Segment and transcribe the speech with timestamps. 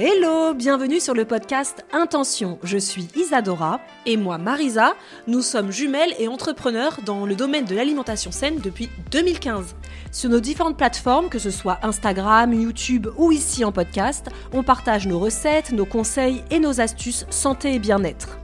[0.00, 2.60] Hello, bienvenue sur le podcast Intention.
[2.62, 3.80] Je suis Isadora.
[4.06, 4.94] Et moi, Marisa,
[5.26, 9.74] nous sommes jumelles et entrepreneurs dans le domaine de l'alimentation saine depuis 2015.
[10.12, 15.08] Sur nos différentes plateformes, que ce soit Instagram, YouTube ou ici en podcast, on partage
[15.08, 18.38] nos recettes, nos conseils et nos astuces santé et bien-être.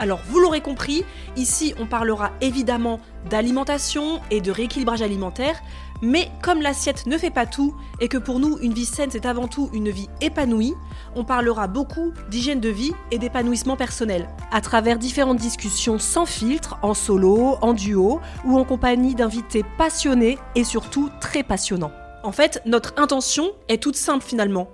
[0.00, 1.04] Alors, vous l'aurez compris,
[1.36, 5.62] ici on parlera évidemment d'alimentation et de rééquilibrage alimentaire,
[6.02, 9.26] mais comme l'assiette ne fait pas tout et que pour nous une vie saine c'est
[9.26, 10.74] avant tout une vie épanouie,
[11.14, 14.28] on parlera beaucoup d'hygiène de vie et d'épanouissement personnel.
[14.50, 20.38] À travers différentes discussions sans filtre, en solo, en duo ou en compagnie d'invités passionnés
[20.54, 21.92] et surtout très passionnants.
[22.22, 24.68] En fait, notre intention est toute simple finalement.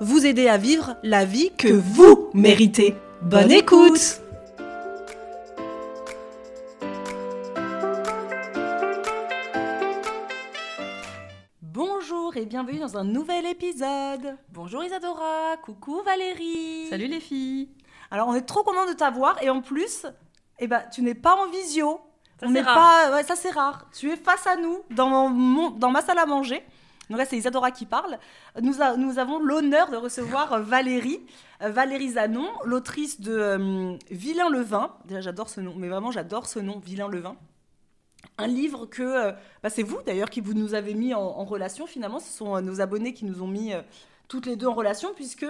[0.00, 2.94] Vous aider à vivre la vie que vous méritez.
[3.22, 4.22] Bonne écoute
[12.42, 14.36] et bienvenue dans un nouvel épisode.
[14.50, 16.86] Bonjour Isadora, coucou Valérie.
[16.90, 17.68] Salut les filles.
[18.10, 20.06] Alors on est trop content de t'avoir et en plus,
[20.58, 22.00] eh ben, tu n'es pas en visio.
[22.40, 23.86] Ça, on n'est pas, ouais, ça c'est rare.
[23.96, 26.64] Tu es face à nous dans, mon- dans ma salle à manger.
[27.10, 28.18] Donc là c'est Isadora qui parle.
[28.60, 31.20] Nous, a- nous avons l'honneur de recevoir euh, Valérie,
[31.62, 34.96] euh, Valérie Zanon, l'autrice de euh, Vilain le vin.
[35.04, 37.36] Déjà j'adore ce nom, mais vraiment j'adore ce nom, Vilain le vin.
[38.38, 41.44] Un livre que euh, bah, c'est vous d'ailleurs qui vous nous avez mis en, en
[41.44, 42.18] relation finalement.
[42.18, 43.82] Ce sont euh, nos abonnés qui nous ont mis euh,
[44.28, 45.46] toutes les deux en relation puisque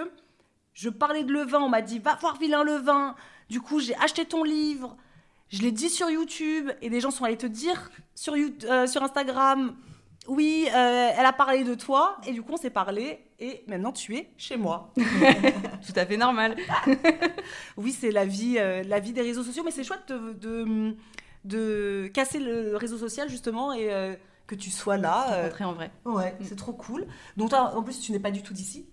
[0.73, 3.15] je parlais de levain, on m'a dit va voir Vilain le vin.
[3.49, 4.97] Du coup j'ai acheté ton livre,
[5.49, 9.03] je l'ai dit sur YouTube et des gens sont allés te dire sur, euh, sur
[9.03, 9.75] Instagram
[10.27, 13.91] oui, euh, elle a parlé de toi et du coup on s'est parlé et maintenant
[13.91, 14.93] tu es chez moi.
[14.95, 16.55] Tout à fait normal.
[17.77, 20.95] Oui, c'est la vie, euh, la vie des réseaux sociaux, mais c'est chouette de, de,
[21.45, 24.15] de casser le réseau social justement et euh,
[24.47, 25.33] que tu sois là.
[25.33, 25.91] euh, Rentrer en vrai.
[26.05, 27.05] ouais, c'est trop cool.
[27.37, 28.85] Donc toi, en plus, tu n'es pas du tout d'ici?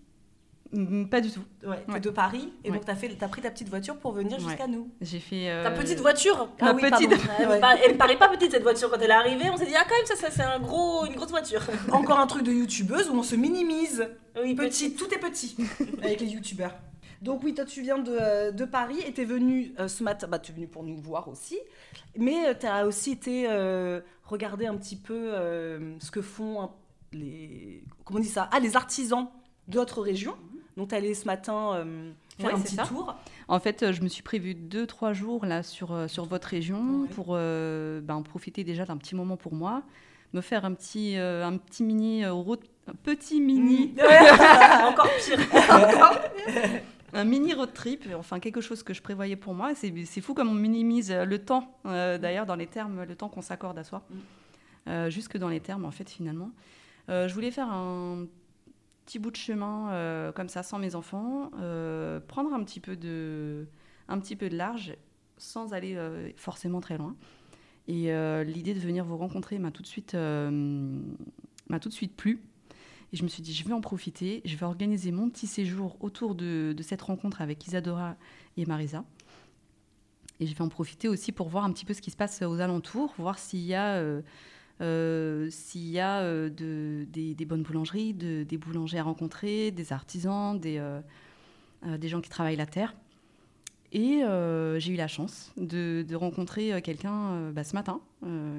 [0.73, 1.41] Mm, Pas du tout.
[1.67, 2.01] Ouais, t'es Ouais.
[2.01, 2.77] de Paris et Ouais.
[2.77, 4.89] donc t'as fait, t'as pris ta petite voiture pour venir jusqu'à nous.
[5.01, 5.51] J'ai fait.
[5.51, 6.49] euh, Ta petite voiture?
[6.61, 7.11] Ah oui, petite.
[7.41, 9.51] Elle, me paraît pas petite cette voiture quand elle est arrivée.
[9.51, 11.61] On s'est dit ah quand même ça, ça, c'est un gros, une grosse voiture.
[11.91, 14.07] Encore un truc de youtubeuse où on se minimise.
[14.41, 15.57] Oui, Petit, tout est petit
[16.05, 16.75] avec les youtubeurs.
[17.21, 20.27] Donc oui, toi tu viens de, euh, de Paris et t'es venu euh, ce matin,
[20.27, 21.59] bah tu es venu pour nous voir aussi,
[22.17, 26.71] mais tu as aussi été euh, regarder un petit peu euh, ce que font
[27.13, 29.29] les, comment on dit ça, ah les artisans
[29.69, 30.35] d'autres régions.
[30.77, 32.85] Donc t'es allé ce matin euh, faire Ouais, un petit ça.
[32.85, 33.15] tour.
[33.49, 36.49] En fait, euh, je me suis prévu deux, trois jours là sur, euh, sur votre
[36.49, 37.09] région Ouais.
[37.09, 39.83] pour euh, ben, profiter déjà d'un petit moment pour moi,
[40.33, 43.95] me faire un petit, euh, un petit mini euh, road- un petit mini,
[44.89, 45.39] Encore pire.
[47.13, 49.75] un mini road trip, enfin quelque chose que je prévoyais pour moi.
[49.75, 53.29] C'est c'est fou comme on minimise le temps, euh, d'ailleurs dans les termes, le temps
[53.29, 54.15] qu'on s'accorde à soi, Mm.
[54.89, 56.51] Euh, jusque dans les termes en fait finalement.
[57.09, 58.27] Euh, je voulais faire un
[59.05, 61.51] petit bout de chemin comme ça sans mes enfants,
[62.29, 63.67] prendre un petit peu de,
[64.09, 64.97] un petit peu de large
[65.37, 65.99] sans aller
[66.37, 67.17] forcément très loin.
[67.89, 68.13] Et
[68.45, 72.41] l'idée de venir vous rencontrer m'a tout de suite, m'a tout de suite plu.
[73.13, 75.97] Et je me suis dit, je vais en profiter, je vais organiser mon petit séjour
[76.01, 78.17] autour de, cette rencontre avec Isadora
[78.57, 79.05] et Marisa.
[80.39, 82.43] Et je vais en profiter aussi pour voir un petit peu ce qui se passe
[82.43, 84.23] aux alentours, voir s'il y a, euh,
[84.81, 89.93] euh, s'il y a euh, de- des, bonnes boulangeries, de- des boulangers à rencontrer, des
[89.93, 90.81] artisans, des,
[92.05, 92.95] gens qui travaillent la terre.
[93.93, 94.23] Et
[94.79, 98.01] j'ai eu la chance de, rencontrer quelqu'un bah, ce matin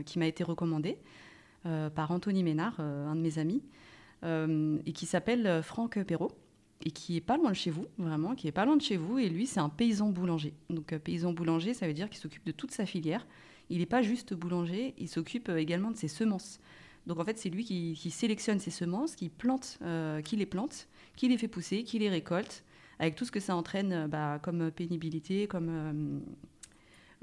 [0.06, 0.98] qui m'a été recommandé
[1.64, 3.62] par Anthony Ménard, un de mes amis,
[4.24, 6.32] et qui s'appelle euh, Franck Perrault
[6.84, 8.98] et qui est pas loin de chez vous, vraiment, qui est pas loin de chez
[8.98, 9.20] vous.
[9.20, 10.54] Et lui, c'est un paysan boulanger.
[10.70, 13.26] Donc, euh, paysan boulanger, ça veut dire qu'il s'occupe de toute sa filière.
[13.70, 16.60] Il n'est pas juste boulanger, il s'occupe euh, également de ses semences.
[17.08, 20.88] Donc, en fait, c'est lui qui, sélectionne ses semences, qui plante, euh, qui les plante,
[21.16, 22.64] qui les fait pousser, qui les récolte,
[23.00, 26.20] avec tout ce que ça entraîne euh, bah, comme pénibilité, comme, euh,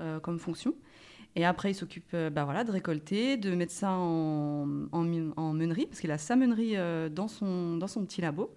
[0.00, 0.74] euh, comme fonction.
[1.36, 5.86] Et après, il s'occupe euh, bah, voilà, de récolter, de mettre ça en, en, meunerie,
[5.86, 8.52] parce qu'il a sa meunerie euh, dans, son, dans son petit labo.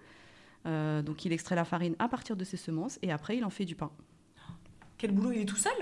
[0.66, 3.50] Euh, donc, il extrait la farine à partir de ses semences et après, il en
[3.50, 3.92] fait du pain.
[4.98, 5.74] Quel boulot Il est tout seul?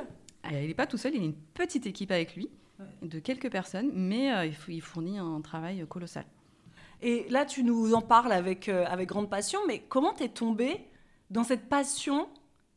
[0.44, 2.50] Ah, Il n'est pas tout seul, il a une petite équipe avec lui,
[3.02, 6.26] de quelques personnes, mais euh, il fournit un travail colossal.
[7.02, 10.86] Et là, tu nous en parles avec, avec grande passion, mais comment t'es tombée
[11.30, 12.28] dans cette passion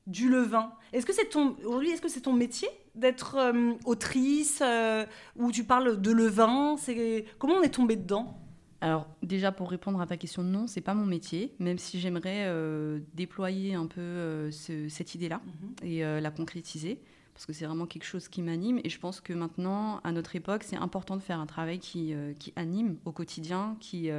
[0.06, 0.72] du levain.
[0.92, 5.06] Est-ce que c'est ton aujourd'hui, est-ce que c'est ton métier d'être euh, autrice euh,
[5.36, 6.76] où tu parles de levain?
[6.76, 8.38] C'est comment on est tombé dedans?
[8.80, 12.46] Alors déjà pour répondre à ta question, non, c'est pas mon métier, même si j'aimerais
[12.46, 15.40] euh, déployer un peu ce- cette idée-là
[15.84, 17.00] et euh, la concrétiser,
[17.32, 20.34] parce que c'est vraiment quelque chose qui m'anime et je pense que maintenant, à notre
[20.34, 24.10] époque, c'est important de faire un travail qui, qui anime au quotidien, qui,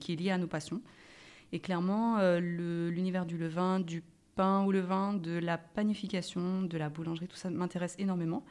[0.00, 0.82] qui est lié à nos passions.
[1.52, 4.02] Et clairement, l'univers du levain, du
[4.36, 8.44] pain au levain, de la panification, de la boulangerie, tout ça m'intéresse énormément.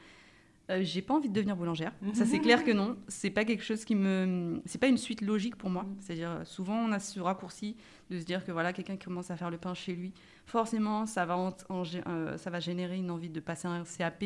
[0.70, 1.92] Euh, j'ai pas envie de devenir boulangère.
[2.14, 2.96] Ça, c'est clair que non.
[3.08, 4.62] C'est pas quelque chose qui me.
[4.66, 5.86] C'est pas une suite logique pour moi.
[6.00, 7.76] C'est-à-dire, euh, souvent, on a ce raccourci
[8.10, 10.14] de se dire que voilà, quelqu'un qui commence à faire le pain chez lui,
[10.46, 13.84] forcément, ça va, en- en gé- euh, ça va générer une envie de passer un
[13.84, 14.24] CAP,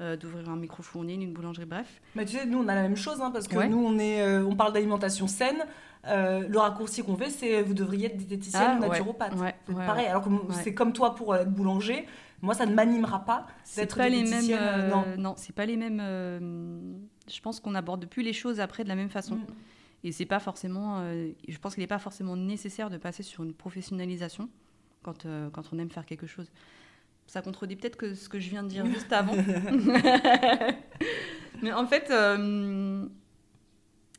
[0.00, 2.00] euh, d'ouvrir un micro-fournil, une boulangerie, bref.
[2.14, 3.68] Mais tu sais, nous on a la même chose hein, parce que Ouais.
[3.68, 5.62] nous on est, euh, on parle d'alimentation saine.
[6.08, 9.34] Euh, le raccourci qu'on fait, c'est vous devriez être diététicienne Ah, ou naturopathe.
[9.36, 10.06] Ouais, pareil.
[10.06, 10.30] Alors que
[10.62, 12.06] c'est comme toi pour euh, être boulanger.
[12.42, 14.12] Moi, ça ne m'animera pas d'être mêmes.
[14.12, 14.58] diététicienne.
[14.60, 15.04] euh, non.
[15.18, 16.00] non, c'est pas les mêmes.
[16.02, 16.92] euh,
[17.28, 19.36] je pense qu'on n'aborde plus les choses après de la même façon.
[19.36, 19.46] Mm.
[20.04, 21.02] Et c'est pas forcément.
[21.48, 24.48] je pense qu'il n'est pas forcément nécessaire de passer sur une professionnalisation
[25.02, 26.48] quand, quand on aime faire quelque chose.
[27.26, 29.34] Ça contredit peut-être que ce que je viens de dire juste avant.
[31.62, 32.12] Mais en fait,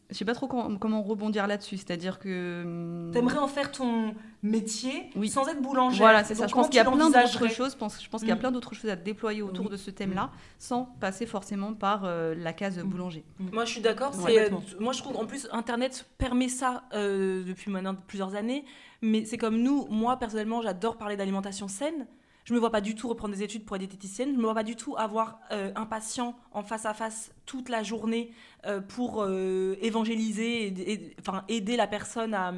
[0.09, 1.77] je sais pas trop com- comment rebondir là-dessus.
[1.77, 2.27] C'est-à-dire que.
[2.65, 4.13] euh, T'aimerais en faire ton
[4.43, 5.29] métier Oui.
[5.29, 5.97] sans être boulanger.
[5.97, 6.47] Voilà, c'est ça.
[6.47, 7.71] Je pense qu'il y a plein d'autres choses.
[7.73, 8.39] Je pense, je pense qu'il y a Mm.
[8.39, 9.71] plein d'autres choses à déployer autour Oui.
[9.71, 12.83] de ce thème-là, sans passer forcément par euh, la case Mm.
[12.89, 13.23] boulanger.
[13.51, 14.13] Moi, je suis d'accord.
[14.23, 14.51] Ouais.
[14.51, 18.63] euh, moi, je trouve en plus Internet permet ça euh, depuis maintenant plusieurs années.
[19.01, 19.87] Mais c'est comme nous.
[19.89, 22.07] Moi, personnellement, j'adore parler d'alimentation saine.
[22.47, 24.31] Je me vois pas du tout reprendre des études pour être diététicienne.
[24.31, 27.67] Je me vois pas du tout avoir euh, un patient en face à face toute
[27.67, 28.31] la journée
[28.65, 31.15] euh, pour euh, évangéliser, et,
[31.49, 32.53] aider la personne à,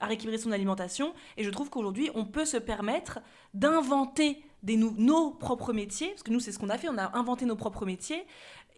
[0.00, 1.12] à rééquilibrer son alimentation.
[1.36, 3.20] Et je trouve qu'aujourd'hui, on peut se permettre
[3.52, 6.88] d'inventer nos propres métiers, parce que nous, c'est ce qu'on a fait.
[6.88, 8.24] On a inventé nos propres métiers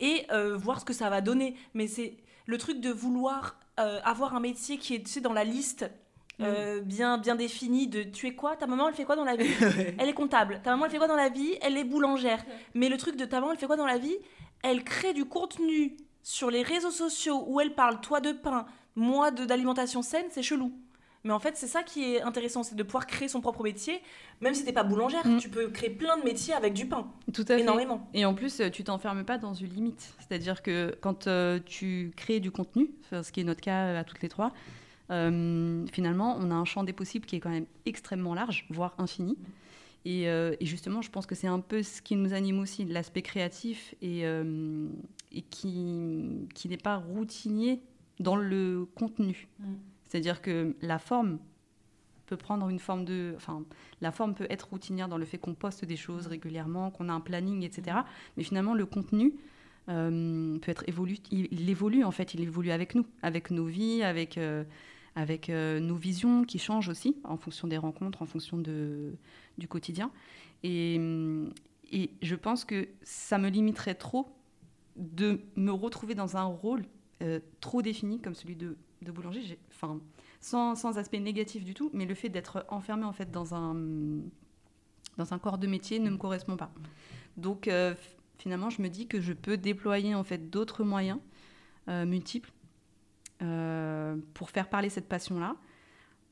[0.00, 0.26] et
[0.56, 1.54] voir ce que ça va donner.
[1.74, 5.88] Mais c'est le truc de vouloir avoir un métier qui est dans la liste
[6.42, 9.36] euh, bien, bien définie de tu es quoi Ta maman, elle fait quoi dans la
[9.36, 9.50] vie
[9.98, 10.60] Elle est comptable.
[10.62, 11.54] Ta maman, elle fait quoi dans la vie?
[11.62, 12.44] Elle est boulangère.
[12.74, 14.16] Mais le truc de ta maman, elle fait quoi dans la vie?
[14.62, 19.30] Elle crée du contenu sur les réseaux sociaux où elle parle toi de pain, moi
[19.30, 20.72] de d'alimentation saine, c'est chelou.
[21.24, 24.00] Mais en fait, c'est ça qui est intéressant, c'est de pouvoir créer son propre métier,
[24.40, 25.36] même si t'es pas boulangère, Mm.
[25.38, 27.60] tu peux créer plein de métiers avec du pain, Tout à fait.
[27.60, 28.08] énormément.
[28.14, 30.14] Et en plus, tu t'enfermes pas dans une limite.
[30.18, 34.22] C'est-à-dire que quand euh, tu crées du contenu, ce qui est notre cas à toutes
[34.22, 34.50] les trois,
[35.10, 38.94] euh, finalement, on a un champ des possibles qui est quand même extrêmement large, voire
[38.98, 39.36] infini.
[40.04, 42.84] Et, euh, et justement, je pense que c'est un peu ce qui nous anime aussi,
[42.84, 44.88] l'aspect créatif et, euh,
[45.32, 47.82] et qui, qui n'est pas routinier
[48.18, 49.48] dans le contenu.
[49.58, 49.64] Mm.
[50.08, 51.38] C'est-à-dire que la forme
[52.26, 53.34] peut prendre une forme de...
[53.36, 53.64] Enfin,
[54.00, 57.12] la forme peut être routinière dans le fait qu'on poste des choses régulièrement, qu'on a
[57.12, 57.98] un planning, etc.
[58.36, 59.34] Mais finalement, le contenu
[59.88, 61.18] euh, peut être évolu.
[61.30, 64.64] Il, il évolue en fait, il évolue avec nous, avec nos vies, avec, euh,
[65.14, 69.14] avec euh, nos visions qui changent aussi en fonction des rencontres, en fonction de,
[69.58, 70.10] du quotidien.
[70.62, 71.00] Et,
[71.90, 74.28] et je pense que ça me limiterait trop
[74.96, 76.84] de me retrouver dans un rôle
[77.22, 79.58] euh, trop défini comme celui de, boulanger.
[79.70, 80.00] Enfin,
[80.40, 83.74] sans, sans aspect négatif du tout, mais le fait d'être enfermé en fait dans un,
[85.16, 86.70] dans un corps de métier ne me correspond pas.
[87.36, 87.94] Donc euh,
[88.38, 91.18] finalement, je me dis que je peux déployer en fait d'autres moyens
[92.06, 92.52] multiples
[93.42, 95.56] euh, pour faire parler cette passion-là,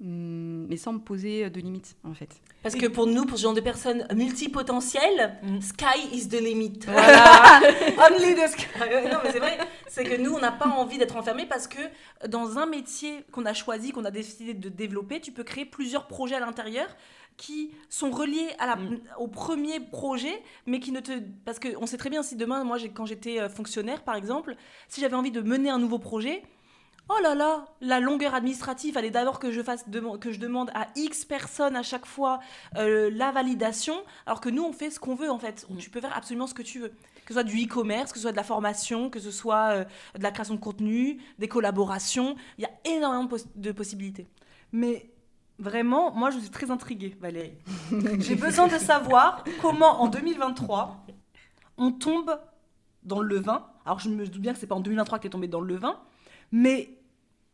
[0.01, 2.41] hum, mais sans me poser de limites en fait.
[2.63, 5.61] Parce que pour nous, pour ce genre de personnes multipotentielles, Mm.
[5.61, 6.81] sky is the limit.
[6.87, 7.61] Voilà.
[8.11, 8.67] Only the sky.
[8.81, 11.67] Ouais, non, mais c'est vrai, c'est que nous, on n'a pas envie d'être enfermés parce
[11.69, 11.81] que
[12.29, 16.07] dans un métier qu'on a choisi, qu'on a décidé de développer, tu peux créer plusieurs
[16.07, 16.89] projets à l'intérieur
[17.37, 18.99] qui sont reliés à la, Mm.
[19.19, 21.13] au premier projet, mais qui ne te...
[21.45, 24.57] Parce qu'on sait très bien, si demain, moi, quand j'étais euh, fonctionnaire, par exemple,
[24.89, 26.43] si j'avais envie de mener un nouveau projet,
[27.11, 29.85] Oh là là, la longueur administrative, fallait d'abord que je fasse
[30.21, 32.39] que je demande à X personnes à chaque fois
[32.77, 33.95] euh, la validation,
[34.27, 35.67] alors que nous on fait ce qu'on veut en fait.
[35.79, 38.23] Tu peux faire absolument ce que tu veux, que ce soit du e-commerce, que ce
[38.23, 39.85] soit de la formation, que ce soit euh,
[40.19, 42.37] de la création de contenu, des collaborations.
[42.59, 44.27] Il y a énormément de, poss- de possibilités.
[44.73, 45.11] Mais
[45.59, 47.55] vraiment, moi, je suis très intriguée, Valérie.
[48.19, 51.07] J'ai besoin de savoir comment, en 2023,
[51.79, 52.39] on tombe
[53.03, 53.67] dans le levain.
[53.87, 55.63] Alors, je me doute bien que c'est pas en 2023 que tu es tombé dans
[55.63, 55.99] le levain,
[56.53, 56.98] mais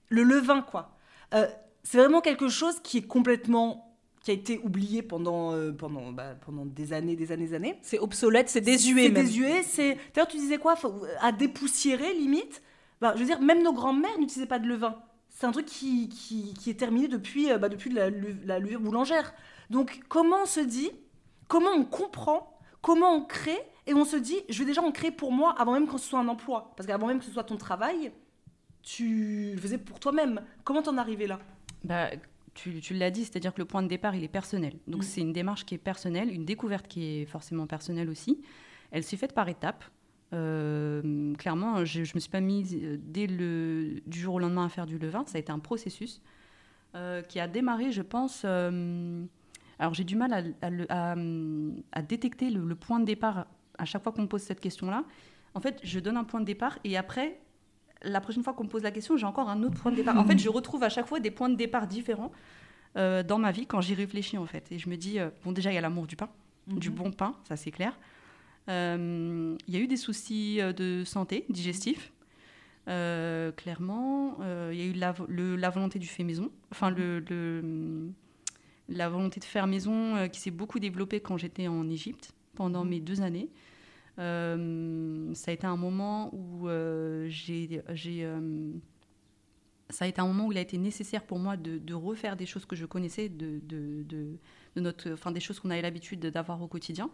[0.08, 0.96] le levain, quoi.
[1.34, 1.46] Euh,
[1.82, 3.90] c'est vraiment quelque chose qui est complètement
[4.23, 7.78] qui a été oublié pendant, euh, pendant, bah, pendant des années, des années, des années.
[7.82, 9.99] C'est obsolète, c'est désuet C'est désuet, c'est.
[10.14, 10.76] D'ailleurs, tu disais quoi?
[10.76, 12.62] Faut- À dépoussiérer, limite.
[13.02, 14.96] Bah, je veux dire, même nos grands-mères n'utilisaient pas de levain.
[15.28, 18.08] C'est un truc qui, qui, qui est terminé depuis, euh, bah, depuis la,
[18.46, 19.34] la levure boulangère.
[19.68, 20.90] Donc, comment on se dit
[21.49, 25.11] Comment on comprend Comment on crée Et on se dit, je vais déjà en créer
[25.11, 26.73] pour moi avant même que ce soit un emploi.
[26.78, 28.11] Parce qu'avant même que ce soit ton travail,
[28.84, 30.40] tu le faisais pour toi-même.
[30.64, 31.38] Comment t'en arrivé là?
[31.84, 32.10] Bah,
[32.54, 34.74] tu, tu l'as dit, c'est-à-dire que le point de départ, il est personnel.
[34.86, 35.04] Donc Mm.
[35.04, 38.40] c'est une démarche qui est personnelle, une découverte qui est forcément personnelle aussi.
[38.90, 39.84] Elle s'est faite par étapes.
[40.32, 44.66] Euh, clairement, je ne me suis pas mise euh, dès le, du jour au lendemain
[44.66, 45.24] à faire du levain.
[45.26, 46.20] Ça a été un processus
[46.94, 48.42] euh, qui a démarré, je pense.
[48.44, 49.24] euh,
[49.78, 51.14] alors j'ai du mal à, à le- à,
[51.92, 53.46] à détecter le, le point de départ
[53.78, 55.04] à chaque fois qu'on me pose cette question-là.
[55.54, 57.40] En fait, je donne un point de départ et après,
[58.02, 60.18] la prochaine fois qu'on me pose la question, j'ai encore un autre point de départ.
[60.18, 62.32] En fait, je retrouve à chaque fois des points de départ différents
[62.96, 64.70] euh, dans ma vie quand j'y réfléchis en fait.
[64.72, 66.28] Et je me dis, euh, bon déjà, il y a l'amour du pain,
[66.66, 67.98] du bon pain, ça c'est clair.
[68.68, 72.12] Euh, Il y a eu des soucis de santé digestifs.
[72.88, 74.36] Euh, clairement,
[74.70, 78.10] il y a eu la, vo- le- la volonté du fait maison, enfin le, le-
[78.90, 83.00] la volonté de faire maison qui s'est beaucoup développée quand j'étais en Égypte pendant mes
[83.00, 83.48] deux années.
[84.18, 87.83] Euh, ça a été un moment où euh, j'ai,
[88.25, 88.73] euh,
[89.90, 92.37] ça a été un moment où il a été nécessaire pour moi de, de refaire
[92.37, 94.38] des choses que je connaissais, de, de, de-
[94.76, 97.11] de notre, enfin des choses qu'on avait l'habitude d'avoir au quotidien.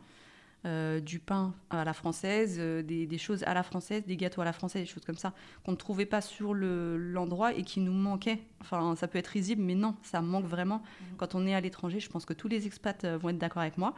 [0.63, 4.53] Du pain à la française, des, des choses à la française, des gâteaux à la
[4.53, 5.33] française, des choses comme ça
[5.65, 8.43] qu'on ne trouvait pas sur le- l'endroit et qui nous manquaient.
[8.61, 10.83] Enfin, ça peut être risible, mais non, ça manque vraiment.
[11.17, 13.79] Quand on est à l'étranger, je pense que tous les expats vont être d'accord avec
[13.79, 13.95] moi.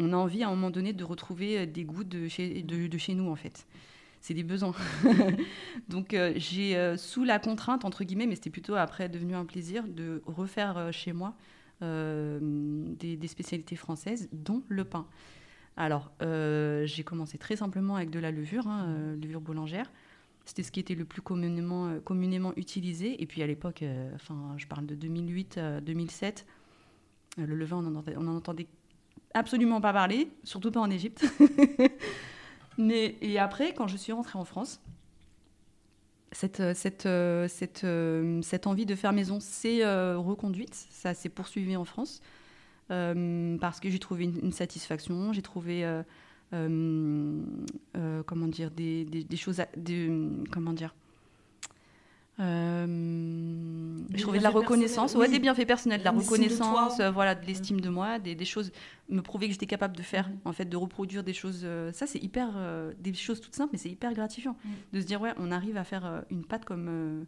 [0.00, 2.98] On a envie à un moment donné de retrouver euh, des goûts de chez, de,
[2.98, 3.66] chez nous, en fait.
[4.22, 4.74] C'est des besoins.
[5.88, 9.44] Donc, euh, j'ai, euh, sous la contrainte, entre guillemets, mais c'était plutôt après devenu un
[9.44, 11.36] plaisir, de refaire chez moi
[11.82, 15.06] des, spécialités françaises, dont le pain.
[15.78, 19.90] Alors, j'ai commencé très simplement avec de la levure, hein, levure boulangère.
[20.44, 23.22] C'était ce qui était le plus communément, communément utilisé.
[23.22, 26.44] Et puis à l'époque, je parle de 2008-2007,
[27.38, 28.66] le levain, on en, entendait, on en entendait
[29.34, 31.24] absolument pas parler, surtout pas en Égypte.
[32.78, 34.80] Mais, et après, quand je suis rentrée en France,
[36.32, 39.84] cette, euh, cette, euh, cette, euh, cette envie de faire maison s'est
[40.14, 40.74] reconduite.
[40.90, 42.22] Ça s'est poursuivi en France.
[42.88, 45.86] Parce que j'ai trouvé une, satisfaction, j'ai trouvé
[46.50, 50.10] comment dire des, des- choses, des-
[50.50, 50.92] comment dire.
[54.10, 55.32] Euh, j'ai trouvé de la reconnaissance, ouais, oui.
[55.32, 58.44] des bienfaits personnels, de la de reconnaissance, euh, voilà, de l'estime de moi, des, des
[58.44, 58.72] choses,
[59.08, 61.60] me prouver que j'étais capable de faire, en fait, de reproduire des choses.
[61.64, 64.56] euh, ça, c'est hyper, euh, des choses toutes simples, mais c'est hyper gratifiant
[64.92, 67.22] de se dire ouais, on arrive à faire euh, une pâte comme, euh,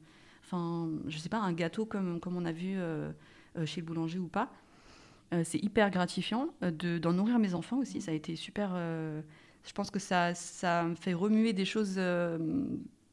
[0.45, 3.11] enfin, je sais pas, un gâteau comme comme on a vu euh,
[3.59, 4.51] euh, chez le boulanger ou pas.
[5.33, 8.01] Euh, c'est hyper gratifiant euh, de- d'en nourrir mes enfants aussi.
[8.03, 8.73] Ça a été super.
[8.75, 9.23] euh,
[9.65, 12.67] je pense que ça, ça me fait remuer des choses euh,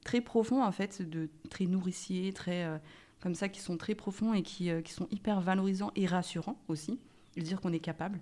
[0.03, 2.77] très profondes, en fait, de très nourriciers, très euh,
[3.21, 6.57] comme ça, qui sont très profonds et qui, euh, qui sont hyper valorisants et rassurants
[6.67, 6.99] aussi.
[7.35, 8.19] De dire qu'on est capable.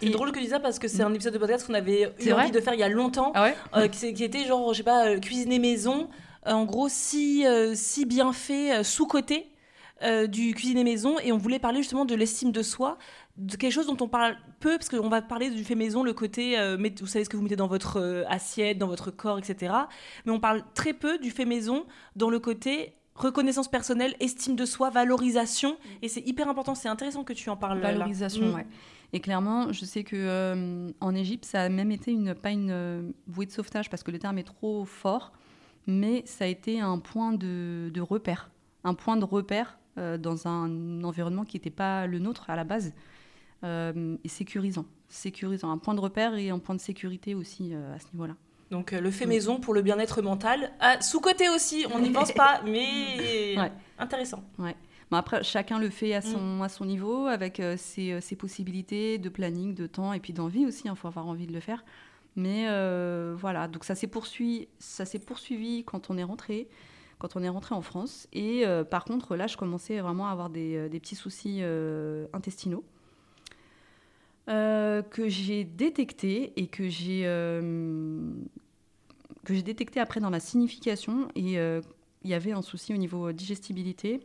[0.00, 2.12] C'est drôle que tu dis ça parce que c'est un épisode de podcast qu'on avait
[2.20, 4.78] eu envie de faire il y a longtemps, Ah ouais euh, qui, était genre, je
[4.78, 6.08] sais pas, euh, cuisiner maison.
[6.46, 7.44] Euh, en gros, si,
[7.74, 9.50] si bien fait, sous-côté
[10.28, 11.18] du cuisiner maison.
[11.20, 12.98] Et on voulait parler justement de l'estime de soi,
[13.38, 16.12] de quelque chose dont on parle peu, parce qu'on va parler du fait maison, le
[16.12, 16.56] côté,
[17.00, 19.72] vous savez ce que vous mettez dans votre assiette, dans votre corps, etc.
[20.26, 24.64] Mais on parle très peu du fait maison dans le côté reconnaissance personnelle, estime de
[24.64, 25.76] soi, valorisation.
[26.02, 27.80] Et c'est hyper important, c'est intéressant que tu en parles.
[27.80, 27.92] là.
[27.92, 28.54] Valorisation, Mm.
[28.54, 28.66] ouais.
[29.12, 32.70] Et clairement, je sais que euh, en Égypte, ça a même été une, pas une
[32.70, 35.32] euh, bouée de sauvetage parce que le terme est trop fort,
[35.86, 38.50] mais ça a été un point de, de repère,
[38.84, 42.64] un point de repère euh, dans un environnement qui n'était pas le nôtre à la
[42.64, 42.92] base,
[43.64, 47.94] euh, et sécurisant, sécurisant, un point de repère et un point de sécurité aussi euh,
[47.94, 48.34] à ce niveau-là.
[48.70, 49.28] Donc euh, le fait Mm.
[49.28, 50.72] maison pour le bien-être mental.
[50.80, 53.72] Ah, sous-côté aussi, on n'y pense pas, mais Ouais.
[53.98, 54.42] intéressant.
[54.58, 58.34] Bon, après, chacun le fait à son, à son niveau, avec euh, ses, euh, ses
[58.34, 60.82] possibilités de planning, de temps et puis d'envie aussi.
[60.88, 61.84] Il faut avoir envie de le faire.
[62.34, 66.68] Mais euh, voilà, donc ça s'est poursuivi, quand on est rentré,
[67.20, 68.26] quand on est rentré en France.
[68.32, 71.62] Et euh, par contre, là, je commençais vraiment à avoir des, des petits soucis
[72.32, 72.84] intestinaux
[74.48, 78.30] euh, que j'ai détectés et que j'ai euh,
[79.44, 81.28] que j'ai détecté après dans la signification.
[81.34, 81.80] Et euh,
[82.22, 84.20] il y avait un souci au niveau digestibilité.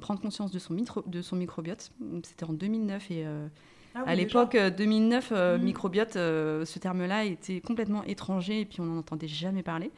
[0.00, 1.90] Prendre conscience de son, mitro- de son microbiote.
[2.24, 5.64] C'était en 2009 et Ah oui, à l'époque euh, 2009, euh, Mhm.
[5.64, 9.90] microbiote, ce terme-là était complètement étranger et puis on n'en entendait jamais parler.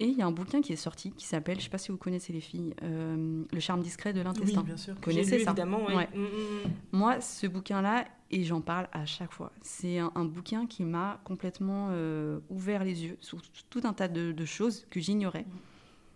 [0.00, 1.78] Et il y a un bouquin qui est sorti qui s'appelle, je ne sais pas
[1.78, 4.62] si vous connaissez les filles, euh, Le charme discret de Oui, l'intestin.
[4.62, 4.94] bien sûr.
[4.94, 5.94] Vous connaissez lu, ça évidemment, ouais.
[5.94, 6.08] Ouais.
[6.14, 6.70] Mm, mm, mm.
[6.92, 11.20] Moi, ce bouquin-là, et j'en parle à chaque fois, c'est un, un bouquin qui m'a
[11.22, 13.38] complètement euh, ouvert les yeux sur
[13.70, 15.46] tout un tas de, de choses que j'ignorais.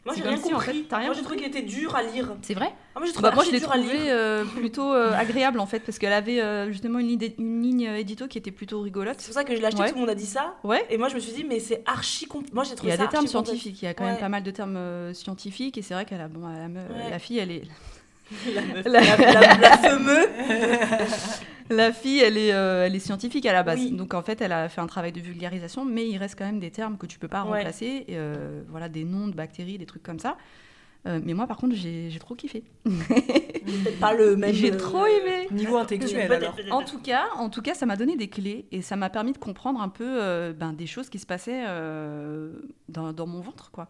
[0.06, 0.84] Moi, j'ai rien si, en compris.
[0.88, 2.34] fait, rien Moi, j'ai trouvé qu'il était dur à lire.
[2.42, 5.60] C'est vrai Ah, moi, j'ai trouvé bah, Moi, je l'ai trouvé euh, plutôt euh, agréable
[5.60, 8.80] en fait, parce qu'elle avait euh, justement une, ligne- une ligne édito qui était plutôt
[8.80, 9.16] rigolote.
[9.18, 9.88] C'est pour ça que je l'ai acheté, Ouais.
[9.88, 10.54] tout le monde a dit ça.
[10.64, 10.86] Ouais.
[10.88, 12.94] Et moi, je me suis dit, mais c'est archi compl- Moi, j'ai Il trouvé y
[12.94, 14.12] a ça des termes scientifiques, il y a quand Ouais.
[14.12, 17.10] même pas mal de termes scientifiques, et c'est vrai qu'elle a, bon, me- Ouais.
[17.10, 17.62] la fille, elle est,
[18.54, 20.26] La meuf, La- la, la, la fameuse.
[21.70, 23.78] la fille, elle est, euh, elle est scientifique à la base.
[23.78, 23.90] Oui.
[23.92, 26.60] Donc en fait, elle a fait un travail de vulgarisation, mais il reste quand même
[26.60, 27.58] des termes que tu peux pas Ouais.
[27.58, 30.36] remplacer, et, euh, voilà, des noms de bactéries, des trucs comme ça.
[31.06, 32.64] Euh, mais moi, par contre, j'ai trop kiffé.
[32.84, 34.52] Peut-être pas le même.
[34.52, 35.46] J'ai trop aimé.
[35.52, 36.54] Niveau intellectuel alors.
[36.70, 39.32] En tout cas, en tout cas, ça m'a donné des clés et ça m'a permis
[39.32, 42.50] de comprendre un peu euh, ben, des choses qui se passaient euh,
[42.88, 43.88] dans, dans mon ventre, quoi.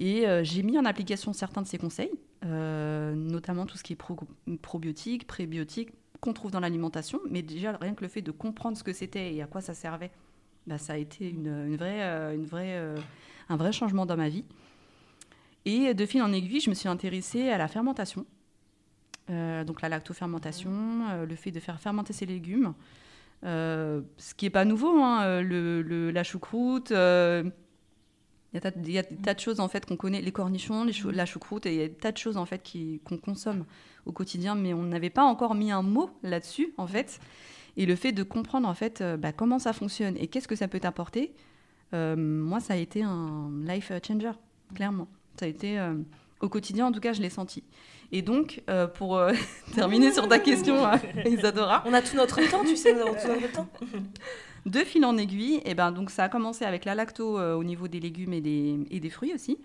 [0.00, 2.10] Et euh, j'ai mis en application certains de ces conseils,
[2.44, 4.18] euh, notamment tout ce qui est pro-
[4.60, 7.20] probiotique, prébiotique, qu'on trouve dans l'alimentation.
[7.30, 9.74] Mais déjà, rien que le fait de comprendre ce que c'était et à quoi ça
[9.74, 10.10] servait,
[10.66, 12.02] ben, ça a été une, vraie,
[12.34, 12.96] une vraie, euh,
[13.48, 14.44] un vrai changement dans ma vie.
[15.64, 18.26] Et de fil en aiguille, je me suis intéressée à la fermentation.
[19.28, 22.74] Donc la lactofermentation, le fait de faire fermenter ses légumes,
[23.42, 26.90] ce qui n'est pas nouveau, hein, la choucroute,
[28.54, 30.92] il y, a a des tas de choses en fait qu'on connaît, les cornichons, les
[30.92, 32.62] chou- la choucroute, et il y a des tas de choses en fait
[33.04, 33.64] qu'on consomme
[34.06, 37.18] au quotidien, mais on n'avait pas encore mis un mot là-dessus en fait.
[37.76, 40.54] Et le fait de comprendre en fait euh, bah, comment ça fonctionne et qu'est-ce que
[40.56, 41.34] ça peut t'apporter,
[41.92, 44.30] euh, moi ça a été un life changer,
[44.74, 45.08] clairement.
[45.40, 45.94] Ça a été euh,
[46.40, 47.64] au quotidien, en tout cas, je l'ai senti.
[48.12, 49.20] Et donc, euh, pour
[49.74, 50.96] terminer sur ta question, euh,
[51.26, 53.68] Isadora, On a tout notre temps, tu sais, nous avons tout notre temps.
[54.66, 57.64] de fil en aiguille, et ben, donc, ça a commencé avec la lacto euh, au
[57.64, 59.58] niveau des légumes et des, et des fruits aussi.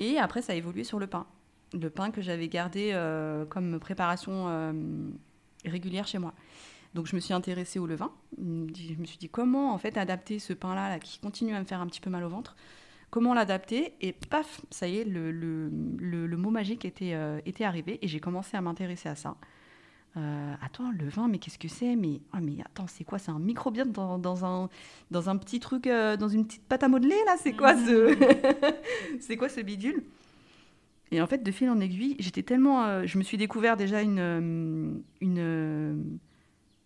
[0.00, 1.26] Et après, ça a évolué sur le pain.
[1.72, 4.72] Le pain que j'avais gardé euh, comme préparation euh,
[5.64, 6.34] régulière chez moi.
[6.94, 8.12] Donc, je me suis intéressée au levain.
[8.38, 11.64] Je me suis dit comment, en fait, adapter ce pain-là là, qui continue à me
[11.64, 12.56] faire un petit peu mal au ventre
[13.10, 13.94] comment l'adapter?
[14.00, 15.68] Et paf, ça y est, le, le,
[16.26, 17.16] le- mot magique était,
[17.46, 19.36] était arrivé et j'ai commencé à m'intéresser à ça.
[20.16, 21.96] Euh, attends, le vin, mais qu'est-ce que c'est?
[21.96, 23.18] Mais, ah, mais attends, c'est quoi?
[23.18, 24.68] C'est un microbiote dans, dans, un,
[25.10, 27.36] dans un petit truc, euh, dans une petite pâte à modeler là?
[27.36, 28.16] C'est quoi ce
[29.20, 30.04] c'est quoi ce bidule?
[31.10, 34.02] Et en fait, de fil en aiguille, j'étais tellement, euh, je me suis découvert déjà
[34.02, 36.18] une, euh, une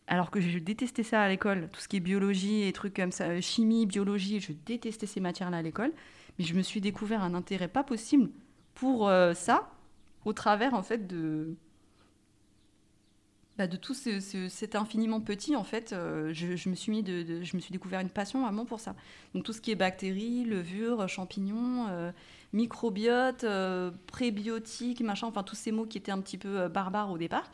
[0.07, 3.13] alors que je détestais ça à l'école, tout ce qui est biologie et trucs comme
[3.13, 5.93] ça, chimie, biologie, je détestais ces matières-là à l'école.
[6.39, 8.31] Mais je me suis découvert un intérêt pas possible
[8.75, 9.71] pour ça,
[10.25, 11.57] au travers en fait de,
[13.59, 15.93] bah, de tout ce, ce- cet infiniment petit en fait.
[15.93, 18.95] euh, je, me suis mis de, je me suis découvert une passion vraiment pour ça.
[19.35, 22.13] Donc tout ce qui est bactéries, levures, champignons, euh,
[22.53, 27.11] microbiote, euh, prébiotiques, machin, enfin tous ces mots qui étaient un petit peu euh, barbares
[27.11, 27.51] au départ.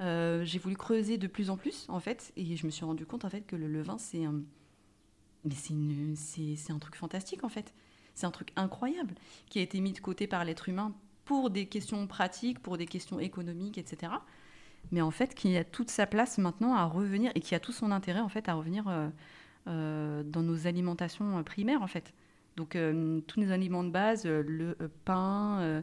[0.00, 3.24] J'ai voulu creuser de plus en plus en fait et je me suis rendu compte
[3.24, 4.26] en fait que le levain c'est
[5.44, 5.54] mais
[6.16, 7.72] c'est un truc fantastique en fait
[8.14, 9.14] c'est un truc incroyable
[9.48, 10.92] qui a été mis de côté par l'être humain
[11.24, 14.12] pour des questions pratiques pour des questions économiques etc
[14.90, 17.72] mais en fait qui a toute sa place maintenant à revenir et qui a tout
[17.72, 19.08] son intérêt en fait à revenir euh,
[19.68, 22.12] euh, dans nos alimentations euh, primaires en fait
[22.56, 25.80] donc euh, tous nos aliments de base le euh, pain euh,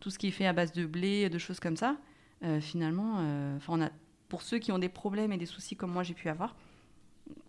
[0.00, 1.96] tout ce qui est fait à base de blé de choses comme ça
[2.44, 3.88] euh, finalement, euh, 'fin, on a,
[4.28, 6.54] pour ceux qui ont des problèmes et des soucis comme moi j'ai pu avoir,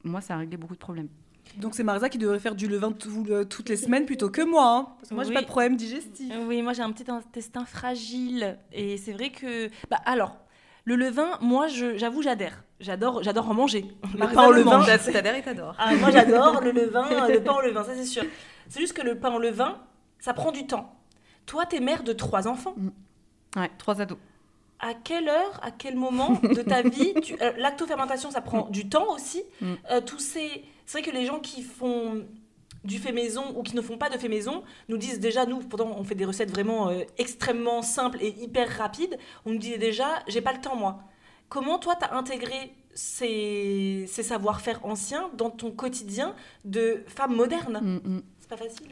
[0.04, 1.10] moi ça a réglé beaucoup de problèmes.
[1.58, 4.42] Donc c'est Marisa qui devrait faire du levain tout le- toutes les semaines plutôt que
[4.42, 4.66] moi.
[4.78, 4.88] hein.
[4.98, 5.34] Parce que moi j'ai Oui.
[5.36, 6.34] pas de problème digestif.
[6.48, 8.58] Oui, moi j'ai un petit intestin fragile.
[8.72, 9.68] Et c'est vrai que.
[9.90, 10.38] Bah alors,
[10.88, 12.64] le levain, moi je- j'avoue, j'adhère.
[12.80, 13.84] J'adore, j'adore en manger.
[14.14, 14.86] Le Marisa pain au le levain.
[15.12, 15.76] T'adhères et t'adores.
[15.78, 18.24] Ah, moi j'adore le levain, le pain au levain, ça c'est sûr.
[18.70, 19.82] C'est juste que le pain au levain,
[20.20, 20.96] ça prend du temps.
[21.46, 22.74] Toi, t'es mère de trois enfants.
[23.58, 24.18] Ouais, trois ados.
[24.80, 27.36] À quelle heure, à quel moment de ta vie, tu...
[27.42, 29.44] euh, lactofermentation, ça prend du temps aussi.
[29.60, 29.74] Mm.
[29.92, 32.24] Euh, tous ces, c'est vrai que les gens qui font
[32.84, 35.60] du fait maison ou qui ne font pas de fait maison nous disent déjà, nous,
[35.60, 39.18] pourtant on fait des recettes vraiment euh, extrêmement simples et hyper rapides.
[39.46, 41.00] On nous disait déjà, j'ai pas le temps moi.
[41.50, 46.36] Comment toi t'as intégré ces, ces savoir-faire anciens dans ton quotidien
[46.66, 47.80] de femme moderne?
[47.82, 48.22] Mm, mm.
[48.40, 48.88] C'est pas facile?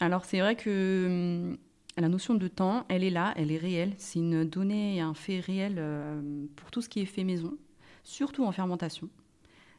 [0.00, 1.58] Alors c'est vrai que hum,
[1.96, 3.92] la notion de temps, elle est là, elle est réelle.
[3.98, 6.20] C'est une donnée et un fait réel euh,
[6.56, 7.56] pour tout ce qui est fait maison,
[8.02, 9.08] surtout en fermentation.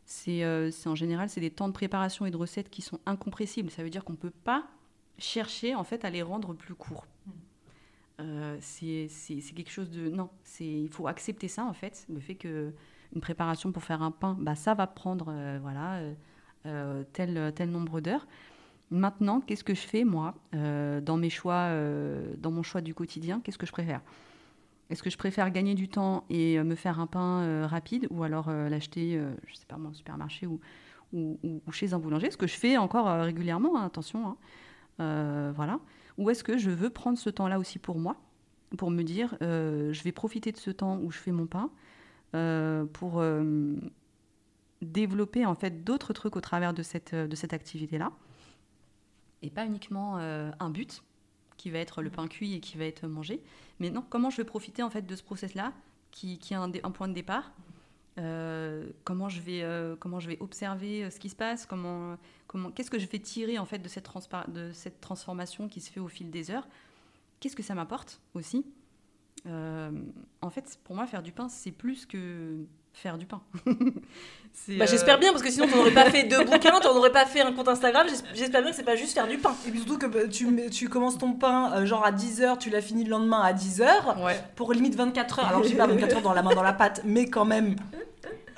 [0.06, 3.00] C'est euh, c'est en général, c'est des temps de préparation et de recettes qui sont
[3.06, 3.70] incompressibles.
[3.70, 4.66] Ça veut dire qu'on ne peut pas
[5.18, 7.06] chercher en fait à les rendre plus courts.
[8.20, 9.08] Euh, c'est
[9.56, 10.30] quelque chose de non.
[10.60, 12.74] Il faut accepter ça en fait, le fait que
[13.14, 16.02] une préparation pour faire un pain, bah ça va prendre euh, voilà
[17.14, 18.28] tel tel nombre d'heures.
[18.94, 21.72] Maintenant, qu'est-ce que je fais, moi, dans, mes choix,
[22.38, 24.02] dans mon choix du quotidien Qu'est-ce que je préfère?
[24.92, 28.08] Est-ce que je préfère gagner du temps et euh, me faire un pain euh, rapide
[28.12, 30.60] ou alors euh, l'acheter, euh, je sais pas au supermarché ou,
[31.72, 34.38] chez un boulanger Ce que je fais encore régulièrement, hein, attention.
[35.00, 35.54] hein.
[35.56, 35.80] Voilà.
[36.18, 38.18] Ou est-ce que je veux prendre ce temps-là aussi pour moi
[38.78, 41.70] Pour me dire, je vais profiter de ce temps où je fais mon pain
[42.94, 43.22] pour
[44.82, 47.14] développer en fait d'autres trucs au travers de cette,
[47.54, 48.12] activité-là?
[49.42, 51.04] Et pas uniquement un but
[51.62, 53.40] qui va être le pain cuit et qui va être mangé,
[53.80, 55.74] mais non, comment je vais profiter en fait de ce process-là
[56.10, 57.52] qui, qui a un, point de départ,
[58.18, 62.18] euh, comment je vais euh, comment je vais observer euh, ce qui se passe, comment
[62.48, 64.10] comment qu'est-ce que je vais tirer en fait de cette
[64.48, 66.68] de cette transformation qui se fait au fil des heures,
[67.40, 68.66] qu'est-ce que ça m'apporte aussi?
[69.46, 69.92] Euh,
[70.42, 73.42] en fait, pour moi, faire du pain, c'est plus que faire du pain.
[74.68, 77.12] Bah, euh, J'espère bien, parce que sinon, tu n'aurais pas fait deux bouquins, tu n'aurais
[77.14, 78.06] pas fait un compte Instagram.
[78.10, 79.56] J'es- J'espère bien que c'est pas juste faire du pain.
[79.66, 82.82] Et puis surtout que bah, tu, commences ton pain euh, genre à 10h, tu l'as
[82.82, 84.38] fini le lendemain à 10h, Ouais.
[84.58, 85.48] pour limite 24 heures.
[85.48, 87.78] Alors je dis pas 24 heures dans la main dans la pâte, mais quand même.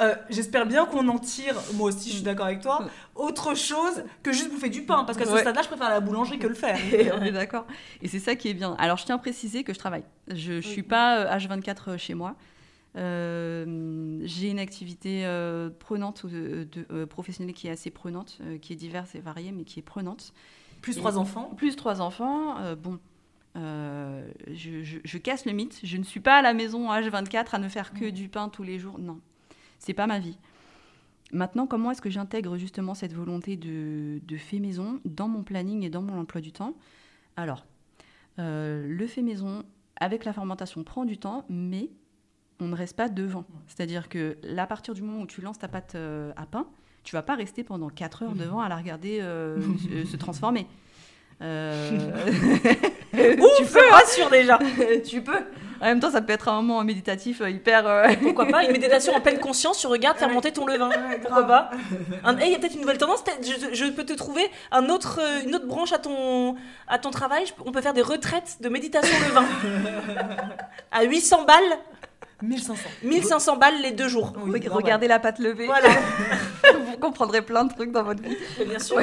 [0.02, 4.04] euh, J'espère bien qu'on en tire, moi aussi je suis d'accord avec toi, autre chose
[4.24, 5.04] que juste bouffer du pain.
[5.04, 5.42] Parce qu'à ce Ouais.
[5.42, 6.76] stade-là, je préfère la boulangerie que le faire.
[7.20, 7.68] on est d'accord.
[8.02, 8.76] Et c'est ça qui est bien.
[8.80, 10.04] Alors, je tiens à préciser que je travaille.
[10.28, 12.36] Je ne suis pas euh, H24 chez moi.
[12.96, 18.76] Euh, J'ai une activité euh, prenante, euh, de, professionnelle qui est assez prenante, qui est
[18.76, 20.34] diverse et variée, mais qui est prenante.
[20.82, 21.52] Plus Et- trois enfants.
[21.58, 23.00] Plus trois enfants, bon.
[23.56, 25.80] euh, je, je- je casse le mythe.
[25.84, 28.64] Je ne suis pas à la maison H24 à ne faire que du pain tous
[28.64, 29.00] les jours.
[29.00, 29.20] Non,
[29.80, 30.38] c'est pas ma vie.
[31.32, 35.84] Maintenant, comment est-ce que j'intègre justement cette volonté de, de fait maison dans mon planning
[35.84, 36.76] et dans mon emploi du temps?
[37.38, 37.66] Alors,
[38.38, 39.64] euh, le fait maison
[39.96, 41.90] avec la fermentation prend du temps, mais
[42.60, 43.46] on ne reste pas devant.
[43.68, 46.66] C'est-à-dire que là, à partir du moment où tu lances ta pâte euh, à pain,
[47.04, 49.58] tu vas pas rester pendant 4 heures devant à la regarder euh,
[50.06, 50.68] se, se transformer.
[51.42, 52.00] Euh,
[53.12, 54.58] tu peux, rassure déjà.
[55.06, 55.40] tu peux.
[55.82, 57.86] En même temps, ça peut être un moment méditatif euh, hyper.
[57.86, 60.90] euh, Pourquoi pas Une méditation en pleine conscience, tu regardes faire monter ton levain.
[61.22, 61.72] Pourquoi pas
[62.24, 63.24] Un- eh, Il y a peut-être une nouvelle tendance.
[63.42, 66.56] Je, je peux te trouver un autre, une autre branche à ton,
[66.88, 67.44] à ton travail.
[67.66, 69.46] On peut faire des retraites de méditation levain.
[70.92, 71.78] à 800 balles,
[72.44, 72.90] 1500.
[73.04, 74.34] 1500 balles les deux jours.
[74.46, 75.66] Oui, Regardez la pâte levée.
[75.66, 75.90] Voilà,
[76.86, 78.36] Vous comprendrez plein de trucs dans votre vie.
[78.60, 79.00] Mais bien sûr.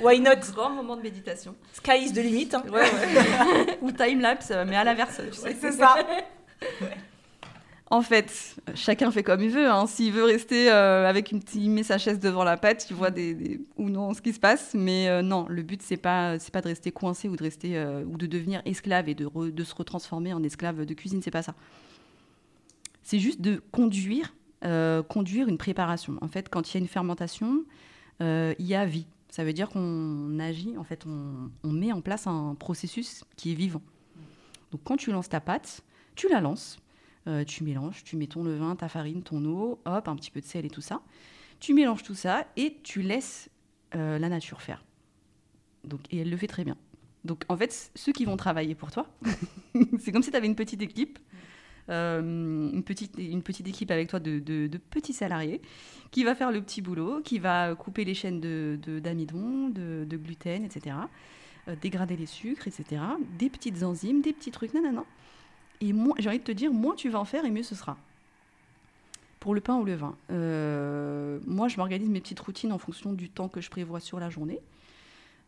[0.00, 0.30] Why not?
[0.54, 1.54] Grand moment de méditation.
[1.72, 2.48] Sky is the limit.
[2.54, 2.62] hein.
[2.70, 3.78] Ouais, ouais.
[3.82, 5.20] Ou time-lapse, euh, mais à l'inverse.
[5.32, 5.94] C'est ça.
[7.90, 9.68] En fait, chacun fait comme il veut.
[9.68, 9.86] hein.
[9.86, 12.96] S'il veut rester euh, avec une petite, il met sa chaise devant la pâte, il
[12.96, 14.70] voit des, des- ou non ce qui se passe.
[14.72, 17.76] Mais euh, non, le but c'est pas c'est pas de rester coincé ou de rester
[17.76, 21.20] euh, ou de devenir esclave et de, re- de se retransformer en esclave de cuisine.
[21.22, 21.54] C'est pas ça.
[23.02, 24.32] C'est juste de conduire
[24.64, 26.18] euh, conduire une préparation.
[26.20, 27.64] En fait, quand il y a une fermentation,
[28.20, 29.06] euh, il y a vie.
[29.28, 30.76] Ça veut dire qu'on agit.
[30.78, 33.82] En fait, on, met en place un processus qui est vivant.
[34.70, 35.82] Donc, quand tu lances ta pâte,
[36.14, 36.78] tu la lances.
[37.26, 40.40] Euh, tu mélanges, tu mets ton levain, ta farine, ton eau, hop, un petit peu
[40.40, 41.02] de sel et tout ça.
[41.58, 43.48] Tu mélanges tout ça et tu laisses
[43.94, 44.82] la nature faire.
[45.84, 46.78] Donc, et elle le fait très bien.
[47.24, 49.06] Donc en fait, ceux qui vont travailler pour toi,
[49.98, 51.18] c'est comme si tu avais une petite équipe,
[51.88, 55.60] une, petite, une petite équipe avec toi de, de- petits salariés
[56.10, 60.96] qui va faire le petit boulot, qui va couper les chaînes d'amidon, de, gluten, etc.
[61.68, 63.02] euh, dégrader les sucres, etc.
[63.38, 65.06] Des petites enzymes, des petits trucs, non, non, non.
[65.80, 67.96] Et j'ai envie de te dire, moins tu vas en faire et mieux ce sera.
[69.40, 73.12] Pour le pain ou le vin, euh, moi je m'organise mes petites routines en fonction
[73.12, 74.60] du temps que je prévois sur la journée.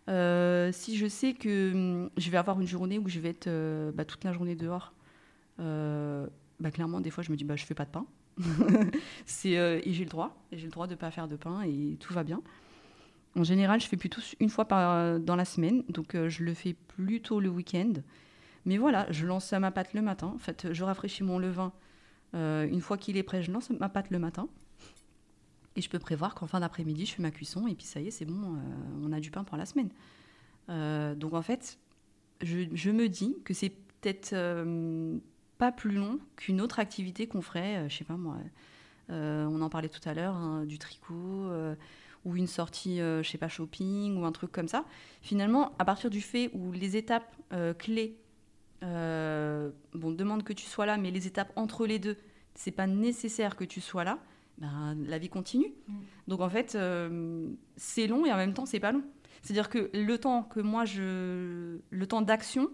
[0.09, 3.47] Euh, si je sais que hum, je vais avoir une journée où je vais être
[3.47, 5.04] euh, bah, toute la journée dehors, euh,
[5.59, 8.07] bah, clairement des fois je me dis bah, je fais pas de pain.
[9.27, 11.63] C'est, euh, et j'ai le droit, et j'ai le droit de pas faire de pain
[11.63, 12.43] et tout va bien.
[13.37, 16.55] En général, je fais plutôt une fois par, dans la semaine, donc euh, je le
[16.55, 17.93] fais plutôt le week-end.
[18.65, 20.33] Mais voilà, je lance ma pâte le matin.
[20.35, 21.73] En fait, je rafraîchis mon levain.
[22.35, 24.49] Euh, une fois qu'il est prêt, je lance ma pâte le matin.
[25.77, 27.67] Et je peux prévoir qu'en fin d'après-midi, je fais ma cuisson.
[27.67, 28.59] Et puis ça y est, c'est bon, euh,
[29.03, 29.91] on a du pain pour la semaine.
[30.71, 31.79] Euh, donc en fait,
[32.41, 35.19] je, me dis que c'est peut-être euh,
[35.59, 38.37] pas plus long qu'une autre activité qu'on ferait, euh, je sais pas moi.
[39.11, 41.15] euh, on en parlait tout à l'heure, hein, du tricot.
[41.15, 41.75] euh,
[42.25, 44.87] ou une sortie, euh, je sais pas, shopping, ou un truc comme ça.
[45.21, 48.17] Finalement, à partir du fait où les étapes euh, clés,
[48.83, 52.17] euh, bon, demande que tu sois là, mais les étapes entre les deux,
[52.55, 54.19] c'est pas nécessaire que tu sois là,
[54.57, 55.73] ben, la vie continue.
[56.29, 56.79] Donc en fait,
[57.77, 59.03] c'est long et en même temps, c'est pas long.
[59.43, 61.77] C'est-à-dire que le temps que moi, je.
[61.91, 62.71] Le temps d'action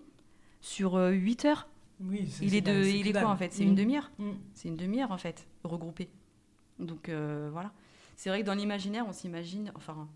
[0.60, 1.68] sur euh, 8 heures,
[2.02, 3.52] Oui, c'est- il est, de, il est quoi en fait?
[3.52, 3.68] C'est Mm.
[3.68, 4.10] une demi-heure?
[4.18, 4.30] Mm.
[4.54, 6.08] C'est une demi-heure en fait, regroupée.
[6.78, 7.72] Donc euh, voilà.
[8.16, 10.08] C'est vrai que dans l'imaginaire, on s'imagine, enfin,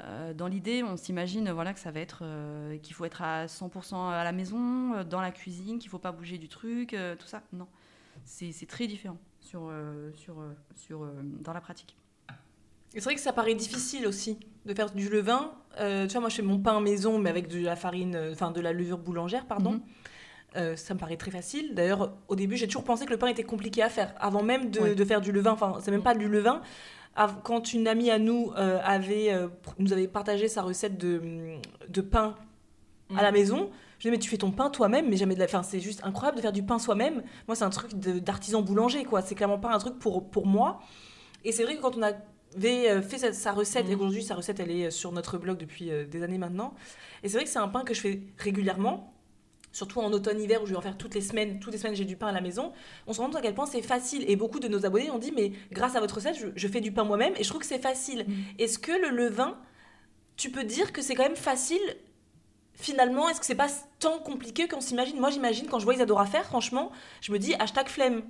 [0.00, 3.46] Euh, dans l'idée, on s'imagine voilà, que ça va être euh, qu'il faut être à
[3.46, 7.14] 100% à la maison, dans la cuisine, qu'il ne faut pas bouger du truc, euh,
[7.14, 7.42] tout ça.
[7.52, 7.68] Non,
[8.24, 9.70] c'est très différent sur,
[10.16, 10.34] sur,
[10.74, 11.06] sur,
[11.44, 11.94] dans la pratique.
[12.92, 14.36] Et c'est vrai que ça paraît difficile aussi
[14.66, 15.52] de faire du levain.
[15.78, 18.50] Euh, tu vois, moi je fais mon pain maison, mais avec de la farine, enfin
[18.50, 19.74] de la levure boulangère, pardon.
[19.74, 19.82] Mhm.
[20.56, 21.74] Euh, ça me paraît très facile.
[21.74, 24.14] D'ailleurs, au début, j'ai toujours pensé que le pain était compliqué à faire.
[24.20, 24.94] Avant même de, Ouais.
[24.94, 26.62] de faire du levain, enfin, c'est même pas du levain.
[27.44, 31.20] Quand une amie à nous euh, avait, euh, nous avait partagé sa recette de,
[31.88, 32.34] de pain
[33.16, 35.34] à la maison, je lui ai dit, mais tu fais ton pain toi-même, mais jamais
[35.34, 35.44] de la.
[35.46, 37.22] Enfin, c'est juste incroyable de faire du pain soi-même.
[37.46, 39.22] Moi, c'est un truc d'artisan boulanger, quoi.
[39.22, 40.80] C'est clairement pas un truc pour, pour moi.
[41.44, 44.58] Et c'est vrai que quand on avait fait sa, sa recette, et qu'aujourd'hui, sa recette,
[44.60, 46.74] elle est sur notre blog depuis des années maintenant.
[47.22, 49.13] Et c'est vrai que c'est un pain que je fais régulièrement.
[49.74, 52.04] Surtout en automne-hiver où je vais en faire toutes les semaines, toutes les semaines j'ai
[52.04, 52.72] du pain à la maison,
[53.08, 54.24] on se rend compte à quel point c'est facile.
[54.28, 56.80] Et beaucoup de nos abonnés ont dit, mais grâce à votre recette, je, je fais
[56.80, 58.24] du pain moi-même et je trouve que c'est facile.
[58.60, 59.58] Est-ce que le levain,
[60.36, 61.80] tu peux dire que c'est quand même facile
[62.74, 63.28] finalement?
[63.28, 63.66] Est-ce que c'est pas
[63.98, 65.18] tant compliqué qu'on s'imagine?
[65.18, 68.22] Moi j'imagine quand je vois Isadora faire, franchement, je me dis hashtag flemme.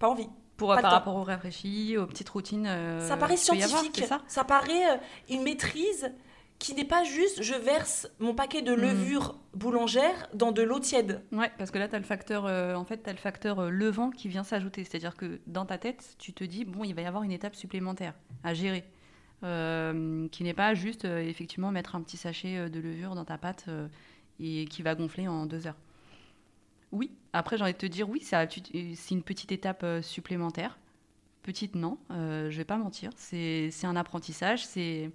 [0.00, 0.28] Pas envie.
[0.56, 0.96] Pour, Pas par temps.
[0.96, 2.66] rapport aux rafraîchis, aux petites routines.
[2.66, 4.96] euh, ça paraît avoir, scientifique, ça paraît euh,
[5.30, 6.12] une maîtrise
[6.62, 11.20] qui n'est pas juste je verse mon paquet de levure boulangère dans de l'eau tiède.
[11.32, 13.68] Ouais, parce que là, tu as le facteur, euh, en fait, t'as le facteur euh,
[13.68, 14.84] levant qui vient s'ajouter.
[14.84, 17.56] C'est-à-dire que dans ta tête, tu te dis, bon, il va y avoir une étape
[17.56, 18.84] supplémentaire à gérer.
[19.42, 23.66] euh, qui n'est pas juste, effectivement, mettre un petit sachet de levure dans ta pâte
[24.38, 25.80] et qui va gonfler en deux heures.
[26.92, 30.78] Oui, après, j'ai envie de te dire, oui, c'est une petite étape supplémentaire.
[31.42, 33.10] Petite, non, je vais pas mentir.
[33.16, 35.10] C'est c'est un apprentissage, c'est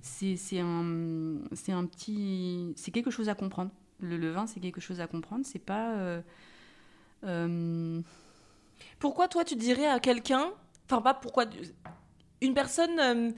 [0.00, 1.36] c'est un,
[1.68, 2.72] un petit.
[2.76, 3.70] C'est quelque chose à comprendre.
[4.00, 5.44] Le levain, c'est quelque chose à comprendre.
[5.44, 5.92] C'est pas.
[5.96, 6.20] euh,
[7.24, 8.00] euh,
[8.98, 10.46] Pourquoi toi tu dirais à quelqu'un,
[10.86, 11.44] enfin pas pourquoi,
[12.40, 13.30] une personne euh,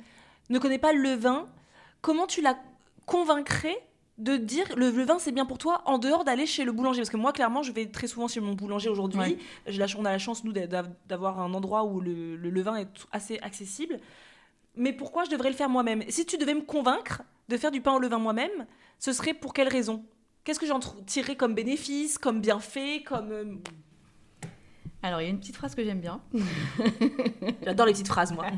[0.51, 1.47] ne connaît pas le levain,
[2.03, 2.59] comment tu la
[3.07, 3.77] convaincrais
[4.19, 7.01] de dire le levain c'est bien pour toi en dehors d'aller chez le boulanger?
[7.01, 9.19] Parce que moi clairement je vais très souvent chez mon boulanger aujourd'hui.
[9.19, 9.39] Ouais.
[9.99, 10.67] On a la chance nous d'a-
[11.09, 13.99] d'avoir un endroit où le, le levain est t- assez accessible.
[14.81, 16.03] Mais pourquoi je devrais le faire moi-même?
[16.09, 18.67] Si tu devais me convaincre de faire du pain au levain moi-même,
[18.99, 20.07] ce serait pour quelle raison?
[20.43, 23.31] Qu'est-ce que j'en tirerais comme bénéfice, comme bienfait, comme...
[23.31, 23.45] euh,
[25.03, 26.23] Alors, il y a une petite phrase que j'aime bien.
[27.63, 28.47] J'adore les petites phrases moi.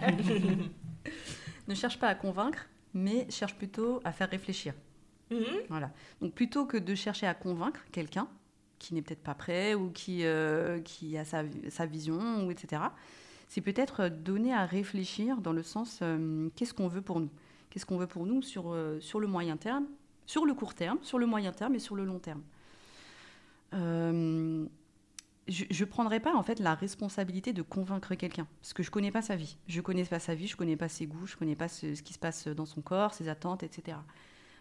[1.68, 4.74] Ne cherche pas à convaincre, mais cherche plutôt à faire réfléchir.
[5.30, 5.44] Mhm.
[5.68, 5.90] Voilà.
[6.20, 8.28] Donc, plutôt que de chercher à convaincre quelqu'un
[8.78, 12.82] qui n'est peut-être pas prêt ou qui, euh, qui a sa, sa vision, ou etc.,
[13.52, 17.28] c'est peut-être donner à réfléchir dans le sens euh, qu'est-ce qu'on veut pour nous?
[17.68, 19.84] Qu'est-ce qu'on veut pour nous sur, euh, sur le moyen terme,
[20.24, 22.40] sur le court terme, sur le moyen terme et sur le long terme?
[23.74, 24.64] Euh,
[25.48, 29.10] je ne prendrai pas en fait la responsabilité de convaincre quelqu'un parce que je connais
[29.10, 29.58] pas sa vie.
[29.68, 32.02] Je connais pas sa vie, je connais pas ses goûts, je connais pas ce, ce
[32.02, 33.98] qui se passe dans son corps, ses attentes, etc.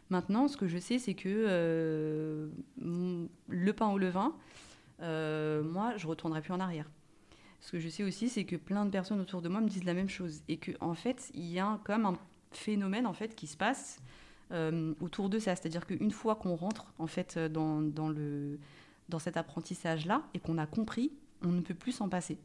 [0.10, 4.36] Maintenant, ce que je sais, c'est que euh, le pain au levain,
[5.01, 6.89] euh, moi, je retournerai plus en arrière.
[7.62, 9.84] Ce que je sais aussi, c'est que plein de personnes autour de moi me disent
[9.86, 12.17] la même chose et que en fait, il y a comme un
[12.52, 14.00] phénomène en fait qui se passe
[14.52, 15.56] euh, autour de ça.
[15.56, 18.60] C'est-à-dire qu'une fois qu'on rentre en fait dans, dans le
[19.10, 21.12] dans cet apprentissage-là et qu'on a compris,
[21.43, 22.38] on ne peut plus s'en passer.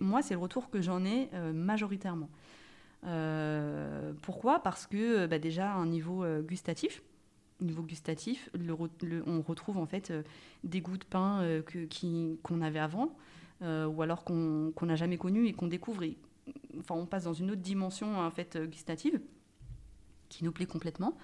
[0.00, 2.28] Moi, c'est le retour que j'en ai euh, majoritairement.
[3.04, 4.60] Euh, pourquoi?
[4.62, 7.02] Parce que euh, bah, déjà un niveau euh, gustatif,
[7.60, 8.50] niveau gustatif,
[9.26, 10.22] on retrouve en fait euh,
[10.64, 11.86] des goûts de pain euh, que-
[12.42, 13.08] qu'on avait avant, euh,
[13.62, 16.04] ou alors qu'on n'a jamais connu et qu'on découvre.
[16.78, 19.20] enfin, on passe dans une autre dimension en fait euh, gustative
[20.28, 21.16] qui nous plaît complètement.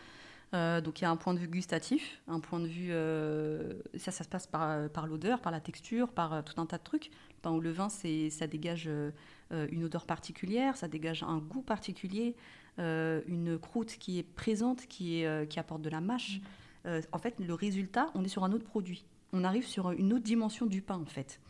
[0.55, 3.73] Euh, donc il y a un point de vue gustatif, un point de vue euh,
[3.97, 6.83] ça ça se passe par, l'odeur, par la texture, par euh, tout un tas de
[6.83, 7.07] trucs.
[7.07, 9.11] Le pain au levain, c'est ça dégage euh,
[9.53, 12.37] euh, une odeur particulière, ça dégage un goût particulier,
[12.79, 16.41] euh, une croûte qui est présente, qui euh, apporte de la mâche.
[16.85, 19.07] Euh, en fait, le résultat, on est sur un autre produit.
[19.33, 21.41] On arrive sur une autre dimension du pain en fait.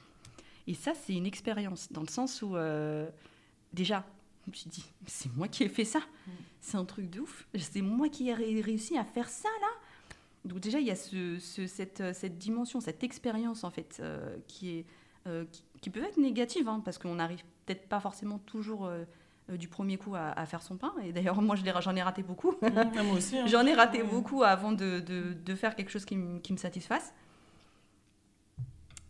[0.67, 3.09] Et ça, c'est une expérience dans le sens où euh,
[3.73, 4.05] déjà,
[4.47, 6.01] je me suis dit, c'est moi qui ai fait ça.
[6.61, 7.47] C'est un truc de ouf.
[7.59, 9.69] C'est moi qui ai ré- réussi à faire ça là.
[10.45, 13.99] Donc déjà, il y a ce, ce- cette, euh, cette dimension, cette expérience en fait,
[14.01, 14.85] euh, qui, est,
[15.27, 19.05] euh, qui, qui peut être négative, hein, parce qu'on n'arrive peut-être pas forcément toujours euh,
[19.51, 20.93] du premier coup à, à faire son pain.
[21.05, 22.55] Et d'ailleurs, moi, j'en ai raté beaucoup.
[22.61, 23.39] moi aussi.
[23.39, 23.47] hein.
[23.47, 27.13] J'en ai raté beaucoup avant de, de- de faire quelque chose qui me satisfasse.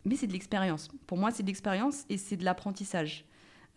[0.04, 0.88] Mais c'est de l'expérience.
[1.06, 3.24] Pour moi, c'est de l'expérience et c'est de l'apprentissage.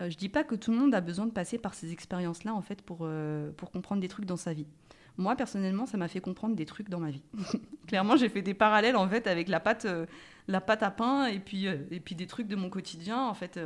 [0.02, 2.54] Euh, je dis pas que tout le monde a besoin de passer par ces expériences-là
[2.54, 4.68] en fait pour, euh, pour comprendre des trucs dans sa vie.
[5.18, 7.24] Moi, personnellement, ça m'a fait comprendre des trucs dans ma vie.
[7.88, 10.06] Clairement, j'ai fait des parallèles en fait avec la pâte, euh,
[10.50, 13.22] la pâte à pain et puis, euh, et puis des trucs de mon quotidien.
[13.22, 13.58] En fait,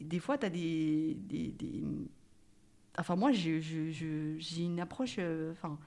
[0.00, 1.84] des fois, tu as des, des, des,
[2.98, 3.60] enfin moi, j'ai
[4.58, 5.20] une approche,
[5.52, 5.78] enfin,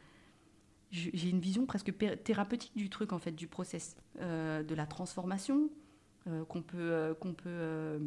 [0.91, 1.93] j'ai une vision presque
[2.23, 5.69] thérapeutique du truc en fait, du process, euh, de la transformation
[6.27, 7.99] euh, qu'on peut euh, qu'on peut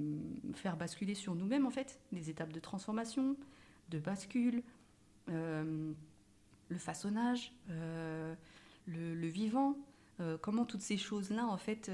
[0.54, 3.36] faire basculer sur nous-mêmes en fait, des étapes de transformation,
[3.90, 4.62] de bascule,
[5.28, 5.94] le
[6.78, 8.34] façonnage, le,
[8.86, 9.76] le vivant.
[10.40, 11.90] comment toutes ces choses-là, en fait,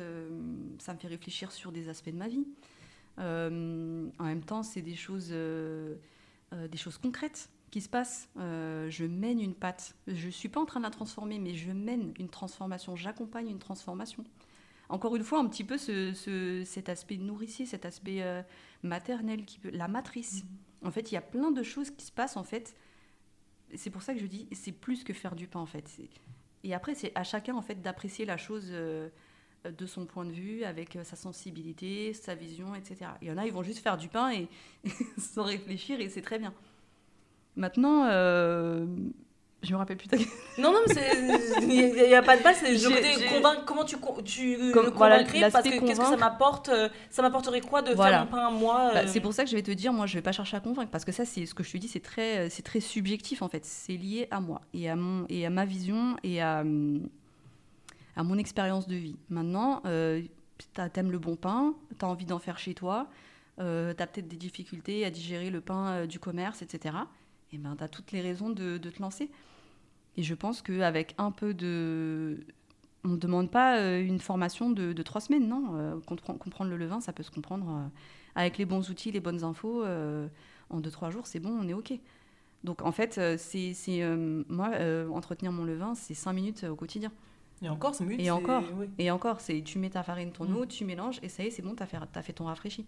[0.79, 2.47] ça me fait réfléchir sur des aspects de ma vie.
[3.19, 8.29] En même temps, c'est des choses, des choses concrètes qui se passent.
[8.39, 9.97] Euh, je mène une pâte.
[10.07, 12.95] Je ne suis pas en train de la transformer, mais je mène une transformation.
[12.95, 14.23] J'accompagne une transformation.
[14.89, 18.43] Encore une fois, un petit peu ce, ce- cet aspect nourricier, cet aspect euh,
[18.85, 20.45] maternel, qui peut, la matrice.
[20.85, 22.77] En fait, il y a plein de choses qui se passent, en fait.
[23.75, 25.91] C'est pour ça que je dis, c'est plus que faire du pain, en fait.
[26.63, 29.09] Et après, c'est à chacun, en fait, d'apprécier la chose euh,
[29.65, 33.11] de son point de vue, avec sa sensibilité, sa vision, etc.
[33.21, 34.49] Il y en a, ils vont juste faire du pain et
[35.19, 36.55] sans réfléchir, et c'est très bien.
[37.57, 38.85] Maintenant, euh,
[39.63, 40.09] je me rappelle plus.
[40.09, 40.17] ta-
[40.59, 41.11] Non, non, mais
[41.63, 42.57] il n'y a, pas de base.
[42.61, 42.77] C'est
[43.65, 47.23] comment tu, tu Comme- le voilà, convaincrais parce que qu'est-ce que ça m'apporte euh, Ça
[47.23, 48.19] m'apporterait quoi de Voilà.
[48.19, 49.93] faire mon pain à moi Bah, euh, c'est pour ça que je vais te dire,
[49.93, 51.77] moi, je vais pas chercher à convaincre, parce que ça, c'est ce que je te
[51.79, 53.65] dis, c'est très, c'est très subjectif en fait.
[53.65, 56.65] C'est lié à moi et à mon et à ma vision et à
[58.17, 59.17] à mon expérience de vie.
[59.29, 60.23] Maintenant, euh,
[60.93, 63.09] t'aimes le bon pain, t'as envie d'en faire chez toi,
[63.61, 66.95] euh, t'as peut-être des difficultés à digérer le pain euh, du commerce, etc.
[67.55, 69.31] Et ben, t'as toutes les raisons de, de te lancer.
[70.17, 72.45] Et je pense qu'avec un peu de
[73.05, 75.75] on ne demande pas euh, une formation de, de trois semaines, non.
[75.75, 77.87] Euh, compre- comprendre le levain, ça peut se comprendre euh,
[78.35, 79.85] avec les bons outils, les bonnes infos.
[80.71, 81.93] en deux, trois jours, c'est bon, on est OK.
[82.65, 87.13] Donc, en fait, c'est euh, moi, euh, entretenir mon levain, c'est cinq minutes au quotidien.
[87.63, 88.19] Et encore, c'est mieux.
[88.21, 88.65] Et encore.
[88.79, 88.87] oui.
[88.99, 90.57] Et encore, c'est tu mets ta farine, ton Mm.
[90.57, 92.47] eau, tu mélanges, et ça y est, c'est bon, tu as fait, t'as fait ton
[92.47, 92.87] rafraîchi.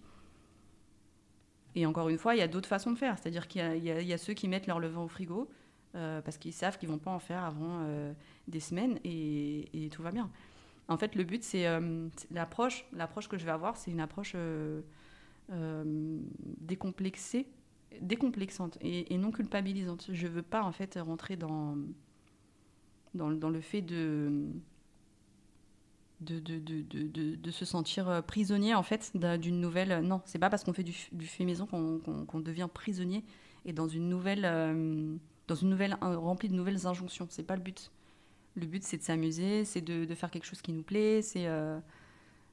[1.77, 3.17] Et encore une fois, il y a d'autres façons de faire.
[3.19, 5.49] C'est-à-dire qu'il y, a- ceux qui mettent leur levain au frigo
[5.95, 8.13] euh, parce qu'ils savent qu'ils vont pas en faire avant euh,
[8.49, 10.31] des semaines et, tout va bien.
[10.89, 12.87] En fait, le but, c'est euh, l'approche.
[13.29, 14.35] Que je vais avoir, c'est une approche
[16.61, 17.47] décomplexée,
[18.01, 20.09] décomplexante et, non culpabilisante.
[20.11, 21.77] Je veux pas en fait rentrer dans
[23.15, 24.45] dans le fait de
[26.21, 30.01] de, de, de, de, de- de se sentir euh, prisonnier en fait d'un- d'une nouvelle.
[30.01, 33.25] Non, c'est pas parce qu'on fait du, fait maison qu'on devient prisonnier
[33.65, 35.15] et dans une nouvelle, euh,
[35.49, 37.27] dans une nouvelle remplie de nouvelles injonctions.
[37.31, 37.91] C'est pas le but.
[38.55, 41.47] Le but c'est de s'amuser, c'est de, de faire quelque chose qui nous plaît, c'est
[41.47, 41.79] euh,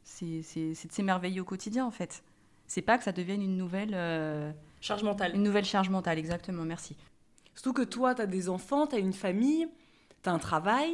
[0.04, 2.24] c'est de s'émerveiller au quotidien en fait.
[2.68, 5.34] C'est pas que ça devienne une nouvelle, euh, Charge mentale.
[5.36, 6.18] une nouvelle charge mentale.
[6.18, 6.96] Exactement, merci.
[7.56, 9.68] Surtout que toi, tu as des enfants, tu as une famille,
[10.24, 10.92] tu as un travail.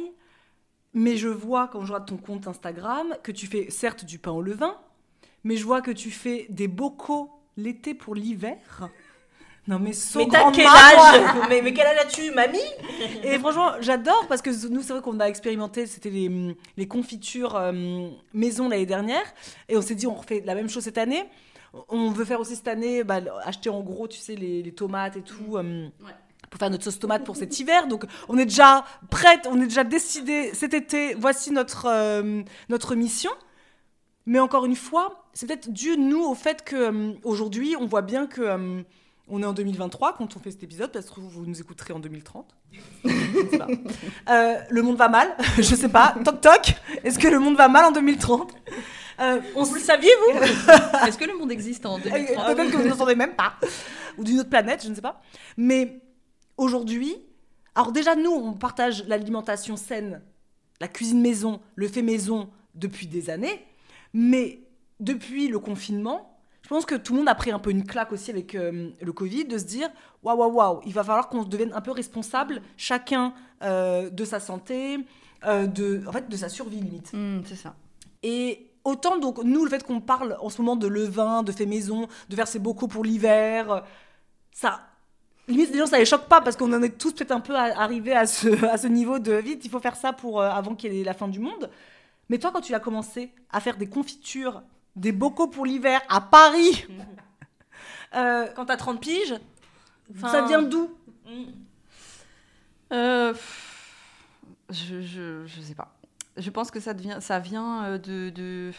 [0.92, 4.32] Mais je vois, quand je regarde ton compte Instagram, que tu fais certes du pain
[4.32, 4.76] au levain,
[5.44, 8.88] mais je vois que tu fais des bocaux l'été pour l'hiver.
[9.68, 11.46] Non mais so Mais t'as grande quel âge?
[11.48, 12.58] Mais, mais quel âge as-tu, mamie?
[13.22, 17.54] Et franchement, j'adore parce que nous, c'est vrai qu'on a expérimenté, c'était les, les confitures
[17.54, 19.22] euh, maison l'année dernière.
[19.68, 21.24] Et on s'est dit, on refait la même chose cette année.
[21.88, 25.16] On veut faire aussi cette année, bah, acheter en gros, tu sais, les, les tomates
[25.16, 25.56] et tout.
[25.56, 25.88] euh,
[26.50, 27.86] Pour faire notre sauce tomate pour cet hiver.
[27.86, 31.14] Donc, on est déjà prête, on est déjà décidé cet été.
[31.14, 33.30] Voici notre, euh, notre mission.
[34.26, 38.40] Mais encore une fois, c'est peut-être dû, nous, au fait qu'aujourd'hui, on voit bien que.
[38.42, 38.82] euh,
[39.32, 42.00] on est en 2023 quand on fait cet épisode, parce que vous nous écouterez en
[42.00, 42.52] 2030.
[43.04, 43.68] Je ne sais pas.
[44.28, 46.16] Euh, le monde va mal, je sais pas.
[46.24, 48.52] Toc toc, est-ce que le monde va mal en 2030
[49.20, 50.38] Euh, on Vous le saviez, vous?
[51.06, 53.52] Est-ce que le monde existe en 2030 Peut-être que vous n'entendez même pas.
[54.18, 55.20] Ou d'une autre planète, je ne sais pas.
[55.56, 56.00] Mais
[56.60, 57.16] aujourd'hui,
[57.74, 60.22] alors déjà, nous, on partage l'alimentation saine,
[60.80, 63.64] la cuisine maison, le fait maison depuis des années.
[64.12, 64.60] Mais
[64.98, 68.12] depuis le confinement, je pense que tout le monde a pris un peu une claque
[68.12, 69.88] aussi avec euh, le Covid, de se dire
[70.22, 74.40] waouh, waouh, waouh, il va falloir qu'on devienne un peu responsable, chacun euh, de sa
[74.40, 74.98] santé,
[75.46, 77.12] euh, de, en fait, de sa survie limite.
[77.12, 77.74] Hmm, c'est ça.
[78.22, 81.66] Et autant, donc, nous, le fait qu'on parle en ce moment de levain, de fait
[81.66, 83.84] maison, de ses bocaux pour l'hiver,
[84.52, 84.89] ça.
[85.50, 87.54] Limite, les gens, ça les choque pas parce qu'on en est tous peut-être un peu
[87.56, 90.74] arrivés à ce, à ce niveau de vite, il faut faire ça pour, euh, avant
[90.74, 91.70] qu'il y ait la fin du monde.
[92.28, 94.62] Mais toi, quand tu as commencé à faire des confitures,
[94.96, 96.86] des bocaux pour l'hiver à Paris,
[98.14, 99.34] euh, Quand t'as 30 piges
[100.32, 100.90] ça vient d'où?
[102.92, 103.32] Euh,
[104.70, 105.94] je, je, je sais pas.
[106.36, 108.72] Je pense que ça, devient, ça vient euh, de, de-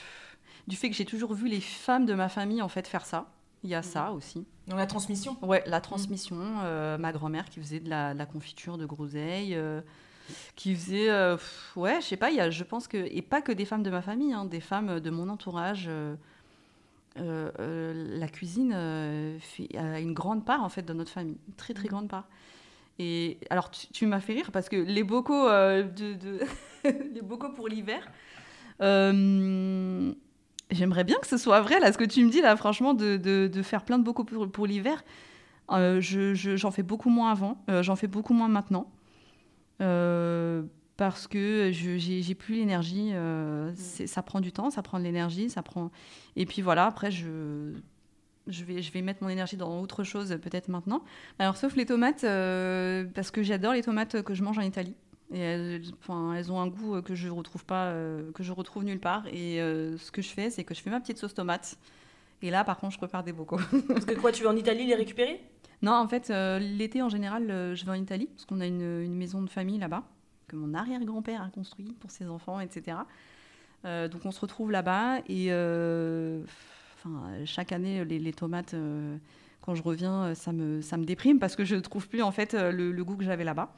[0.68, 3.28] du fait que j'ai toujours vu les femmes de ma famille en fait faire ça.
[3.64, 4.46] Il y a ça aussi.
[4.72, 5.36] Dans la transmission?
[5.42, 6.38] Ouais, la transmission.
[6.64, 9.82] euh, ma grand-mère qui faisait de la, de la confiture de groseille, euh,
[10.56, 12.30] qui faisait, euh, pff, ouais, je sais pas.
[12.32, 14.46] Il y a, je pense que et pas que des femmes de ma famille, hein,
[14.46, 15.90] des femmes de mon entourage.
[17.18, 18.72] la cuisine
[19.42, 22.30] fait, a une grande part en fait dans notre famille, une très très grande part.
[22.98, 26.40] Et alors tu, tu m'as fait rire parce que les bocaux, de, de-
[27.14, 28.10] les bocaux pour l'hiver,
[30.72, 33.18] j'aimerais bien que ce soit vrai là, ce que tu me dis là, franchement, de,
[33.18, 35.04] de- de faire plein de bocaux pour, pour l'hiver.
[35.72, 38.90] Euh, je- je- j'en fais beaucoup moins avant, euh, j'en fais beaucoup moins maintenant.
[39.82, 40.64] Euh,
[40.98, 45.04] parce que je j'ai plus l'énergie, euh, c'est- ça prend du temps, ça prend de
[45.04, 45.90] l'énergie, ça prend.
[46.36, 47.74] Et puis voilà, après je
[48.48, 51.04] je vais je vais mettre mon énergie dans autre chose peut-être maintenant.
[51.40, 52.22] Alors sauf les tomates,
[53.16, 54.96] parce que j'adore les tomates que je mange en Italie.
[55.34, 58.84] Et elles, enfin, elles ont un goût que je retrouve pas, euh, que je retrouve
[58.84, 59.26] nulle part.
[59.28, 61.78] Et euh, ce que je fais, c'est que je fais ma petite sauce tomate.
[62.42, 63.60] Et là, par contre, je prépare des bocaux.
[63.88, 65.42] Parce que quoi, tu vas en Italie les récupérer?
[65.82, 68.68] Non, en fait, euh, l'été en général, euh, je vais en Italie parce qu'on a
[68.68, 70.04] une, une maison de famille là-bas
[70.48, 72.98] que mon arrière-grand-père a construit pour ses enfants, etc.
[73.86, 76.44] Euh, donc on se retrouve là-bas et euh,
[76.98, 79.18] enfin, chaque année, les, les tomates, euh,
[79.62, 82.22] quand je reviens, euh, ça me, ça me déprime parce que je ne trouve plus
[82.22, 83.74] en fait euh, le, le goût que j'avais là-bas.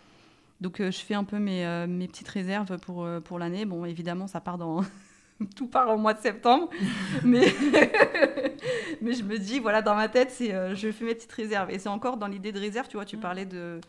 [0.63, 3.65] Donc euh, je fais un peu mes, euh, mes petites réserves pour, euh, pour l'année.
[3.65, 4.81] Bon, évidemment, ça part dans...
[5.57, 6.69] Tout part au mois de septembre,
[7.23, 7.45] mais
[9.01, 11.69] mais je me dis voilà dans ma tête c'est euh, je fais mes petites réserves
[11.71, 13.19] et c'est encore dans l'idée de réserve tu vois tu Mm.
[13.19, 13.81] parlais de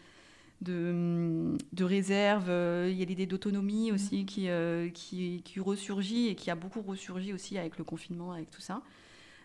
[0.62, 6.28] de, de réserve euh, il y a l'idée d'autonomie aussi qui, euh, qui qui ressurgit
[6.28, 8.82] et qui a beaucoup ressurgi aussi avec le confinement avec tout ça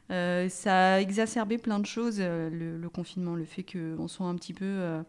[0.09, 4.53] ça a exacerbé plein de choses le, le confinement le fait qu'on soit un petit
[4.53, 5.03] peu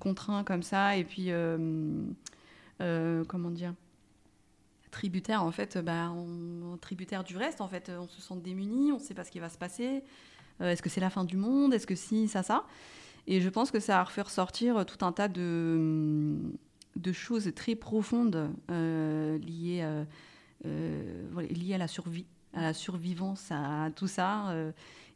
[0.00, 2.02] contraint comme ça et puis euh,
[2.80, 3.74] euh, comment dire
[4.90, 8.96] tributaire en fait bah, on, tributaire du reste en fait on se sent démuni on
[8.96, 10.02] ne sait pas ce qui va se passer.
[10.60, 11.72] Euh, est-ce que c'est la fin du monde?
[11.72, 12.66] Est-ce que si ça ça?
[13.28, 16.36] Et je pense que ça a refait ressortir tout un tas de
[16.96, 19.86] de choses très profondes liées
[20.64, 24.52] liées à la survie à la survivance à tout ça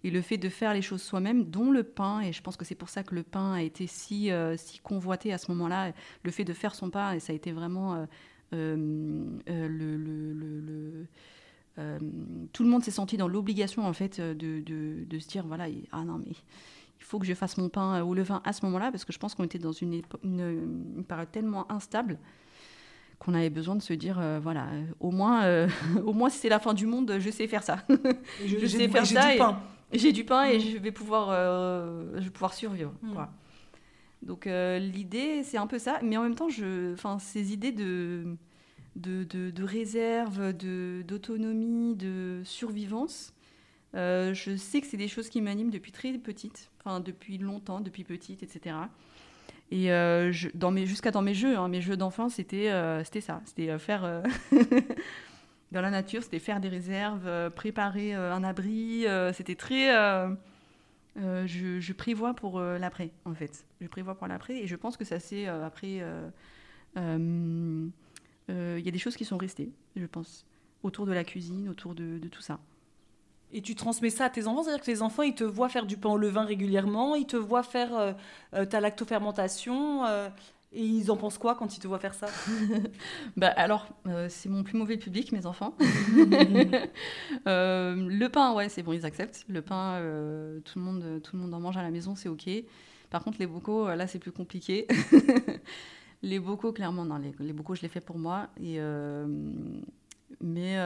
[0.05, 2.21] et le fait de faire les choses soi-même dont le pain.
[2.21, 4.79] Et je pense que c'est pour ça que le pain a été si euh, si
[4.79, 5.93] convoité à ce moment-là.
[6.23, 8.07] Le fait de faire son pain et ça a été vraiment euh,
[8.53, 8.77] euh,
[9.69, 11.07] le, le- le- le-
[11.79, 11.99] euh,
[12.53, 15.69] tout le monde s'est senti dans l'obligation en fait de, de- de se dire voilà
[15.69, 18.65] il- ah non mais il faut que je fasse mon pain au levain à ce
[18.67, 20.41] moment-là parce que je pense qu'on était dans une, une,
[20.99, 22.19] une période tellement instable
[23.19, 25.67] qu'on avait besoin de se dire euh, voilà euh, au moins
[26.05, 27.79] au moins si c'est la fin du monde je sais faire ça.
[27.89, 29.39] Je, Je sais faire ça et-.
[29.95, 30.61] J'ai du pain et Mm.
[30.61, 32.93] je vais pouvoir, euh, je vais pouvoir survivre.
[33.03, 33.13] Mm.
[33.13, 33.31] Quoi.
[34.23, 38.25] Donc euh, l'idée, c'est un peu ça, mais en même temps, je, ces idées de,
[38.97, 40.53] de, de, de réserve,
[41.03, 43.35] d'autonomie, de survivance,
[43.95, 47.81] euh, je sais que c'est des choses qui m'animent depuis très petite, enfin depuis longtemps,
[47.81, 48.77] depuis petite, etc.
[49.71, 53.03] Et euh, je- dans mes, jusqu'à dans mes jeux, hein, mes jeux d'enfant, c'était, euh,
[53.05, 54.05] c'était ça, c'était faire
[55.75, 59.89] dans la nature, c'était faire des réserves, euh, préparer euh, un abri, euh, c'était très,
[61.17, 63.67] je, prévois pour l'après, en fait.
[63.81, 66.03] Je prévois pour l'après, et je pense que ça euh, après,
[66.97, 67.91] il
[68.49, 70.47] y a des choses qui sont restées, je pense,
[70.85, 72.61] autour de la cuisine, autour de, tout ça.
[73.53, 75.87] Et tu transmets ça à tes enfants, c'est-à-dire que tes enfants, ils te voient faire
[75.87, 78.17] du pain au levain régulièrement, ils te voient faire
[78.53, 80.05] ta lactofermentation,
[80.75, 82.27] et ils en pensent quoi quand ils te voient faire ça
[83.37, 85.77] Bah alors, euh, c'est mon plus mauvais public, mes enfants.
[87.47, 89.45] Euh, le pain, ouais, c'est bon, ils acceptent.
[89.49, 92.29] Le pain, euh, tout, le monde, tout le monde en mange à la maison, c'est
[92.29, 92.49] ok.
[93.11, 94.87] Par contre, les bocaux, là, c'est plus compliqué.
[96.23, 98.49] les bocaux, clairement, non, les, les bocaux, je les fais pour moi.
[98.63, 98.79] Et,
[100.41, 100.77] mais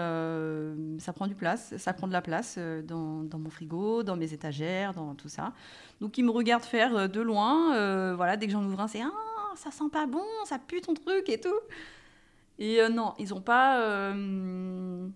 [0.98, 4.32] ça prend du place, ça prend de la place dans, dans mon frigo, dans mes
[4.32, 5.52] étagères, dans tout ça.
[6.00, 8.14] Donc, ils me regardent faire de loin.
[8.14, 10.94] voilà, dès que j'en ouvre un, c'est ah, ça sent pas bon, ça pue ton
[10.94, 11.60] truc et tout.
[12.58, 13.80] Et euh, non, ils ont pas.
[13.82, 15.08] euh,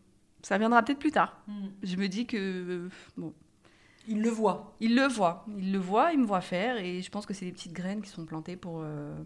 [0.43, 1.41] ça viendra peut-être plus tard.
[1.83, 3.33] Je me dis que euh, bon,
[4.09, 4.75] Ils le voient.
[4.81, 7.45] ils le voient, ils le voient, ils me voient faire, et je pense que c'est
[7.45, 8.85] des petites graines qui sont plantées pour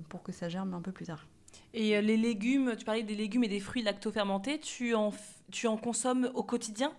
[0.08, 1.26] pour que ça germe un peu plus tard.
[1.74, 5.12] Et les légumes, tu parlais des légumes et des fruits lactofermentés, tu en,
[5.50, 6.92] tu en consommes au quotidien?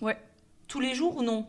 [0.00, 0.18] Ouais.
[0.68, 1.46] Tous les jours ou non?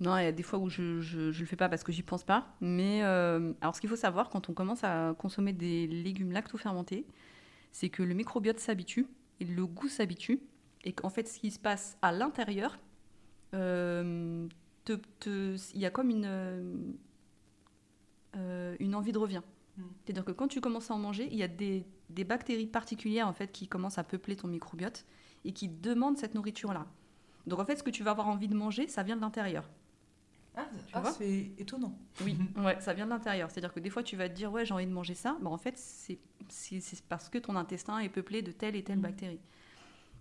[0.00, 1.90] Non, il y a des fois où je, je, je le fais pas parce que
[1.90, 2.54] j'y pense pas.
[2.60, 7.06] Mais euh, alors, ce qu'il faut savoir quand on commence à consommer des légumes lacto-fermentés,
[7.72, 9.06] c'est que le microbiote s'habitue
[9.40, 10.40] et le goût s'habitue.
[10.84, 12.78] Et qu'en fait, ce qui se passe à l'intérieur,
[13.54, 14.46] euh,
[14.88, 16.96] il y a comme une,
[18.36, 19.42] euh, une envie de revient.
[19.78, 19.82] Mm.
[20.04, 23.28] C'est-à-dire que quand tu commences à en manger, il y a des, des bactéries particulières
[23.28, 25.06] en fait qui commencent à peupler ton microbiote
[25.44, 26.86] et qui demandent cette nourriture-là.
[27.46, 29.68] Donc en fait, ce que tu vas avoir envie de manger, ça vient de l'intérieur.
[30.56, 31.98] Ah, ah, c'est étonnant.
[32.24, 33.50] Oui, ouais, ça vient de l'intérieur.
[33.50, 35.36] C'est-à-dire que des fois, tu vas te dire, ouais, j'ai envie de manger ça.
[35.42, 36.18] Bah, en fait, c'est
[37.08, 39.02] parce que ton intestin est peuplé de telle et telle Mhm.
[39.02, 39.40] bactérie.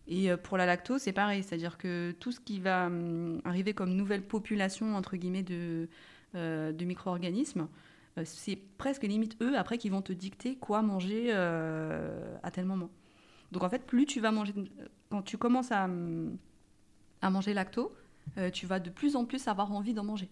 [0.07, 3.73] Et euh, pour la lactose, c'est pareil, c'est-à-dire que tout ce qui va hum, arriver
[3.73, 5.87] comme nouvelle population, entre guillemets, de,
[6.35, 7.67] euh, de micro-organismes,
[8.17, 12.65] euh, c'est presque limite eux, après, qui vont te dicter quoi manger euh, à tel
[12.65, 12.89] moment.
[13.51, 14.53] Donc en fait, plus tu vas manger,
[15.09, 16.37] quand tu commences à, hum,
[17.21, 17.91] à manger lacto,
[18.37, 20.29] euh, tu vas de plus en plus avoir envie d'en manger.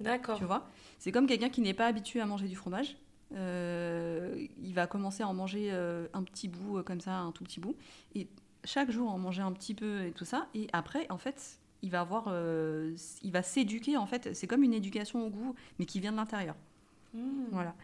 [0.00, 0.38] D'accord.
[0.38, 0.68] Tu vois?
[0.98, 2.96] C'est comme quelqu'un qui n'est pas habitué à manger du fromage.
[3.32, 7.44] Euh, il va commencer à en manger euh, un petit bout comme ça, un tout
[7.44, 7.76] petit bout.
[8.14, 8.28] Et
[8.64, 10.48] chaque jour, en manger un petit peu et tout ça.
[10.54, 13.96] Et après, en fait, il va avoir, il va s'éduquer.
[13.96, 16.56] En fait, c'est comme une éducation au goût, mais qui vient de l'intérieur.
[17.12, 17.20] Mmh.
[17.50, 17.74] Voilà.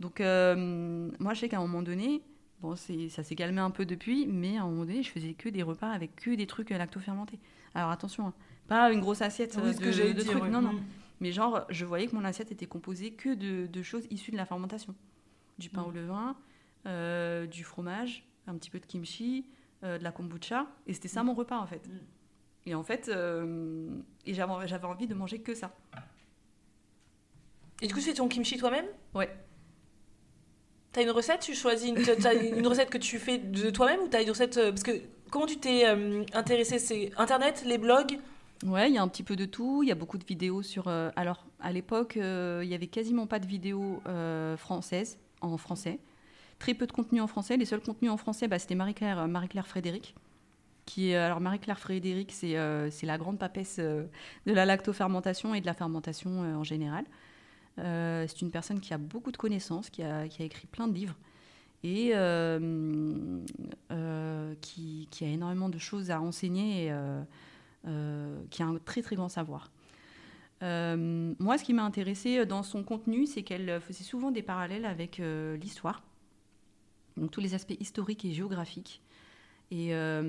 [0.00, 2.22] Donc, moi, je sais qu'à un moment donné,
[2.60, 5.48] bon, ça s'est calmé un peu depuis, mais à un moment donné, je faisais que
[5.48, 7.38] des repas avec que des trucs lacto-fermentés.
[7.74, 8.34] Alors, attention, hein,
[8.74, 10.42] pas une grosse assiette Oui, euh, ce de, que j'allais de trucs.
[10.42, 10.48] ouais.
[10.48, 10.72] Non, non.
[10.72, 10.82] Mmh.
[11.20, 14.36] Mais genre, je voyais que mon assiette était composée que de, de choses issues de
[14.36, 14.94] la fermentation.
[15.58, 15.86] Du pain Mm.
[15.86, 16.36] au levain,
[16.86, 19.44] euh, du fromage, un petit peu de kimchi,
[19.84, 20.66] euh, de la kombucha.
[20.86, 21.86] Et c'était ça mon repas, en fait.
[21.86, 21.98] Mm.
[22.66, 23.88] Et en fait, euh,
[24.26, 25.74] et j'avais j'avais envie de manger que ça.
[27.82, 28.86] Et du coup, tu fais ton kimchi toi-même?
[29.14, 29.28] Ouais.
[30.92, 31.40] T'as une recette?
[31.40, 34.54] Tu choisis une, t'as une recette que tu fais de toi-même ou t'as une recette
[34.70, 34.92] parce que
[35.30, 36.78] comment tu t'es euh, intéressé?
[36.78, 38.18] C'est Internet, les blogs
[38.64, 39.82] Ouais, il y a un petit peu de tout.
[39.82, 40.86] Il y a beaucoup de vidéos sur.
[40.86, 45.56] euh, alors, à l'époque, euh, il y avait quasiment pas de vidéos euh, françaises en
[45.56, 45.98] français.
[46.60, 47.56] Très peu de contenu en français.
[47.56, 50.14] Les seuls contenus en français, bah, c'était Marie-Claire Marie-Claire Frédéric.
[50.86, 54.08] Qui alors, Marie-Claire Frédéric, c'est la grande papesse de
[54.46, 57.04] la lactofermentation et de la fermentation en général.
[57.76, 60.94] C'est une personne qui a beaucoup de connaissances, qui a, qui a écrit plein de
[60.94, 61.16] livres
[61.84, 62.12] et
[64.60, 66.92] qui, qui a énormément de choses à enseigner
[67.84, 69.70] qui a un très très grand savoir.
[70.62, 74.84] Euh, moi, ce qui m'a intéressé dans son contenu, c'est qu'elle faisait souvent des parallèles
[74.84, 76.02] avec euh, l'histoire,
[77.16, 79.02] donc tous les aspects historiques et géographiques.
[79.72, 80.22] Et, euh,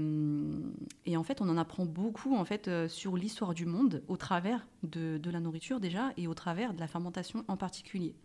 [1.14, 4.66] en fait, on en apprend beaucoup en fait euh, sur l'histoire du monde au travers
[4.84, 8.16] de, de la nourriture déjà et au travers de la fermentation en particulier.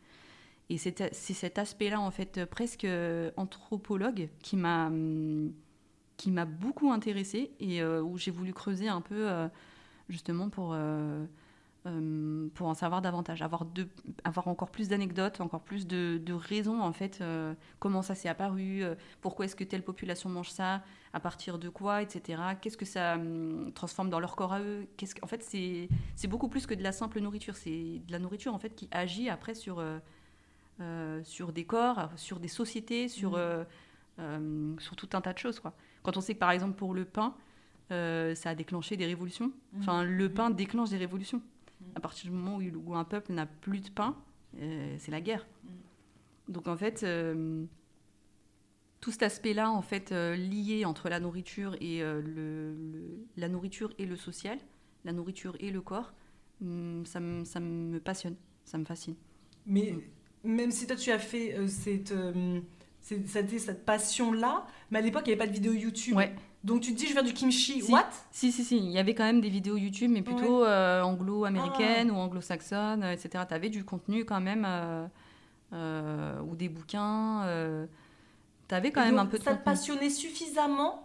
[0.71, 5.53] Et c'est cet aspect-là en fait presque euh, anthropologue qui m'a hum,
[6.19, 9.49] qui m'a beaucoup intéressée et euh, où j'ai voulu creuser un peu euh,
[10.11, 11.25] justement pour euh,
[12.55, 13.89] pour en savoir davantage, avoir de,
[14.23, 17.23] avoir encore plus d'anecdotes, encore plus de, de raisons en fait,
[17.79, 18.83] comment ça s'est apparu,
[19.23, 20.83] pourquoi est-ce que telle population mange ça,
[21.15, 22.43] à partir de quoi, etc.
[22.61, 24.87] Qu'est-ce que ça hum, transforme dans leur corps à eux?
[24.99, 25.89] Qu'est-ce que- en fait c'est
[26.29, 29.31] beaucoup plus que de la simple nourriture, c'est de la nourriture en fait qui agit
[29.31, 29.83] après sur
[30.81, 33.65] euh, sur des corps, sur des sociétés, sur euh,
[34.21, 35.75] euh, sur tout un tas de choses quoi.
[36.09, 37.35] Quand on sait que par exemple pour le pain,
[37.91, 39.53] euh, ça a déclenché des révolutions.
[39.79, 41.43] Enfin, le pain déclenche des révolutions.
[41.97, 44.17] À partir du moment où, où un peuple n'a plus de pain,
[44.59, 45.47] euh, c'est la guerre.
[46.49, 47.67] Donc en fait, euh,
[49.03, 54.07] tout cet aspect-là, en fait, lié entre la nourriture et le, le- la nourriture et
[54.07, 54.57] le social,
[55.05, 56.15] la nourriture et le corps,
[57.05, 59.15] ça, me- ça me passionne, ça me fascine.
[59.67, 59.95] Mais
[60.43, 62.15] même si toi tu as fait cette,
[63.09, 66.17] c'est- cette, passion-là, mais à l'époque il n'y avait pas de vidéo YouTube.
[66.17, 66.35] Ouais.
[66.65, 67.91] Donc tu te dis je vais faire du kimchi, Si.
[67.93, 68.09] what?
[68.31, 72.11] Si, si, si, il y avait quand même des vidéos YouTube, mais plutôt euh, anglo-américaines
[72.11, 73.45] ou anglo-saxonnes, etc.
[73.49, 75.07] Tu avais du contenu quand même, euh,
[75.73, 77.45] euh, ou des bouquins.
[78.69, 81.05] tu avais quand Et même donc, un peu de Ça te passionnait suffisamment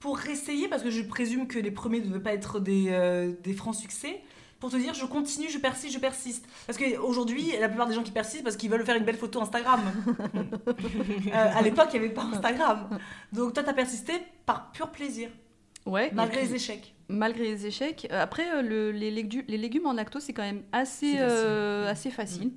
[0.00, 3.52] pour essayer, parce que je présume que les premiers ne devaient pas être des, des
[3.54, 4.20] francs succès,
[4.64, 6.46] pour te dire je continue, je persiste, je persiste.
[6.66, 9.42] Parce qu'aujourd'hui, la plupart des gens qui persistent parce qu'ils veulent faire une belle photo
[9.42, 9.80] Instagram.
[10.66, 12.88] Euh, à l'époque, il n'y avait pas Instagram.
[13.32, 14.12] Donc toi, tu as persisté
[14.46, 15.28] par pur plaisir,
[15.86, 16.94] Ouais, malgré les échecs.
[17.08, 18.06] malgré les échecs.
[18.10, 21.20] Euh, Après, euh, le- les, légu- les légumes en lactose, c'est quand même assez facile.
[21.20, 22.50] euh, assez facile.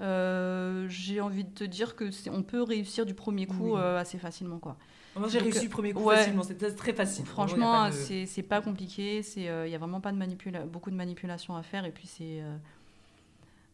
[0.00, 3.80] Euh, J'ai envie de te dire que on peut réussir du premier coup Oui.
[3.98, 4.76] assez facilement, quoi.
[5.16, 6.16] Moi, j'ai réussi le premier coup ouais.
[6.16, 7.26] facilement, c'était très facile.
[7.26, 7.92] Franchement, de-
[8.26, 9.20] c'est pas compliqué.
[9.36, 11.84] Il n'y a vraiment pas de manipula beaucoup de manipulation à faire.
[11.84, 12.56] Et puis, c'est euh,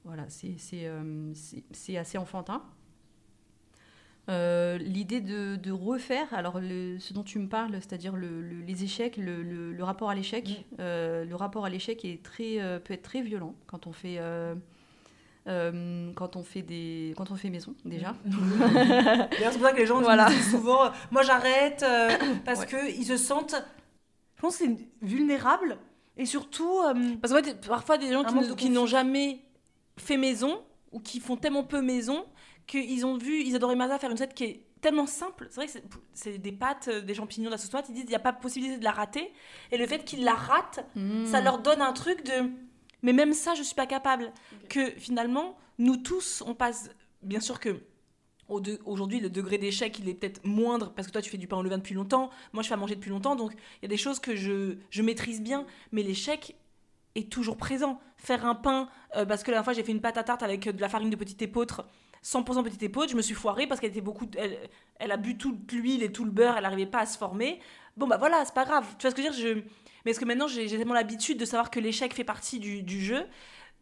[0.04, 1.32] voilà, c'est euh,
[1.96, 2.62] assez enfantin.
[4.28, 8.60] Euh, L'idée de, de refaire, alors le- ce dont tu me parles, c'est-à-dire le- le-
[8.60, 9.42] les échecs, le,
[9.82, 10.66] rapport à l'échec, Oui.
[10.80, 14.18] euh, le rapport à l'échec est très, euh, peut être très violent quand on fait,
[15.46, 18.14] euh, quand on fait des, quand on fait maison déjà.
[19.38, 20.26] C'est pour ça que les gens Voilà.
[20.26, 22.10] disent souvent Moi, j'arrête euh,
[22.44, 22.92] parce Ouais.
[22.94, 23.54] qu'ils se sentent,
[24.36, 25.78] je pense, que c'est vulnérables
[26.16, 26.80] et surtout.
[26.80, 28.24] euh, Parce que ouais, parfois, des gens
[28.56, 29.40] qui, n'ont jamais
[29.96, 30.60] fait maison
[30.92, 32.24] ou qui font tellement peu maison
[32.66, 35.46] qu'ils ont vu Isadora Maza faire une recette qui est tellement simple.
[35.50, 35.72] C'est vrai que
[36.12, 37.86] c'est- des pâtes, des champignons de la sauce tomate.
[37.88, 39.32] Ils disent il n'y a pas possibilité de la rater.
[39.72, 41.24] Et le fait qu'ils la ratent, Hmm.
[41.26, 42.50] ça leur donne un truc de.
[43.02, 44.32] Mais même ça, je suis pas capable.
[44.68, 46.90] Que finalement, nous tous, on passe.
[47.22, 47.80] Bien sûr que
[48.84, 51.56] aujourd'hui, le degré d'échec, il est peut-être moindre parce que toi, tu fais du pain
[51.56, 52.30] au levain depuis longtemps.
[52.52, 53.36] Moi, je fais à manger depuis longtemps.
[53.36, 55.66] Donc, il y a des choses que je, je maîtrise bien.
[55.92, 56.56] Mais l'échec
[57.14, 58.00] est toujours présent.
[58.16, 60.42] Faire un pain, euh, parce que la dernière fois, j'ai fait une pâte à tarte
[60.42, 61.86] avec de la farine de petite épeautre.
[62.24, 64.26] 100% petite épeautre, je me suis foirée parce qu'elle était beaucoup.
[64.36, 64.58] Elle,
[64.98, 67.60] elle a bu toute l'huile et tout le beurre, elle n'arrivait pas à se former.
[67.96, 68.86] Bon, bah voilà, c'est pas grave.
[68.98, 69.64] Tu vois ce que je veux dire?
[70.04, 73.00] Mais est-ce que maintenant, j'ai tellement l'habitude de savoir que l'échec fait partie du, du
[73.00, 73.26] jeu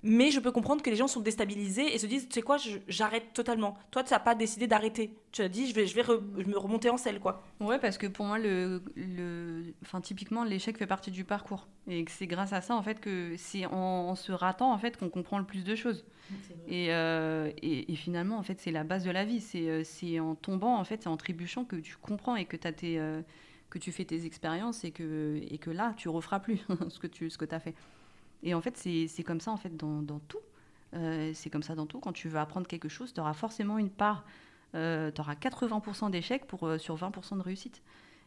[0.02, 2.58] mais je peux comprendre que les gens sont déstabilisés et se disent, tu sais quoi,
[2.86, 3.78] j'arrête totalement.
[3.90, 5.16] Toi, tu n'as pas décidé d'arrêter.
[5.32, 7.42] Tu as dit, je vais, je vais re- je me remonter en selle, quoi.
[7.60, 11.66] Ouais, parce que pour moi, le, le, enfin, typiquement, l'échec fait partie du parcours.
[11.88, 13.72] Et que c'est grâce à ça, en fait, que c'est en,
[14.10, 16.04] en se ratant, en fait, qu'on comprend le plus de choses.
[16.68, 19.40] Et, euh, et, et finalement, en fait, c'est la base de la vie.
[19.40, 22.56] C'est euh, c'est en tombant, en fait, c'est en trébuchant que tu comprends et que,
[22.68, 23.22] as tes, euh,
[23.78, 27.06] que tu fais tes expériences et que, et que là, tu referas plus ce que
[27.06, 27.74] tu ce que as fait.
[28.42, 30.38] Et en fait, c'est comme ça, en fait, dans, dans tout.
[30.94, 32.00] Euh, c'est comme ça dans tout.
[32.00, 34.24] Quand tu veux apprendre quelque chose, tu auras forcément une part.
[34.72, 37.82] tu auras 80% d'échecs euh, sur 20% de réussite.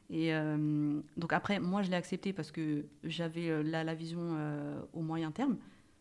[0.10, 4.20] Et euh, donc après, moi, je l'ai accepté parce que j'avais euh, là la vision
[4.22, 5.58] euh, au moyen terme,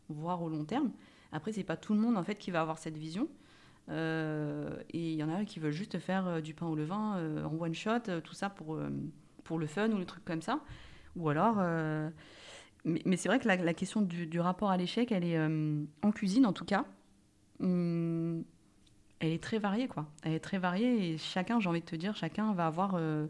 [0.09, 0.90] voire au long terme.
[1.30, 3.28] Après, c'est pas tout le monde en fait qui va avoir cette vision.
[3.90, 7.16] Euh, et il y en a qui veulent juste faire euh, du pain au levain
[7.16, 8.90] euh, en one shot, euh, tout ça pour, euh,
[9.49, 10.61] pour le fun ou le truc comme ça.
[11.16, 11.57] Ou alors.
[11.59, 12.11] euh,
[12.84, 16.46] mais c'est vrai que la, question du, rapport à l'échec, elle est euh, en cuisine
[16.46, 16.84] en tout cas.
[17.61, 18.44] hum,
[19.20, 20.07] elle est très variée quoi.
[20.22, 23.26] Elle est très variée et chacun, j'ai envie de te dire, chacun va avoir euh,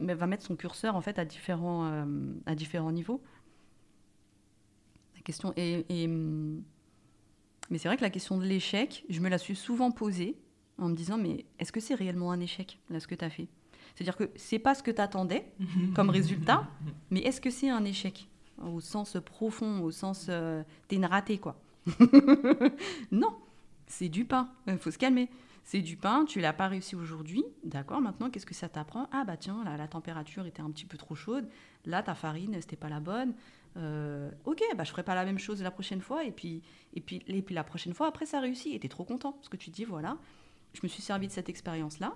[0.00, 2.04] va mettre son curseur en fait à différents,
[2.46, 3.22] à différents niveaux.
[5.14, 6.62] La question est, est, hum,
[7.70, 10.36] mais c'est vrai que la question de l'échec, je me la suis souvent posée
[10.78, 13.30] en me disant mais est-ce que c'est réellement un échec là ce que tu as
[13.30, 13.48] fait?
[13.94, 15.46] C'est-à-dire que c'est pas ce que tu attendais
[15.94, 16.66] comme résultat,
[17.10, 18.28] mais est-ce que c'est un échec
[18.62, 21.60] au sens profond, au sens euh, t'es une ratée quoi?
[23.12, 23.36] Non,
[23.86, 24.48] c'est du pain.
[24.66, 25.28] Il faut se calmer.
[25.66, 27.42] C'est du pain, tu l'as pas réussi aujourd'hui.
[27.64, 29.08] D'accord, maintenant, qu'est-ce que ça t'apprend?
[29.12, 31.48] Ah, bah tiens, là, la température était un petit peu trop chaude.
[31.86, 33.32] Là, ta farine, c'était pas la bonne.
[33.78, 36.24] Euh, ok, bah, je ferai pas la même chose la prochaine fois.
[36.24, 38.74] Et puis, et, puis, et puis la prochaine fois, après, ça réussit.
[38.74, 39.32] Et tu es trop content.
[39.32, 40.18] Parce que tu te dis, voilà,
[40.74, 42.14] je me suis servi de cette expérience-là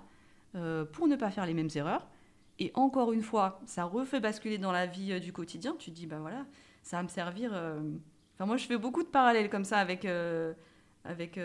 [0.55, 2.07] euh, pour ne pas faire les mêmes erreurs.
[2.59, 5.75] Et encore une fois, ça refait basculer dans la vie euh, du quotidien.
[5.79, 6.45] Tu te dis, bah voilà,
[6.83, 7.51] ça va me servir.
[7.53, 7.79] euh,
[8.35, 10.05] Enfin, moi, je fais beaucoup de parallèles comme ça avec,
[11.03, 11.37] avec,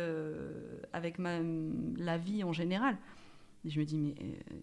[0.93, 1.39] avec ma,
[1.97, 2.97] la vie en général.
[3.65, 4.15] Et je me dis, mais.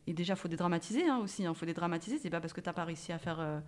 [0.07, 1.43] et déjà, il faut dédramatiser hein, aussi.
[1.43, 2.19] Il faut dédramatiser.
[2.19, 3.61] C'est pas parce que tu n'as pas réussi à faire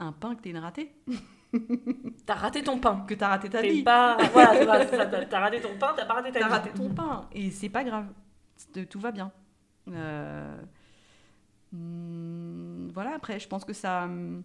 [0.00, 0.92] un pain que tu es une ratée.
[2.26, 3.04] T'as raté ton pain.
[3.06, 3.82] Que tu as raté ta T'es vie.
[3.84, 4.16] pas...
[4.32, 6.52] Voilà, t'as- t'as raté ton pain, t'as pas raté ta T'as vie.
[6.52, 7.28] raté ton pain.
[7.32, 8.06] Et c'est pas grave.
[8.88, 9.30] Tout va bien.
[9.92, 10.60] Euh,
[11.72, 14.04] hmm, voilà, après, je pense que ça.
[14.04, 14.42] hum,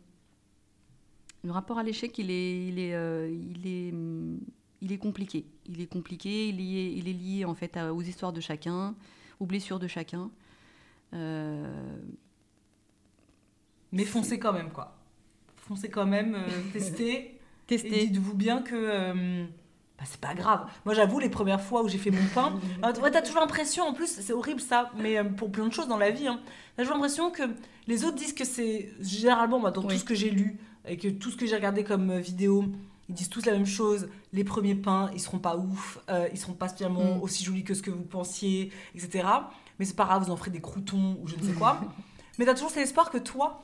[1.43, 4.39] Le rapport à l'échec, il est, il, est, euh, il, est, hum,
[4.81, 5.45] il est compliqué.
[5.67, 8.95] Il est compliqué, il est, il est lié en fait aux histoires de chacun,
[9.39, 10.31] aux blessures de chacun.
[11.13, 11.97] Euh,
[13.91, 14.97] Mais foncez quand même, quoi.
[15.57, 17.31] Foncez quand même, euh, testez.
[17.67, 18.07] Et tester.
[18.07, 19.45] dites-vous bien que euh,
[19.97, 20.67] bah, c'est pas grave.
[20.85, 23.83] Moi, j'avoue, les premières fois où j'ai fait mon pain, euh, ouais, t'as toujours l'impression,
[23.85, 26.39] en plus, c'est horrible ça, mais euh, pour plein de choses dans la vie, hein,
[26.75, 27.43] t'as toujours l'impression que
[27.87, 29.93] les autres disent que c'est généralement, dans Oui.
[29.93, 32.65] tout ce que j'ai lu et que tout ce que j'ai regardé comme euh, vidéo,
[33.07, 34.09] ils disent tous la même chose.
[34.33, 37.21] Les premiers pains, ils seront pas ouf, euh, ils seront pas spécialement Mm.
[37.21, 39.27] aussi jolis que ce que vous pensiez, etc.
[39.79, 41.79] Mais c'est pas grave, vous en ferez des croutons ou je ne sais quoi.
[42.39, 43.63] mais t'as toujours cet espoir que toi,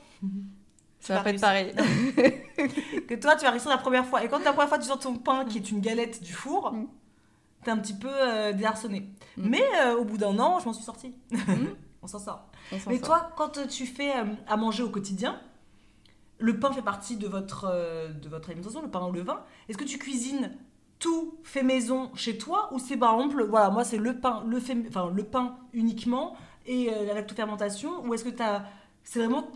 [1.02, 1.74] Ça va pas être pareil.
[3.08, 4.24] que toi tu vas réussir la première fois.
[4.24, 6.72] Et quand la première fois tu sors ton pain qui est une galette du four,
[6.72, 6.86] Mm.
[7.64, 9.00] t'es un petit peu euh, désarçonné.
[9.36, 9.48] Mm.
[9.48, 11.14] Mais euh, au bout d'un an, je m'en suis sortie.
[11.30, 11.36] Mm.
[12.02, 12.46] On s'en sort.
[12.72, 13.06] On Mais sort.
[13.06, 15.40] toi, quand euh, tu fais euh, à manger au quotidien,
[16.38, 17.66] le pain fait partie de votre,
[18.20, 19.40] de votre alimentation, le pain au levain.
[19.68, 20.52] Est-ce que tu cuisines
[20.98, 24.58] tout fait maison chez toi ou c'est par exemple, voilà, moi c'est le pain, le,
[24.60, 26.36] fait, enfin, le pain uniquement
[26.66, 28.64] et la lactofermentation ou est-ce que t'as-
[29.04, 29.48] c'est vraiment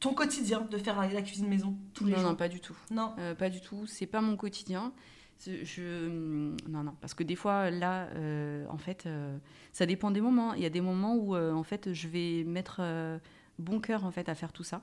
[0.00, 2.76] ton quotidien de faire la, cuisine maison tous les non, jours non, pas du tout.
[2.90, 3.14] Non.
[3.18, 4.92] Euh, pas du tout, c'est pas mon quotidien.
[5.46, 6.08] Je...
[6.68, 9.36] Non, non, parce que des fois, là, euh, en fait, euh,
[9.72, 10.54] ça dépend des moments.
[10.54, 12.82] Il y a des moments où, en fait, je vais mettre
[13.58, 14.82] bon cœur, en fait, à faire tout ça.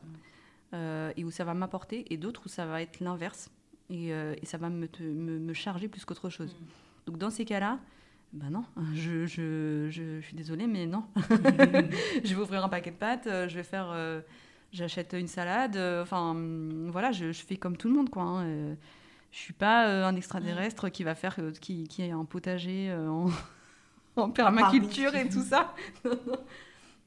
[0.73, 3.49] Et où ça va m'apporter, et d'autres où ça va être l'inverse.
[3.89, 6.55] Et, et ça va me, te- me, me charger plus qu'autre chose.
[7.05, 7.79] Donc, dans ces cas-là,
[8.33, 11.03] ben non, je, je, je, suis désolée, mais non.
[12.23, 14.23] je vais ouvrir un paquet de pâtes, je vais faire...
[14.71, 18.23] J'achète une salade, euh, enfin hum, voilà, je, je fais comme tout le monde quoi.
[18.23, 18.75] hein, euh,
[19.31, 23.27] je suis pas euh, un extraterrestre qui va faire, qui, qui a un potager en,
[24.15, 25.73] en permaculture et tout ça.
[26.05, 26.37] non, non.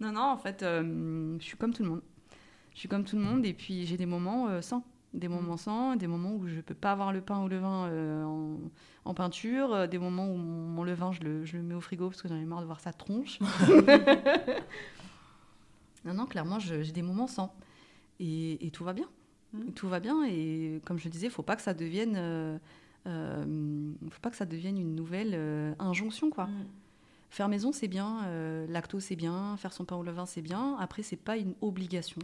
[0.00, 2.02] non, non, en fait, euh, je suis comme tout le monde.
[2.74, 4.84] Je suis comme tout le monde et puis j'ai des moments sans,
[5.14, 7.86] des moments sans, des moments où je peux pas avoir le pain ou le vin
[7.86, 8.54] euh, en,
[9.04, 11.74] en en peinture, euh, des moments où mon, mon levain, je le, je le mets
[11.74, 13.38] au frigo parce que j'en ai marre de voir sa tronche.
[16.04, 17.54] Non, non, clairement, j'ai des moments sans.
[18.20, 19.08] Et, et tout va bien.
[19.52, 19.72] Mm.
[19.72, 20.24] Tout va bien.
[20.24, 22.14] Et comme je disais, il faut pas que ça devienne...
[22.16, 22.58] euh,
[23.06, 26.46] euh, faut pas que ça devienne une nouvelle euh, injonction, quoi.
[26.46, 26.66] Mm.
[27.30, 28.28] Faire maison, c'est bien.
[28.68, 29.56] lacto, c'est bien.
[29.56, 30.76] Faire son pain au levain, c'est bien.
[30.78, 32.20] Après, c'est pas une obligation.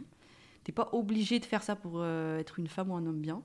[0.63, 3.43] T'es pas obligé de faire ça pour être une femme ou un homme bien.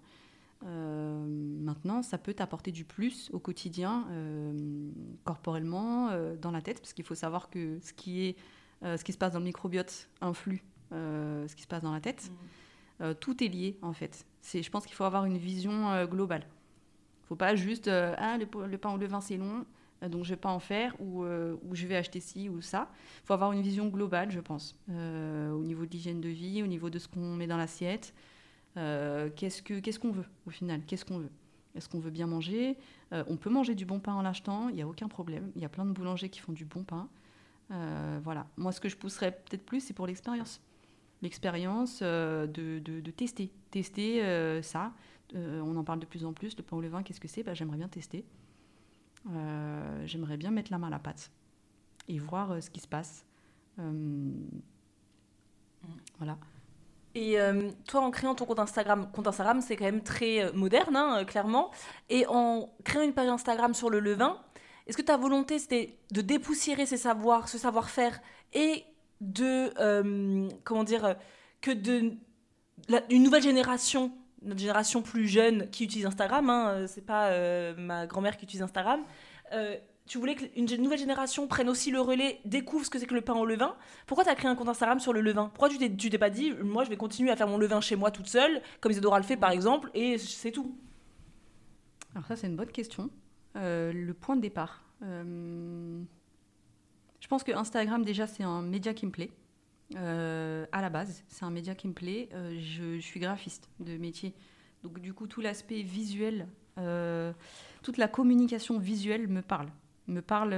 [0.66, 4.90] Euh, maintenant, ça peut t'apporter du plus au quotidien, euh,
[5.24, 8.36] corporellement, euh, dans la tête, parce qu'il faut savoir que ce qui, est,
[8.84, 12.02] ce qui se passe dans le microbiote influe euh, ce qui se passe dans la
[12.02, 12.32] tête.
[13.02, 14.26] Euh, tout est lié, en fait.
[14.42, 16.46] C'est, je pense qu'il faut avoir une vision euh, globale.
[17.28, 19.66] faut pas juste euh, ah le, le pain au levain c'est long,
[20.04, 22.62] euh, donc je vais pas en faire ou, euh, ou je vais acheter ci ou
[22.62, 22.90] ça.
[23.24, 26.64] Il faut avoir une vision globale, je pense, euh, au niveau de l'hygiène de vie,
[26.64, 28.14] au niveau de ce qu'on met dans l'assiette.
[28.78, 30.82] Euh, qu'est-ce que qu'est-ce qu'on veut au final?
[30.86, 31.32] Qu'est-ce qu'on veut?
[31.76, 32.78] Est-ce qu'on veut bien manger?
[33.12, 35.52] Euh, On peut manger du bon pain en l'achetant, il n'y a aucun problème.
[35.56, 37.10] Il y a plein de boulangers qui font du bon pain.
[37.72, 38.46] Euh, voilà.
[38.58, 40.62] Moi, ce que je pousserais peut-être plus, c'est pour l'expérience.
[41.22, 43.52] L'expérience euh, de, de- de tester.
[43.72, 44.92] Tester euh, ça.
[45.34, 46.56] On en parle de plus en plus.
[46.56, 47.42] Le pain au levain, qu'est-ce que c'est?
[47.44, 48.24] Bah, J'aimerais bien tester.
[50.06, 51.32] J'aimerais bien mettre la main à la pâte
[52.08, 53.26] et voir ce qui se passe.
[53.80, 54.32] Euh,
[56.20, 56.38] Voilà.
[57.16, 60.96] Et euh, toi, en créant ton compte Instagram, compte Instagram, c'est quand même très moderne,
[60.96, 61.72] hein, clairement.
[62.10, 64.38] Et en créant une page Instagram sur le levain,
[64.88, 68.20] est-ce que ta volonté, c'était de dépoussiérer ces savoirs, ce savoir-faire,
[68.54, 68.84] et
[69.22, 71.16] de, euh, comment dire,
[71.62, 71.72] que
[73.10, 74.12] une nouvelle génération,
[74.44, 78.44] notre génération plus jeune qui utilise Instagram, hein, euh, c'est pas euh, ma grand-mère qui
[78.46, 79.04] utilise Instagram,
[80.08, 83.22] tu voulais qu'une nouvelle génération prenne aussi le relais, découvre ce que c'est que le
[83.22, 83.76] pain au levain.
[84.06, 85.50] Pourquoi tu as créé un compte Instagram sur le levain?
[85.52, 88.12] Pourquoi tu t'es pas dit, moi je vais continuer à faire mon levain chez moi
[88.12, 90.78] toute seule, comme Isadora le fait par exemple, et c'est tout?
[92.14, 93.10] Alors ça, c'est une bonne question.
[93.56, 94.84] Euh, le point de départ.
[95.04, 96.02] Euh,
[97.20, 99.32] je pense que Instagram, déjà, c'est un média qui me plaît.
[99.96, 102.30] Euh, à la base, c'est un média qui me plaît.
[102.60, 104.34] Je, suis graphiste de métier.
[104.84, 106.48] Donc du coup, tout l'aspect visuel,
[107.82, 109.70] toute la communication visuelle me parle.
[110.08, 110.56] Me parle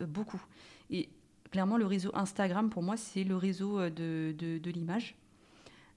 [0.00, 0.42] beaucoup.
[0.90, 1.08] Et
[1.50, 5.16] clairement, le réseau Instagram, pour moi, c'est le réseau de- de l'image.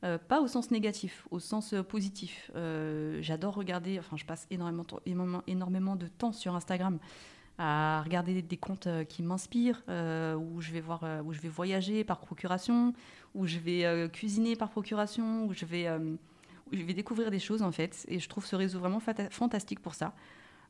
[0.04, 2.52] Euh, pas au sens négatif, au sens euh, positif.
[2.56, 4.86] Euh, J'adore regarder, enfin je passe énormément,
[5.48, 7.00] énormément, de temps sur Instagram
[7.58, 10.82] à regarder des comptes qui m'inspirent, où je vais
[11.24, 12.94] où je vais voyager par procuration,
[13.36, 17.62] où je vais cuisiner par procuration, où je vais, où je vais découvrir des choses
[17.62, 18.08] en fait.
[18.08, 20.16] Et je trouve ce réseau vraiment fantastique pour ça.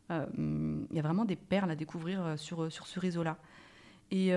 [0.10, 3.38] Il y a vraiment des perles à découvrir sur, sur ce réseau-là.
[4.12, 4.34] Et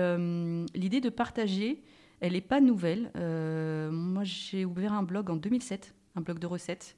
[0.73, 1.83] l'idée de partager,
[2.19, 3.11] elle n'est pas nouvelle.
[3.15, 6.97] Euh, moi, j'ai ouvert un blog en 2007, un blog de recettes,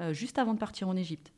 [0.00, 1.32] euh, juste avant de partir en Égypte.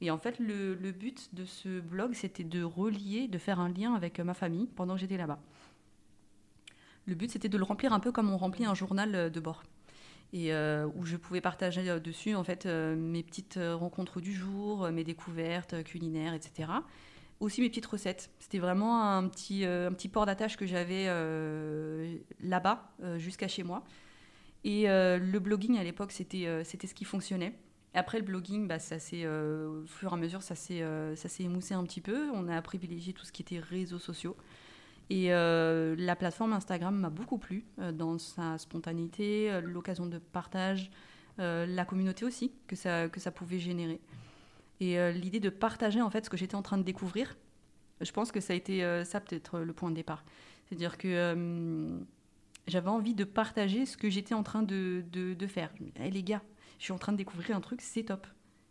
[0.00, 3.94] Et en fait, le, but de ce blog, c'était de relier, de faire un lien
[3.94, 5.38] avec euh, ma famille pendant que j'étais là-bas.
[7.06, 9.62] Le but, c'était de le remplir un peu comme on remplit un journal de bord.
[10.32, 10.50] Et
[10.94, 16.32] où je pouvais partager dessus, en fait, mes petites rencontres du jour, mes découvertes culinaires,
[16.32, 16.68] etc.
[17.42, 18.30] Aussi mes petites recettes.
[18.38, 23.48] C'était vraiment un petit, euh, un petit port d'attache que j'avais euh, là-bas, euh, jusqu'à
[23.48, 23.82] chez moi.
[24.62, 27.58] Et le blogging, à l'époque, c'était ce qui fonctionnait.
[27.94, 30.84] Après, le blogging, bah, ça au fur et à mesure, ça s'est
[31.40, 32.30] émoussé un petit peu.
[32.32, 34.36] On a privilégié tout ce qui était réseaux sociaux.
[35.10, 40.92] Et la plateforme Instagram m'a beaucoup plu dans sa spontanéité, l'occasion de partage,
[41.38, 44.00] la communauté aussi que ça, que ça pouvait générer.
[44.82, 47.36] Et euh, l'idée de partager en fait ce que j'étais en train de découvrir,
[48.00, 50.24] je pense que ça a été euh, ça peut-être le point de départ.
[50.66, 52.00] C'est-à-dire que euh,
[52.66, 55.04] j'avais envie de partager ce que j'étais en train de,
[55.46, 55.70] faire.
[55.94, 56.42] Hey, les gars,
[56.80, 58.26] je suis en train de découvrir un truc, c'est top.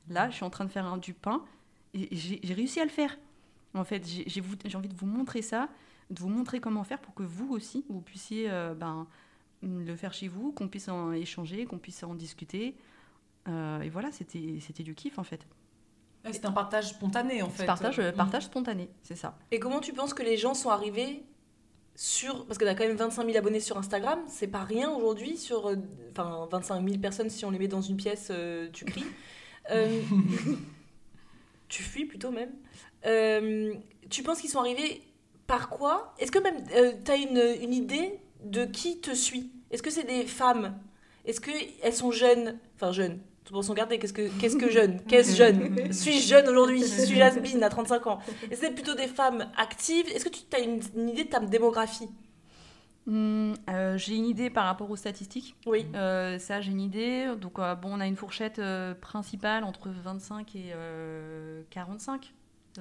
[0.09, 1.45] Là, je suis en train de faire du pain
[1.93, 3.18] et j'ai réussi à le faire.
[3.74, 5.70] En fait, j'ai envie de vous montrer ça,
[6.09, 9.07] de vous montrer comment faire pour que vous aussi, vous puissiez ben,
[9.64, 12.76] le faire chez vous, qu'on puisse en échanger, qu'on puisse en discuter.
[13.47, 15.47] Et voilà, c'était du kiff en fait.
[16.24, 17.65] Ouais, C'est un partage spontané en fait.
[17.65, 18.11] Partage, Mm.
[18.13, 19.38] partage spontané, c'est ça.
[19.51, 21.24] Et comment tu penses que les gens sont arrivés
[21.95, 22.45] sur.
[22.45, 25.67] Parce que t'as quand même 25 000 abonnés sur Instagram, c'est pas rien aujourd'hui, sur.
[25.69, 25.76] euh,
[26.11, 29.05] Enfin, 25 000 personnes, si on les met dans une pièce, euh, tu cries.
[29.72, 30.01] Euh,
[31.69, 32.51] tu fuis plutôt même.
[33.05, 33.74] Euh,
[34.09, 35.01] tu penses qu'ils sont arrivés
[35.47, 36.13] par quoi?
[36.19, 39.51] Est-ce que même euh, t'as une, une idée de qui te suit?
[39.72, 40.78] Est-ce que c'est des femmes?
[41.26, 42.57] Est-ce qu'elles sont jeunes?
[42.76, 43.19] Enfin, jeunes.
[43.46, 45.92] Tout pour son garder, qu'est-ce que, qu'est-ce que jeune Qu'est-ce jeune?
[45.94, 46.84] Suis-je jeune aujourd'hui?
[46.84, 48.20] Suis Jasmine à 35 ans?
[48.50, 51.39] Que c'est plutôt des femmes actives Est-ce que tu as une, une idée de ta
[51.39, 52.10] démographie?
[53.08, 55.56] Hum, euh, j'ai une idée par rapport aux statistiques.
[55.66, 55.88] Oui.
[55.96, 57.30] Euh, ça, j'ai une idée.
[57.39, 62.32] Donc, euh, bon, on a une fourchette euh, principale entre 25 et euh, 45.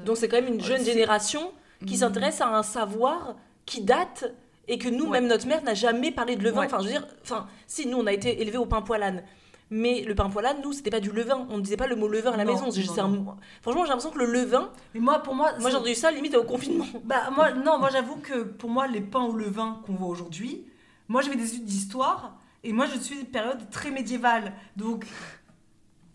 [0.05, 1.53] Donc c'est quand même une jeune génération
[1.87, 2.01] qui Mhm.
[2.01, 3.35] s'intéresse à un savoir
[3.65, 4.33] qui date
[4.69, 5.21] et que nous, Ouais.
[5.21, 6.61] même notre mère n'a jamais parlé de levain.
[6.61, 6.67] Ouais.
[6.67, 9.25] Enfin, je veux dire, enfin, si nous on a été élevés au pain poilane,
[9.71, 11.47] mais le pain poilane, nous, c'était pas du levain.
[11.49, 12.71] On ne disait pas le mot levain à la Non, maison.
[12.71, 13.37] C'est- non, c'est un- non.
[13.63, 16.35] Franchement, j'ai l'impression que le levain, Mais moi, pour moi, moi j'ai entendu ça limite
[16.35, 16.87] au confinement.
[17.05, 20.65] Bah, moi, non, moi j'avoue que pour moi, les pains au levain qu'on voit aujourd'hui,
[21.09, 22.33] moi j'avais des études d'histoire
[22.65, 24.53] et moi je suis une période très médiévale.
[24.77, 25.07] Donc,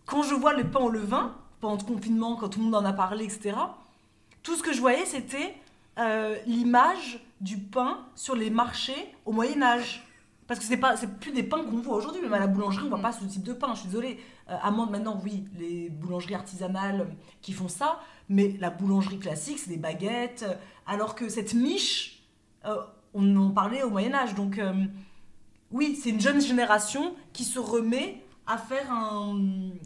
[0.04, 2.84] quand je vois les pains au levain, pendant le confinement, quand tout le monde en
[2.84, 3.56] a parlé, etc.,
[4.42, 5.54] tout ce que je voyais c'était
[5.98, 10.04] euh, l'image du pain sur les marchés au Moyen-Âge.
[10.46, 12.84] Parce que c'est pas, c'est plus des pains qu'on voit aujourd'hui, même à la boulangerie,
[12.86, 13.74] on voit pas ce type de pain.
[13.74, 14.18] Je suis désolée.
[14.48, 17.04] Euh, à moins maintenant, oui, les boulangeries artisanales euh,
[17.42, 20.44] qui font ça, mais la boulangerie classique, c'est des baguettes.
[20.48, 20.54] euh,
[20.86, 22.22] Alors que cette miche,
[22.64, 22.76] euh,
[23.12, 24.34] on en parlait au Moyen Âge.
[24.36, 24.72] Donc, euh,
[25.72, 29.40] oui, c'est une jeune génération qui se remet à faire un.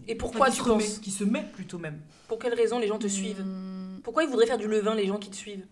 [0.08, 2.00] Et pourquoi qui tu se remet, Qui se met plutôt même.
[2.28, 3.42] Pour quelles raisons les gens te suivent?
[3.42, 5.64] Hmm, Pourquoi ils voudraient faire du levain, les gens qui te suivent?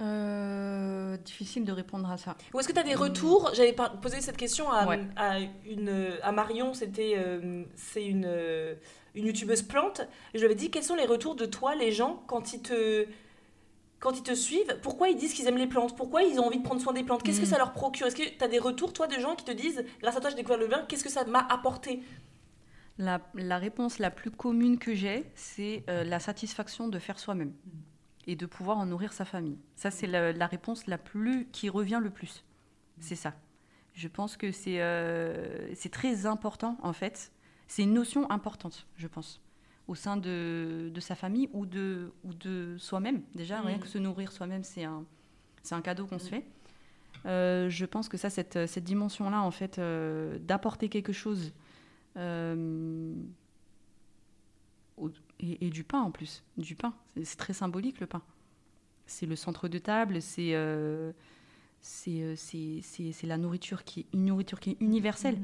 [0.00, 2.36] Euh, difficile de répondre à ça.
[2.54, 5.00] Ou est-ce que tu as des retours J'avais par- posé cette question à, Ouais.
[5.16, 8.74] à, une, à Marion, c'était euh, c'est une, euh,
[9.14, 10.00] une youtubeuse plante.
[10.34, 12.62] Et je lui avais dit quels sont les retours de toi, les gens, quand ils
[12.62, 13.06] te,
[13.98, 14.78] quand ils te suivent?
[14.82, 15.96] Pourquoi ils disent qu'ils aiment les plantes?
[15.96, 17.22] Pourquoi ils ont envie de prendre soin des plantes?
[17.22, 17.50] Qu'est-ce que Mm.
[17.50, 18.06] ça leur procure?
[18.06, 20.30] Est-ce que tu as des retours, toi, de gens qui te disent grâce à toi,
[20.30, 22.02] j'ai découvert le vin, qu'est-ce que ça m'a apporté?
[23.00, 27.52] La, la réponse la plus commune que j'ai, c'est euh, la satisfaction de faire soi-même
[28.28, 29.58] et de pouvoir en nourrir sa famille.
[29.74, 32.44] Ça, c'est la, la réponse la plus qui revient le plus.
[33.00, 33.34] C'est ça.
[33.94, 37.32] Je pense que c'est euh, c'est très important, en fait.
[37.66, 39.40] C'est une notion importante, je pense,
[39.88, 43.22] au sein de, de sa famille ou de, ou de soi-même.
[43.34, 45.04] Déjà, rien que se nourrir soi-même, c'est un,
[45.62, 46.44] c'est un cadeau qu'on se fait.
[47.26, 51.52] Euh, je pense que ça, cette, cette dimension-là, en fait, euh, d'apporter quelque chose
[52.16, 53.12] euh,
[54.96, 55.10] au-
[55.40, 56.94] et, et du pain en plus, du pain.
[57.22, 58.22] C'est- très symbolique le pain.
[59.06, 61.12] C'est le centre de table, c'est euh,
[61.80, 65.38] c'est euh, c'est- c'est- c'est la nourriture qui est une nourriture qui est universelle.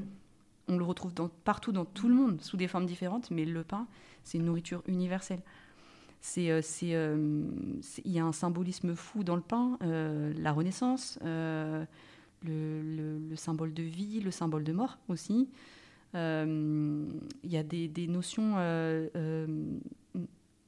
[0.67, 3.63] On le retrouve dans, partout dans tout le monde sous des formes différentes, mais le
[3.63, 3.87] pain,
[4.23, 5.41] c'est une nourriture universelle.
[6.21, 7.43] C'est euh, c'est, euh,
[7.81, 11.85] c'est- il y a un symbolisme fou dans le pain, euh, la Renaissance, euh,
[12.43, 15.49] le, le- le symbole de vie, le symbole de mort aussi.
[16.15, 17.05] Euh,
[17.43, 19.77] Il y a des, des notions euh, euh,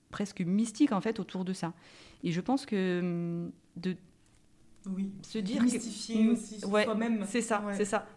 [0.09, 1.73] presque mystiques en fait autour de ça.
[2.23, 3.95] Et je pense que hum, de
[4.89, 5.11] Oui.
[5.21, 6.29] se dire que- Mystifier Mm.
[6.29, 7.25] aussi Ouais, soi-même.
[7.25, 7.73] c'est ça, Ouais.
[7.75, 8.07] c'est ça.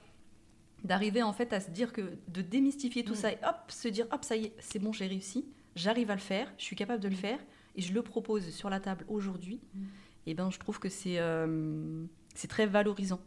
[0.84, 3.16] D'arriver en fait à se dire que de démystifier tout Mm.
[3.16, 5.44] ça et hop, se dire hop, ça y est, c'est bon, j'ai réussi,
[5.76, 7.38] j'arrive à le faire, je suis capable de le faire
[7.76, 9.60] et je le propose sur la table aujourd'hui.
[9.74, 9.80] Mm.
[10.26, 12.04] Et ben, je trouve que c'est euh,
[12.34, 13.20] c'est très valorisant.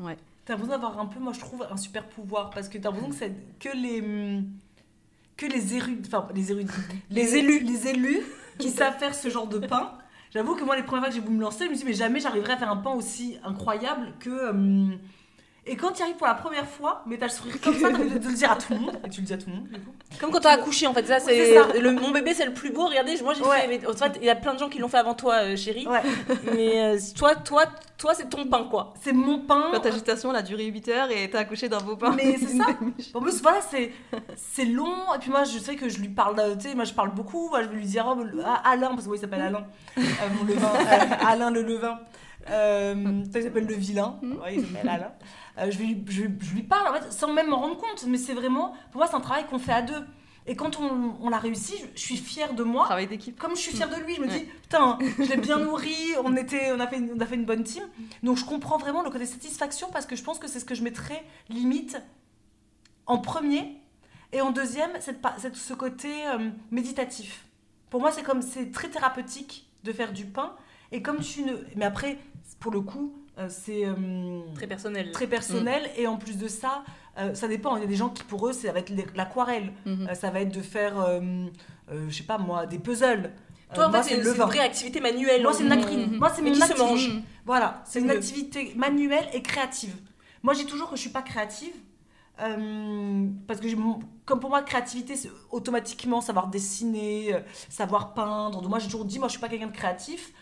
[0.00, 0.16] Ouais.
[0.48, 3.10] T'as besoin d'avoir un peu, moi je trouve, un super pouvoir parce que t'as l'impression
[3.10, 4.42] que c'est que les
[5.36, 6.72] que les érudits, enfin les érudits,
[7.10, 7.58] Les élus.
[7.58, 8.22] les élus
[8.58, 9.92] qui savent faire ce genre de pain.
[10.30, 11.90] J'avoue que moi les premières fois que j'ai voulu me lancer, je me suis dit
[11.90, 14.98] mais jamais j'arriverai à faire un pain aussi incroyable que hum,
[15.68, 17.98] et quand tu arrives pour la première fois, mais t'as le sourire comme ça, t'as
[17.98, 19.48] envie de, de le dire à tout le monde et tu le dis à tout
[19.50, 19.68] le monde.
[19.68, 19.92] du coup.
[20.20, 22.86] Comme quand t'as accouché en fait, ça c'est le mon bébé c'est le plus beau.
[22.86, 23.60] Regardez, moi j'ai Ouais.
[23.60, 23.68] fait.
[23.68, 25.56] mais En fait, il y a plein de gens qui l'ont fait avant toi, euh,
[25.56, 25.86] chérie.
[25.86, 26.02] Ouais,
[26.54, 27.64] Mais euh, toi, toi,
[27.96, 28.94] toi, c'est ton pain quoi.
[29.00, 29.68] c'est mon pain.
[29.72, 32.12] Quand ta gestation elle a duré 8 heures et t'as accouché d'un beau pain.
[32.16, 32.64] Mais c'est ça.
[33.14, 33.92] En plus, voilà, c'est
[34.36, 35.14] c'est long.
[35.14, 37.12] Et puis moi, je sais que je lui parle, euh, tu sais, moi je parle
[37.14, 37.48] beaucoup.
[37.50, 39.66] Moi, je vais lui dire, oh, ah, Alain, parce que oui, il s'appelle Alain,
[39.98, 40.02] euh,
[40.38, 41.98] mon levain, euh, Alain le levain.
[42.50, 44.18] Euh, ça, il s'appelle le vilain.
[44.22, 45.12] Ouais, il s'appelle Alain.
[45.58, 48.04] Euh, je, lui, je, je lui parle, en fait, sans même m'en rendre compte.
[48.06, 50.04] Mais c'est vraiment, pour moi, c'est un travail qu'on fait à deux.
[50.46, 52.86] Et quand on, on l'a réussi, je, je suis fière de moi.
[52.86, 53.38] Travail d'équipe.
[53.38, 54.38] Comme je suis fière de lui, je me Ouais.
[54.40, 55.94] dis, putain, je l'ai bien nourri,
[56.24, 57.82] on, était, on, a fait une, on a fait une bonne team.
[58.22, 60.74] Donc je comprends vraiment le côté satisfaction parce que je pense que c'est ce que
[60.74, 61.98] je mettrais limite
[63.06, 63.76] en premier.
[64.32, 65.16] Et en deuxième, c'est
[65.54, 67.44] ce côté euh, méditatif.
[67.90, 70.54] Pour moi, c'est comme c'est très thérapeutique de faire du pain.
[70.92, 71.52] Et comme tu ne.
[71.76, 72.16] Mais après,
[72.60, 73.84] pour le coup, euh, c'est.
[73.86, 73.94] euh,
[74.54, 75.12] Très personnel.
[75.12, 76.82] très personnel et en plus de ça
[77.18, 79.72] euh, ça dépend il y a des gens qui pour eux ça va être l'aquarelle
[79.86, 80.08] Mhm.
[80.10, 80.94] Euh, ça va être de faire
[81.90, 83.32] je sais pas moi des puzzles
[83.74, 85.42] Toi, en fait, c'est une vraie activité manuelle.
[85.42, 86.74] moi c'est une, acri- moi, se activité.
[86.78, 87.10] mange.
[87.46, 88.12] voilà c'est une mieux.
[88.16, 89.94] activité manuelle et créative
[90.42, 91.74] moi je dis toujours que je suis pas créative
[93.46, 93.76] parce que j'ai
[94.24, 97.34] comme pour moi créativité c'est automatiquement savoir dessiner
[97.68, 100.32] savoir peindre donc moi j'ai toujours dit moi je suis pas quelqu'un de créatif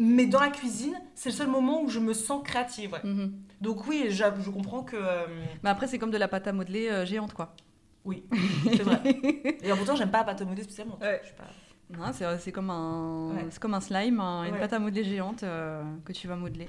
[0.00, 3.00] mais dans la cuisine c'est le seul moment où je me sens créative ouais.
[3.04, 3.32] Mhm.
[3.60, 5.26] donc oui je comprends que euh,
[5.62, 7.54] Mais après, c'est comme de la pâte à modeler euh, géante, quoi.
[8.04, 8.24] Oui,
[8.64, 9.00] c'est vrai.
[9.62, 10.98] Et pourtant, j'aime pas la pâte à modeler spécialement.
[11.02, 11.20] Ouais.
[11.36, 13.46] pas- Non, c'est c'est comme, un, Ouais.
[13.50, 16.68] c'est comme un slime, un- une pâte à modeler géante euh, que tu vas modeler.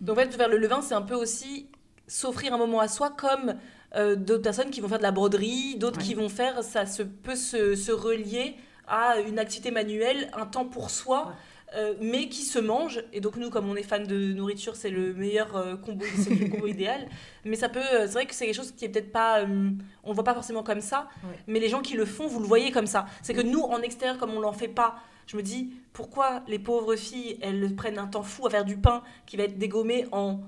[0.00, 1.68] Donc, en fait, faire le levain, c'est un peu aussi
[2.06, 3.56] s'offrir un moment à soi, comme
[3.94, 6.04] euh, d'autres personnes qui vont faire de la broderie, d'autres Ouais.
[6.06, 8.56] qui vont faire, ça se, peut se, se relier
[8.88, 11.34] à une activité manuelle, un temps pour soi.
[11.76, 14.90] Euh, mais qui se mange et donc nous comme on est fan de nourriture c'est
[14.90, 17.08] le meilleur euh, combo c'est le combo idéal.
[17.44, 19.70] Mais ça peut euh, c'est vrai que c'est quelque chose qui est peut-être pas euh,
[20.02, 21.08] on le voit pas forcément comme ça.
[21.22, 21.38] Ouais.
[21.46, 23.06] mais les gens qui le font vous le voyez comme ça.
[23.22, 24.96] C'est que nous en extérieur comme on l'en fait pas
[25.28, 28.76] je me dis pourquoi les pauvres filles elles prennent un temps fou à faire du
[28.76, 30.40] pain qui va être dégommé en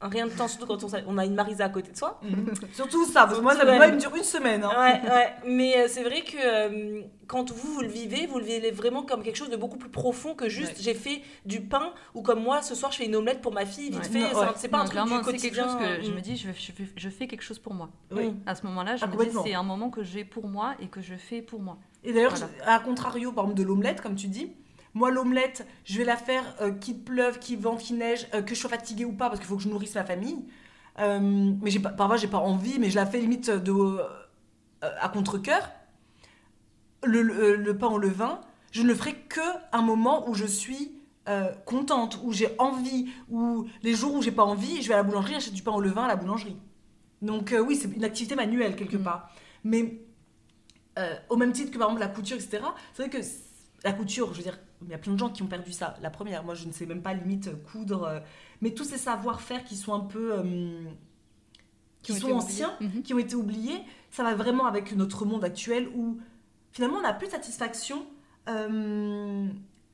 [0.00, 2.20] rien de temps surtout quand on, a une Marisa à côté de soi
[2.72, 3.94] Surtout ça, parce que moi, ça Surtout peut pas elle.
[3.94, 4.62] me dure une semaine.
[4.64, 4.70] hein.
[4.76, 5.34] Ouais, ouais.
[5.46, 9.02] Mais euh, c'est vrai que euh, quand vous, vous le vivez, vous le vivez vraiment
[9.02, 10.76] comme quelque chose de beaucoup plus profond que juste Ouais.
[10.80, 13.64] j'ai fait du pain ou comme moi, ce soir, je fais une omelette pour ma
[13.64, 14.04] fille, vite Ouais.
[14.04, 14.28] fait.
[14.30, 14.42] C'est ouais.
[14.44, 15.50] un- C'est pas un Non, truc clairement, du c'est quotidien.
[15.50, 16.14] quelque chose que je mm.
[16.14, 17.88] me dis, je, je fais- je fais quelque chose pour moi.
[18.10, 18.34] Oui.
[18.46, 20.88] À ce moment-là, je Ah, me dis, c'est un moment que j'ai pour moi et
[20.88, 21.78] que je fais pour moi.
[22.02, 22.74] Et d'ailleurs, Voilà.
[22.76, 24.52] à contrario, par exemple, de l'omelette, comme tu dis,
[24.94, 28.54] moi, l'omelette, je vais la faire euh, qu'il pleuve, qu'il vente, qu'il neige, euh, que
[28.54, 30.44] je sois fatiguée ou pas, parce qu'il faut que je nourrisse ma famille.
[31.00, 31.18] Euh,
[31.60, 33.98] mais j'ai pas, parfois, j'ai pas envie, mais je la fais limite de, euh,
[34.80, 35.68] à contre-coeur.
[37.04, 38.40] Le, le- le pain au levain,
[38.72, 39.40] je ne le ferai que
[39.72, 40.92] un moment où je suis
[41.64, 45.02] contente, où j'ai envie, où les jours où j'ai pas envie, je vais à la
[45.04, 46.56] boulangerie, j'achète du pain au levain à la boulangerie.
[47.22, 49.02] Donc oui, c'est une activité manuelle quelque Mm.
[49.02, 49.30] part.
[49.64, 50.02] Mais
[51.30, 52.62] au même titre que par exemple la couture, etc.
[52.92, 53.26] C'est vrai que
[53.84, 55.96] la couture, je veux dire, il y a plein de gens qui ont perdu ça.
[56.02, 58.20] La première, moi je ne sais même pas limite euh, coudre, euh,
[58.60, 60.84] mais tous ces savoir-faire qui sont un peu, euh,
[62.02, 62.74] qui, ont sont anciens.
[62.80, 63.02] Mhm.
[63.02, 63.80] qui ont été oubliés,
[64.10, 66.18] ça va vraiment avec notre monde actuel où
[66.72, 68.06] finalement on n'a plus de satisfaction.
[68.48, 69.46] euh,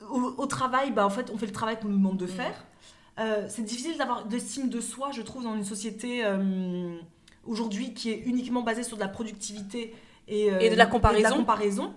[0.09, 2.31] au, au travail, bah, en fait, on fait le travail qu'on nous demande de Mhm.
[2.31, 2.65] faire.
[3.49, 6.23] C'est difficile d'avoir d'estime de soi, je trouve, dans une société
[7.45, 9.93] aujourd'hui qui est uniquement basée sur de la productivité
[10.27, 11.35] et, euh, Et de la comparaison.
[11.37, 11.93] comparaison.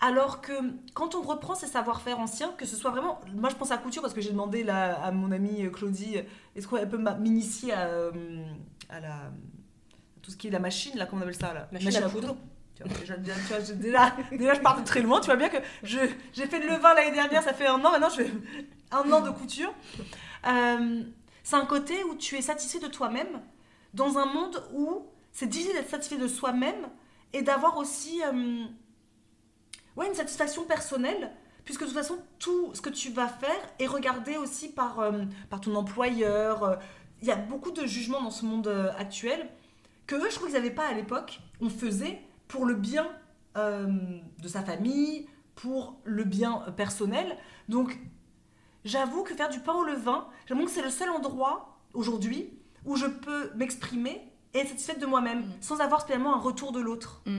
[0.00, 0.52] Alors que
[0.92, 3.20] quand on reprend ces savoir-faire anciens, que ce soit vraiment.
[3.34, 6.16] Moi, je pense à la couture parce que j'ai demandé là, à mon amie Claudie
[6.54, 8.10] est-ce qu'elle peut m'initier à, euh,
[8.90, 9.14] à la.
[9.14, 9.30] à
[10.20, 11.68] tout ce qui est la machine, là, comment on appelle ça là?
[11.72, 12.36] Machine à coudre.
[12.76, 15.20] Tu vois, déjà, déjà, tu vois, je- déjà, déjà, je pars de très loin.
[15.20, 15.98] Tu vois bien que je-
[16.32, 17.92] j'ai fait le levain l'année dernière, ça fait un an.
[17.92, 18.32] Maintenant, je fais
[18.90, 19.72] un an de couture.
[20.46, 21.02] Euh,
[21.42, 23.40] c'est un côté où tu es satisfait de toi-même
[23.94, 26.88] dans un monde où c'est difficile d'être satisfait de soi-même
[27.32, 28.64] et d'avoir aussi euh,
[29.96, 31.32] ouais, une satisfaction personnelle.
[31.64, 35.24] Puisque de toute façon, tout ce que tu vas faire est regardé aussi par, euh,
[35.48, 36.78] par ton employeur.
[37.22, 39.48] Il y a beaucoup de jugements dans ce monde euh, actuel
[40.06, 41.40] que eux, je crois qu'ils n'avaient pas à l'époque.
[41.62, 43.08] On faisait pour le bien
[43.56, 43.86] euh,
[44.42, 47.38] de sa famille, pour le bien personnel.
[47.70, 47.98] Donc,
[48.84, 52.52] j'avoue que faire du pain au levain, j'avoue que c'est le seul endroit aujourd'hui
[52.84, 55.52] où je peux m'exprimer et être satisfaite de moi-même, Mm.
[55.60, 57.22] sans avoir spécialement un retour de l'autre.
[57.26, 57.38] Mm.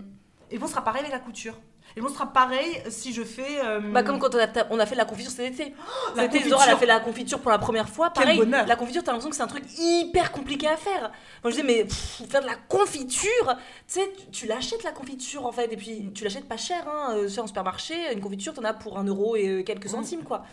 [0.52, 1.56] Et bon, ce sera pareil avec la couture.
[1.98, 3.62] Et bon, ce sera pareil si je fais.
[3.64, 5.74] euh, Bah, comme quand on a, on a fait la confiture cet été.
[6.16, 6.40] la Cet été.
[6.42, 8.12] Isidore, elle a fait la confiture pour la première fois.
[8.14, 8.68] Quel Pareil, bonheur.
[8.68, 11.12] la confiture, t'as l'impression que c'est un truc hyper compliqué à faire.
[11.44, 13.56] Moi, je disais, mais pff, faire de la confiture,
[13.88, 17.16] tu sais, tu, l'achètes la confiture en fait, et puis tu l'achètes pas cher, hein,
[17.16, 20.24] euh, c'est en supermarché, une confiture, t'en as pour un euro et euh, quelques centimes,
[20.24, 20.44] quoi.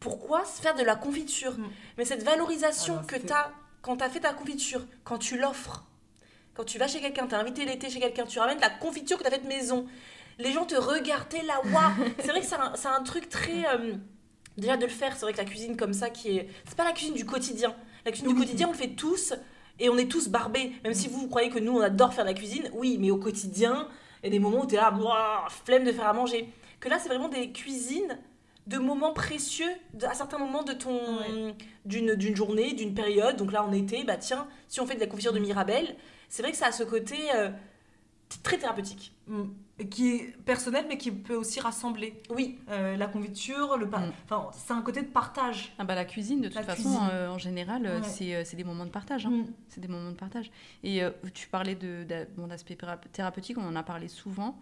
[0.00, 1.64] Pourquoi se faire de la confiture Mm.
[1.96, 5.84] Mais cette valorisation Alors, que c'est- t'as quand t'as fait ta confiture, quand tu l'offres,
[6.54, 9.22] quand tu vas chez quelqu'un, t'es invité l'été chez quelqu'un, tu ramènes la confiture que
[9.24, 9.86] t'as faite maison,
[10.38, 13.64] les gens te regardent, t'es là, waouh C'est vrai que c'est un, truc très.
[13.74, 13.94] euh,
[14.56, 16.48] déjà de le faire, c'est vrai que la cuisine comme ça qui est.
[16.66, 17.74] C'est pas la cuisine du quotidien.
[18.04, 19.32] La cuisine du quotidien, on le fait tous
[19.80, 20.72] et on est tous barbés.
[20.84, 23.10] Même si vous, vous croyez que nous, on adore faire de la cuisine, oui, mais
[23.10, 23.88] au quotidien,
[24.22, 26.48] il y a des moments où t'es là, waouh, flemme de faire à manger.
[26.80, 28.18] Que là, c'est vraiment des cuisines
[28.66, 30.98] de moments précieux, de- à certains moments de ton
[31.84, 33.36] d'une d'une journée, d'une période.
[33.36, 35.96] Donc là, en été, bah tiens, si on fait de la confiture de Mirabelle,
[36.30, 37.50] c'est vrai que ça a ce côté euh,
[38.42, 39.12] très thérapeutique.
[39.26, 39.44] Mm.
[39.90, 42.22] qui est personnel, mais qui peut aussi rassembler.
[42.30, 44.12] Oui, Euh, la confiture, le Mm.
[44.24, 45.72] enfin, c'est un côté de partage.
[45.78, 48.06] Ah bah, la cuisine, de toute La façon, euh, en général, euh, Ouais.
[48.06, 49.26] c'est, c'est des moments de partage.
[49.26, 49.30] hein.
[49.30, 49.46] Mm.
[49.68, 50.52] C'est des moments de partage.
[50.84, 52.48] Et euh, tu parlais de, d'a- bon,
[53.12, 54.56] thérapeutique, on en a parlé souvent.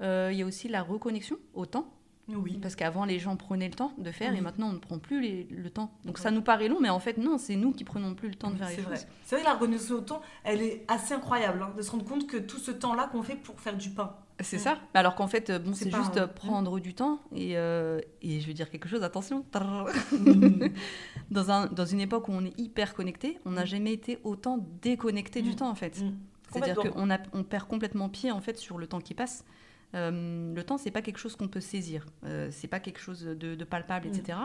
[0.00, 1.88] Euh, Il y a aussi la reconnexion au temps.
[2.28, 2.58] Oui.
[2.60, 5.20] Parce qu'avant, les gens prenaient le temps de faire et maintenant, on ne prend plus
[5.22, 5.90] les- le temps.
[6.04, 6.22] Donc Ouais.
[6.22, 8.50] ça nous paraît long, mais en fait, non, c'est nous qui prenons plus le temps
[8.50, 8.90] de faire les C'est choses.
[8.90, 9.00] vrai.
[9.24, 12.26] C'est vrai la reconnaissance au temps, elle est assez incroyable, hein, de se rendre compte
[12.26, 14.14] que tout ce temps-là qu'on fait pour faire du pain.
[14.40, 14.78] C'est ça.
[14.94, 18.54] Alors qu'en fait, bon, C'est juste un- prendre du temps et, euh, et je vais
[18.54, 19.44] dire quelque chose, attention.
[21.30, 23.66] Dans, un, dans une époque où on est hyper connecté, on n'a Mm.
[23.66, 25.54] jamais été autant déconnecté du Mm.
[25.56, 26.00] temps en fait.
[26.00, 26.14] Mm.
[26.50, 29.44] C'est-à-dire qu'on a- on perd complètement pied en fait sur le temps qui passe.
[29.94, 32.04] Euh, le temps, c'est pas quelque chose qu'on peut saisir.
[32.24, 34.14] Euh, c'est pas quelque chose de, de palpable, Mm.
[34.14, 34.38] etc.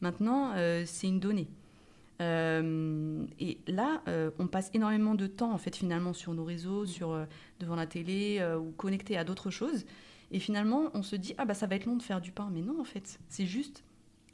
[0.00, 1.48] Maintenant, euh, c'est une donnée.
[2.20, 4.02] Euh, et là,
[4.38, 7.24] on passe énormément de temps en fait finalement sur nos réseaux, sur euh,
[7.60, 9.84] devant la télé ou connecté à d'autres choses.
[10.30, 12.48] Et finalement, on se dit ah bah ça va être long de faire du pain,
[12.52, 13.84] mais non en fait, c'est juste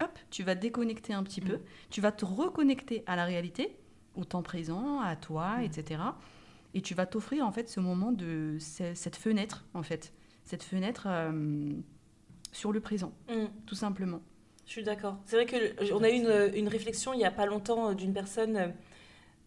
[0.00, 1.58] hop, tu vas déconnecter un petit peu,
[1.90, 3.76] tu vas te reconnecter à la réalité,
[4.16, 5.62] au temps présent, à toi, Mm.
[5.64, 6.02] etc.
[6.74, 10.12] Et tu vas t'offrir en fait ce moment de ce- cette fenêtre en fait,
[10.50, 11.70] cette fenêtre euh,
[12.52, 13.44] sur le présent, Mm.
[13.66, 14.20] tout simplement.
[14.66, 15.16] Je suis d'accord.
[15.24, 17.90] C'est vrai que le- on a eu une, une réflexion il n'y a pas longtemps
[17.90, 18.68] euh, d'une personne, euh,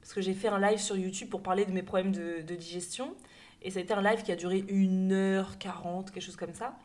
[0.02, 2.56] parce que j'ai fait un live sur YouTube pour parler de mes problèmes de, de
[2.56, 3.14] digestion.
[3.62, 6.78] Et ça a été un live qui a duré 1h40, quelque chose comme ça.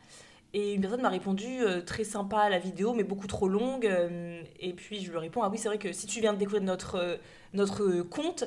[0.53, 3.85] Et une personne m'a répondu euh, très sympa à la vidéo, mais beaucoup trop longue.
[3.85, 6.39] euh, et puis je lui réponds Ah oui, c'est vrai que si tu viens de
[6.39, 7.17] découvrir notre, euh,
[7.53, 8.45] notre compte,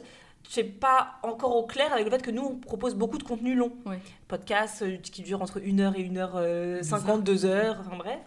[0.48, 3.22] tu n'es pas encore au clair avec le fait que nous, on propose beaucoup de
[3.22, 3.72] contenu long.
[3.86, 4.00] Ouais.
[4.28, 8.18] Podcasts euh, qui durent entre 1h et 1h50, 2 heures, enfin bref.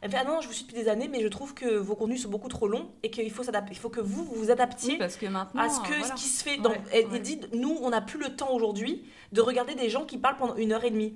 [0.00, 1.76] Elle me fait Ah non, je vous suis depuis des années, mais je trouve que
[1.76, 3.72] vos contenus sont beaucoup trop longs et qu'il faut, s'adapter.
[3.72, 5.60] il faut que vous, vous vous adaptiez Oui, parce que maintenant.
[5.60, 6.16] à ce, que, euh, voilà.
[6.16, 6.58] ce qui se fait.
[6.60, 7.16] Ouais, elle, ouais.
[7.16, 10.36] elle dit Nous, on n'a plus le temps aujourd'hui de regarder des gens qui parlent
[10.36, 11.14] pendant une heure et demie.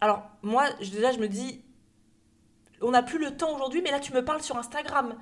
[0.00, 1.62] Alors, moi, déjà, je me dis
[2.80, 5.14] On n'a plus le temps aujourd'hui, mais là, tu me parles sur Instagram.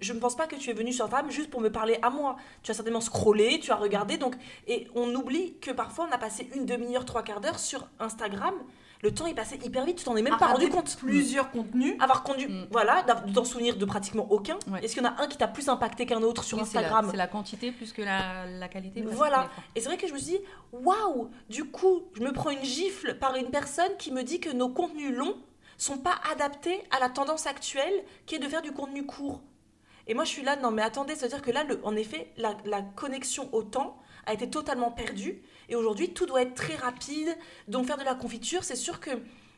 [0.00, 2.10] Je ne pense pas que tu es venu sur Instagram juste pour me parler à
[2.10, 2.36] moi.
[2.62, 4.34] Tu as certainement scrollé, tu as regardé, donc
[4.66, 8.54] et on oublie que parfois on a passé une demi-heure, trois quarts d'heure sur Instagram.
[9.04, 10.96] Le temps est passé hyper vite, tu t'en es même À pas rendu compte.
[10.96, 11.96] Plusieurs contenus.
[11.98, 12.68] Avoir conduit, Mm.
[12.70, 14.56] voilà, d'av- de t'en souvenir de pratiquement aucun.
[14.70, 14.84] Ouais.
[14.84, 17.08] Est-ce qu'il y en a un qui t'a plus impacté qu'un autre sur Oui, Instagram?
[17.10, 19.02] C'est la, quantité plus que la, la qualité.
[19.02, 19.50] Voilà.
[19.74, 20.40] Et c'est vrai que je me suis dit,
[20.72, 24.50] waouh, du coup, je me prends une gifle par une personne qui me dit que
[24.50, 25.34] nos contenus longs
[25.78, 29.40] sont pas adaptés à la tendance actuelle qui est de faire du contenu court.
[30.06, 32.56] Et moi, je suis là, non, mais attendez, c'est-à-dire que là, le- en effet, la,
[32.64, 35.42] la connexion au temps a été totalement perdue.
[35.68, 37.36] Et aujourd'hui, tout doit être très rapide.
[37.68, 39.10] Donc, faire de la confiture, c'est sûr que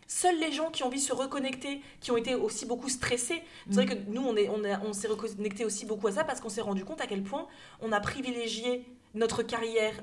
[0.07, 3.43] seuls les gens qui ont envie de se reconnecter, qui ont été aussi beaucoup stressés,
[3.71, 6.41] c'est vrai que nous, on, est, on, on s'est reconnecté aussi beaucoup à ça parce
[6.41, 7.47] qu'on s'est rendu compte à quel point
[7.81, 8.85] on a privilégié
[9.15, 9.95] notre carrière,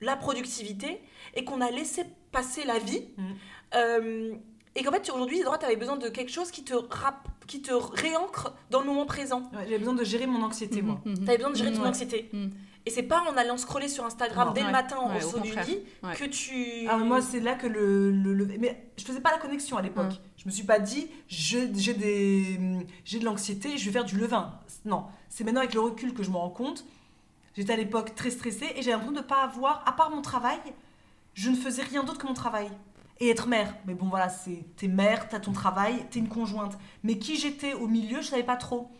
[0.00, 1.00] la productivité,
[1.34, 3.08] et qu'on a laissé passer la vie.
[3.18, 3.36] Mhm.
[3.74, 4.34] Euh,
[4.76, 7.72] et qu'en fait, aujourd'hui, tu avais besoin de quelque chose qui te, rap- qui te
[7.72, 9.42] réancre dans le moment présent.
[9.52, 11.00] Ouais, J'avais besoin de gérer mon anxiété, moi.
[11.04, 11.18] Mhm, mhm.
[11.24, 11.88] Tu avais besoin de gérer ton Ouais.
[11.88, 12.28] anxiété.
[12.32, 12.50] Mhm.
[12.86, 14.52] Et c'est pas en allant scroller sur Instagram Non.
[14.52, 14.72] dès le Ouais.
[14.72, 16.14] matin Ouais, au du lit Ouais.
[16.16, 16.86] que tu.
[16.88, 19.82] Ah, moi, c'est là que le, le, le- Mais je faisais pas la connexion à
[19.82, 20.12] l'époque.
[20.36, 22.60] Je me suis pas dit, j'ai des,
[23.04, 24.58] j'ai de l'anxiété, je vais faire du levain.
[24.84, 26.84] Non, c'est maintenant avec le recul que je me rends compte.
[27.56, 30.58] J'étais à l'époque très stressée et j'avais l'impression de pas avoir, à part mon travail,
[31.34, 32.68] je ne faisais rien d'autre que mon travail.
[33.20, 33.74] Et être mère.
[33.86, 36.76] Mais bon, voilà, c'est t'es mère, t'as ton travail, t'es une conjointe.
[37.04, 38.90] Mais qui j'étais au milieu, je savais pas trop.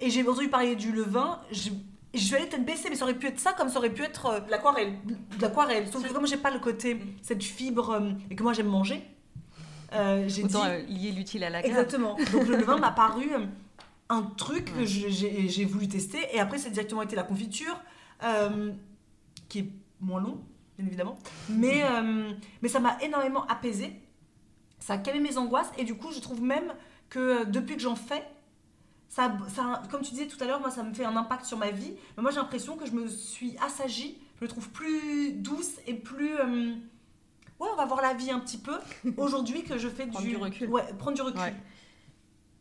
[0.00, 1.70] Et j'ai entendu parler du levain, je,
[2.14, 4.02] je suis allée tête baissée, mais ça aurait pu être ça comme ça aurait pu
[4.02, 4.26] être.
[4.26, 4.94] euh, L'aquarelle.
[5.04, 5.86] de l'aquarelle.
[5.92, 9.02] Sauf que comme j'ai pas le côté, cette fibre, euh, et que moi j'aime manger,
[9.92, 10.56] euh, j'ai dit...
[10.56, 11.78] Euh, lier l'utile à l'agréable.
[11.78, 12.16] Exactement.
[12.32, 13.30] Donc le levain m'a paru
[14.08, 16.18] un truc que j'ai voulu tester.
[16.34, 17.78] Et après, c'est directement été la confiture,
[19.48, 19.68] qui est
[20.00, 20.40] moins long,
[20.82, 21.18] bien évidemment.
[21.48, 23.92] Mais, euh, mais ça m'a énormément apaisé.
[24.78, 25.70] Ça a calmé mes angoisses.
[25.78, 26.74] Et du coup, je trouve même
[27.08, 28.24] que euh, depuis que j'en fais,
[29.08, 31.58] ça, ça, comme tu disais tout à l'heure, moi, ça me fait un impact sur
[31.58, 31.94] ma vie.
[32.16, 34.18] Mais moi, j'ai l'impression que je me suis assagie.
[34.38, 36.34] Je me trouve plus douce et plus...
[36.38, 36.74] euh,
[37.60, 38.76] ouais, on va voir la vie un petit peu
[39.16, 40.68] aujourd'hui que je fais Prendre du recul.
[40.68, 41.40] Ouais, prendre du recul.
[41.40, 41.54] Ouais.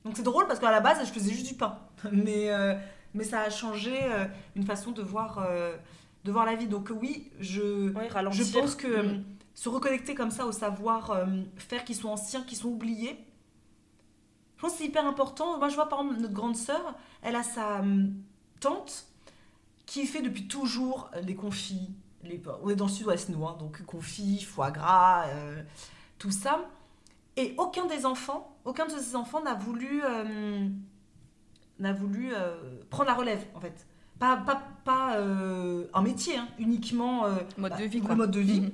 [0.06, 1.78] Donc c'est drôle parce qu'à la base, je faisais juste du pain.
[2.12, 2.76] Mais, euh,
[3.14, 5.76] mais ça a changé euh, une façon de voir, euh,
[6.24, 6.68] de voir la vie.
[6.68, 7.92] Donc oui, je,
[8.32, 9.24] je pense que euh, Mm.
[9.56, 13.26] se reconnecter comme ça au savoir-faire qui sont anciens, qui sont oubliés,
[14.62, 15.58] je pense que c'est hyper important.
[15.58, 16.94] Moi, je vois par exemple notre grande sœur,
[17.24, 18.14] elle a sa hum,
[18.60, 19.08] tante
[19.88, 21.90] qui fait depuis toujours les confits.
[22.24, 25.64] Les, on est dans le sud-ouest, nous, hein, donc confits, foie gras, euh,
[26.20, 26.70] tout ça.
[27.38, 30.70] Et aucun des enfants, aucun de ces enfants n'a voulu, euh,
[31.80, 33.88] n'a voulu euh, prendre la relève, en fait.
[34.22, 38.16] Pas, pas, pas euh, un métier, hein, uniquement euh, Mode bah, de vie, le quoi.
[38.16, 38.62] mode de vie.
[38.62, 38.72] Mhm.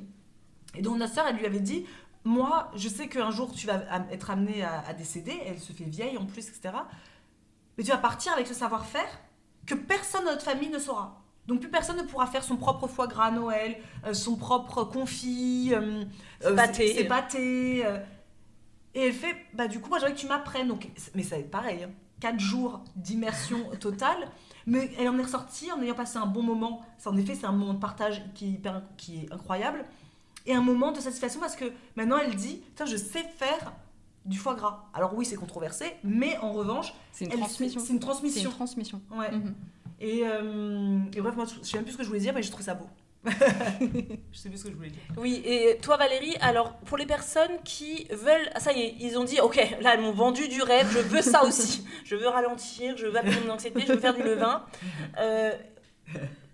[0.75, 1.85] Et donc notre sœur, elle lui avait dit,
[2.25, 3.81] moi, je sais qu'un jour tu vas
[4.11, 6.73] être amenée à, à décéder, elle se fait vieille en plus, etc.
[7.77, 9.07] Mais tu vas partir avec ce savoir-faire
[9.65, 11.23] que personne de notre famille ne saura.
[11.47, 14.83] Donc plus personne ne pourra faire son propre foie gras à Noël, euh, son propre
[14.83, 16.03] confit, euh,
[16.41, 16.93] Ses pâtés.
[16.93, 17.85] ses pâtés.
[17.85, 17.99] euh.
[18.95, 20.67] Et elle fait, bah du coup, moi j'aimerais que tu m'apprennes.
[20.67, 21.89] Donc, mais ça va être pareil, hein.
[22.19, 24.27] quatre jours d'immersion totale.
[24.67, 26.81] Mais elle en est ressortie en ayant passé un bon moment.
[26.99, 29.83] Ça, en effet, c'est un moment de partage qui est, hyper- qui est incroyable.
[30.45, 31.65] Et un moment de satisfaction parce que
[31.95, 33.73] maintenant elle dit, je sais faire
[34.25, 34.85] du foie gras.
[34.93, 37.79] Alors oui, c'est controversé, mais en revanche, C'est une transmission.
[37.81, 38.49] C'est une C'est transmission.
[38.49, 39.01] une transmission.
[39.11, 39.31] Ouais.
[39.31, 39.55] Mhm.
[39.99, 42.43] Et, euh, et bref, moi, je sais même plus ce que je voulais dire, mais
[42.43, 42.85] je trouve ça beau.
[43.29, 45.01] Je sais plus ce que je voulais dire.
[45.17, 49.17] Oui, et toi Valérie, alors pour les personnes qui veulent, ah, ça y est, ils
[49.17, 52.27] ont dit, ok, là elles m'ont vendu du rêve, je veux ça aussi, je veux
[52.27, 54.63] ralentir, je veux apaiser mon anxiété, je veux faire du levain.
[55.19, 55.51] Euh,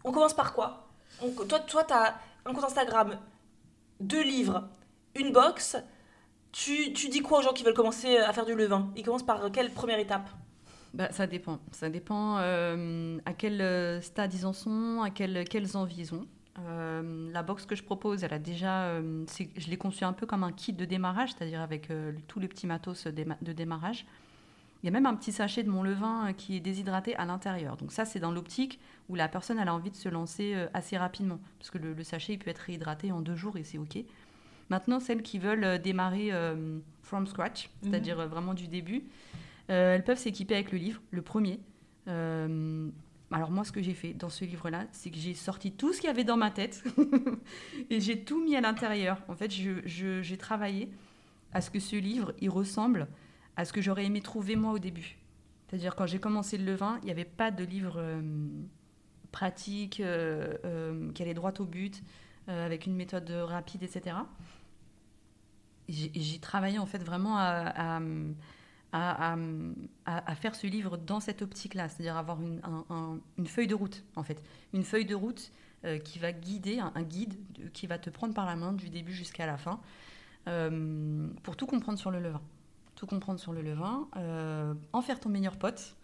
[0.03, 0.87] on commence par quoi?
[1.21, 3.17] On- Toi, toi, t'as un compte Instagram,
[3.99, 4.67] deux livres,
[5.15, 5.77] une box.
[6.51, 8.91] Tu, tu dis quoi aux gens qui veulent commencer à faire du levain?
[8.95, 10.29] Ils commencent par quelle première étape?
[10.93, 11.57] Bah, ça dépend.
[11.71, 16.13] Ça dépend euh, à quel euh, stade ils en sont, à quel, quelles envies ils
[16.13, 16.27] ont.
[16.59, 19.25] Euh, la box que je propose, elle a déjà, euh,
[19.57, 22.47] je l'ai conçue un peu comme un kit de démarrage, c'est-à-dire avec euh, tous les
[22.47, 24.05] petits matos de démarrage.
[24.83, 27.25] Il y a même un petit sachet de mon levain euh, qui est déshydraté à
[27.25, 27.77] l'intérieur.
[27.77, 30.97] Donc ça, c'est dans l'optique où la personne elle a envie de se lancer assez
[30.97, 33.77] rapidement, parce que le, le sachet il peut être réhydraté en deux jours et c'est
[33.77, 33.97] ok.
[34.69, 36.31] Maintenant, celles qui veulent démarrer
[37.01, 39.03] from scratch, c'est-à-dire euh, vraiment du début,
[39.67, 41.59] elles peuvent s'équiper avec le livre, le premier.
[42.07, 42.89] Euh,
[43.33, 45.99] alors moi, ce que j'ai fait dans ce livre-là, c'est que j'ai sorti tout ce
[45.99, 46.83] qu'il y avait dans ma tête
[47.89, 49.21] et j'ai tout mis à l'intérieur.
[49.27, 50.89] En fait, j'ai travaillé
[51.51, 53.07] à ce que ce livre, il ressemble
[53.55, 55.17] à ce que j'aurais aimé trouver moi au début.
[55.67, 58.21] C'est-à-dire quand j'ai commencé le levain, il n'y avait pas de livre euh,
[59.31, 62.03] pratique euh, euh, qui allait droit au but,
[62.47, 64.17] avec une méthode rapide, etc.
[65.87, 67.99] Et J'ai travaillé en fait vraiment à-
[68.93, 73.75] à, faire ce livre dans cette optique-là, c'est-à-dire avoir une, un- un- une feuille de
[73.75, 74.41] route, en fait.
[74.73, 75.51] Une feuille de route
[75.85, 78.89] euh, qui va guider, un, guide de- qui va te prendre par la main du
[78.89, 79.79] début jusqu'à la fin,
[80.47, 82.41] euh, pour tout comprendre sur le levain.
[82.95, 85.95] Tout comprendre sur le levain, euh, en faire ton meilleur pote,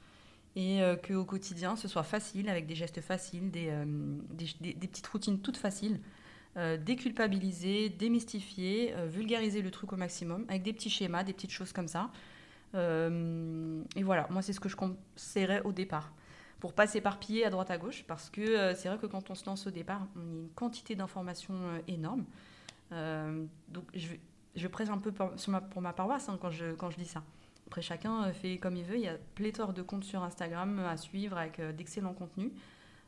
[0.56, 3.72] et qu'au quotidien, ce soit facile, avec des gestes faciles, des,
[4.88, 6.02] petites routines toutes faciles,
[6.84, 11.88] déculpabiliser, démystifier, vulgariser le truc au maximum, avec des petits schémas, des petites choses comme
[11.88, 12.10] ça.
[12.76, 16.14] Euh, et voilà, moi c'est ce que je conseillerais au départ.
[16.60, 19.36] Pour pas s'éparpiller à droite à gauche, parce que euh, c'est vrai que quand on
[19.36, 22.26] se lance au départ, on a une quantité d'informations euh, énorme.
[22.92, 24.16] Euh, donc je,
[24.56, 27.24] je un peu pour, ma, pour paroisse hein, quand, je, dis ça.
[27.68, 28.96] Après, chacun fait comme il veut.
[28.96, 32.52] Il y a pléthore de comptes sur Instagram à suivre avec d'excellents contenus.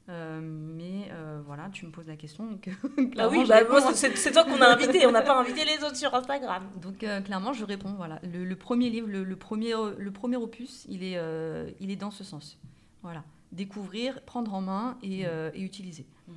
[0.09, 2.45] Euh, mais euh, voilà, tu me poses la question.
[2.45, 2.69] Donc,
[3.17, 3.59] Ah oui, bah,
[3.93, 6.63] c'est toi qu'on a invité, on n'a pas invité les autres sur Instagram.
[6.81, 7.93] Donc euh, clairement, je réponds.
[7.93, 11.91] Voilà, le, le premier livre, le, le premier, le premier opus, il est, euh, il
[11.91, 12.59] est dans ce sens.
[13.03, 16.05] Voilà, découvrir, prendre en main et, euh, et utiliser.
[16.27, 16.35] Ouais,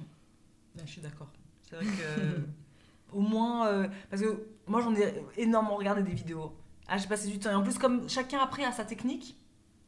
[0.84, 1.28] je suis d'accord.
[1.68, 2.40] C'est vrai que.
[3.12, 3.66] au moins.
[3.68, 6.52] euh, parce que moi, j'en ai énormément regardé des vidéos.
[6.86, 7.50] Ah, j'ai passé du temps.
[7.50, 9.36] Et en plus, comme chacun après a sa technique,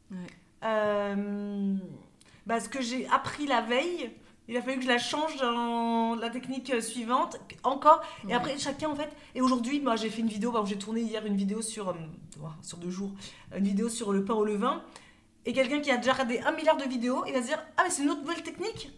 [0.09, 0.17] Ouais.
[2.47, 4.09] Bah, ce que j'ai appris la veille,
[4.47, 8.01] il a fallu que je la change dans la technique suivante encore.
[8.29, 9.09] Et après, chacun en fait.
[9.35, 10.51] Et aujourd'hui, moi, j'ai fait une vidéo.
[10.51, 11.89] exemple, J'ai tourné hier une vidéo sur.
[11.89, 11.93] euh,
[12.61, 13.11] sur deux jours.
[13.55, 14.81] Une vidéo sur le pain au levain.
[15.45, 17.83] Et quelqu'un qui a déjà regardé un milliard de vidéos, il va se dire Ah,
[17.83, 18.91] mais c'est une autre nouvelle technique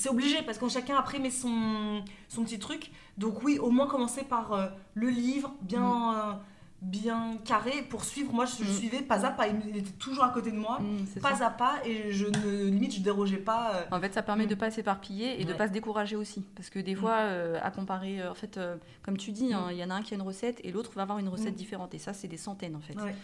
[0.00, 2.90] c'est obligé parce que chacun après met son, son petit truc.
[3.18, 6.32] Donc oui, au moins commencer par euh, le livre bien, euh,
[6.82, 8.32] bien carré pour suivre.
[8.32, 8.74] Moi, je, je Mm.
[8.74, 9.46] suivais pas à pas.
[9.48, 11.46] Il était toujours à côté de moi, Mm, pas ça.
[11.48, 13.74] à pas, et je ne limite je dérogeais pas.
[13.74, 13.84] euh.
[13.90, 14.48] En fait, ça permet Mm.
[14.48, 15.56] de pas s'éparpiller et de Ouais.
[15.58, 18.76] pas se décourager aussi, parce que des fois, euh, à comparer, euh, en fait, euh,
[19.02, 20.92] comme tu dis, hein, il y en a un qui a une recette et l'autre
[20.94, 21.56] va avoir une recette Mm.
[21.56, 22.94] différente, et ça, c'est des centaines en fait.
[23.00, 23.14] Ouais.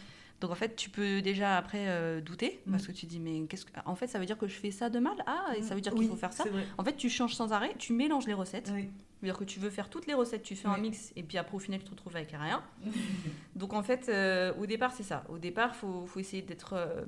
[0.41, 2.71] Donc en fait, tu peux déjà après euh, douter, Mm.
[2.73, 4.71] parce que tu dis mais qu'est-ce que, en fait, ça veut dire que je fais
[4.71, 6.45] ça de mal, ah, et ça veut dire Oui, qu'il faut faire ça?
[6.45, 6.65] vrai.
[6.77, 8.71] En fait, tu changes sans arrêt, tu mélanges les recettes.
[8.75, 8.91] Oui.
[9.19, 11.55] C'est-à-dire que tu veux faire toutes les recettes, tu fais un mix et puis après
[11.57, 12.63] au final tu te retrouves avec rien.
[13.57, 15.25] Donc en fait, euh, au départ c'est ça.
[15.31, 17.03] Au départ, il faut, faut essayer d'être euh,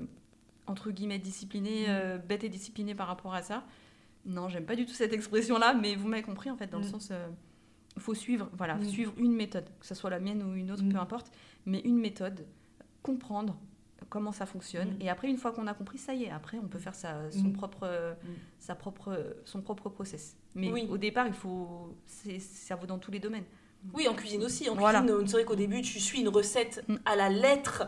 [0.67, 3.65] entre guillemets discipliné, euh, bête et discipliné par rapport à ça.
[4.25, 6.87] Non, j'aime pas du tout cette expression-là, mais vous m'avez compris en fait, dans le
[6.87, 6.91] Mm.
[6.91, 7.13] sens,
[7.97, 8.85] il faut suivre, voilà, Mm.
[8.85, 10.93] suivre une méthode, que ce soit la mienne ou une autre, Mm.
[10.93, 11.31] peu importe,
[11.67, 12.47] mais une méthode,
[13.03, 13.57] comprendre
[14.11, 14.91] comment ça fonctionne.
[14.99, 15.03] Mm.
[15.03, 17.31] Et après, une fois qu'on a compris, ça y est, après on peut faire sa,
[17.31, 17.53] son Mm.
[17.53, 17.87] propre,
[18.25, 18.29] Mm.
[18.59, 20.37] sa propre, son propre process.
[20.55, 20.87] Mais Oui.
[20.91, 21.95] au départ, il faut,
[22.39, 23.45] ça vaut dans tous les domaines.
[23.95, 24.69] Oui, en cuisine aussi.
[24.69, 25.01] En Voilà.
[25.03, 27.85] cuisine, c'est vrai qu'au début, tu suis une recette à la lettre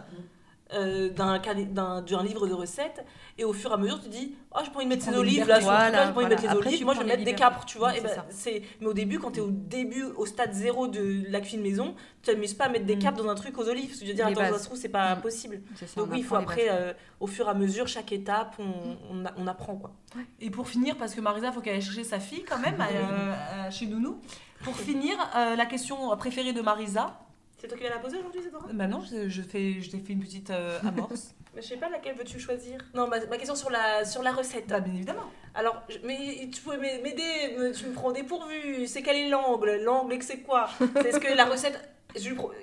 [0.74, 3.04] euh, d'un livre de recettes,
[3.38, 5.58] et au fur et à mesure, tu dis Oh, envie de mettre ces olives là,
[5.60, 6.54] Voilà, j'ai pas envie de mettre voilà.
[6.54, 7.92] les Après, olives, moi je vais mettre des capres, tu vois.
[7.92, 10.52] Mm, et c'est ben, c'est- Mais au début, quand tu es au début, au stade
[10.52, 13.00] zéro de la cuisine maison, tu t'amuses pas à mettre des Mm.
[13.00, 14.78] capres dans un truc aux olives, parce que je veux dire, attends, ça se trouve,
[14.78, 15.20] c'est pas Mm.
[15.20, 15.62] possible.
[15.76, 18.54] Ça, Donc on oui, il faut après, euh, au fur et à mesure, chaque étape,
[18.58, 18.64] on,
[19.12, 19.92] on, a- on apprend quoi.
[20.40, 23.32] Et pour finir, parce que Marisa, faut qu'elle aille chercher sa fille quand même euh,
[23.66, 24.20] euh, chez Nounou.
[24.64, 25.16] Pour finir,
[25.56, 27.18] la question préférée de Marisa.
[27.60, 29.90] C'est toi qui vas la poser aujourd'hui, c'est toi Bah non, je, je fais, je
[29.90, 31.34] t'ai fait une petite euh, amorce.
[31.54, 32.78] Mais je sais pas laquelle veux-tu choisir?
[32.94, 34.68] Non, ma, ma question sur la, sur la recette.
[34.68, 35.24] bah bien évidemment.
[35.54, 38.86] Alors, je- mais tu pouvais m'a- m'aider, tu me prends dépourvu.
[38.86, 39.80] C'est quel est l'angle?
[39.82, 40.68] L'angle, que c'est quoi?
[40.78, 41.76] C'est est-ce que la recette,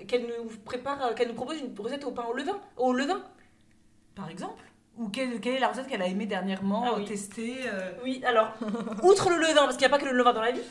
[0.07, 3.21] qu'elle nous prépare, euh, qu'elle nous propose une recette au pain au levain Au levain
[4.15, 4.63] Par exemple?
[4.97, 7.03] Ou quelle, quelle est la recette qu'elle a aimé dernièrement Ah oui.
[7.03, 8.53] euh, tester euh, Oui, alors,
[9.03, 10.61] outre le levain, parce qu'il n'y a pas que le levain dans la vie,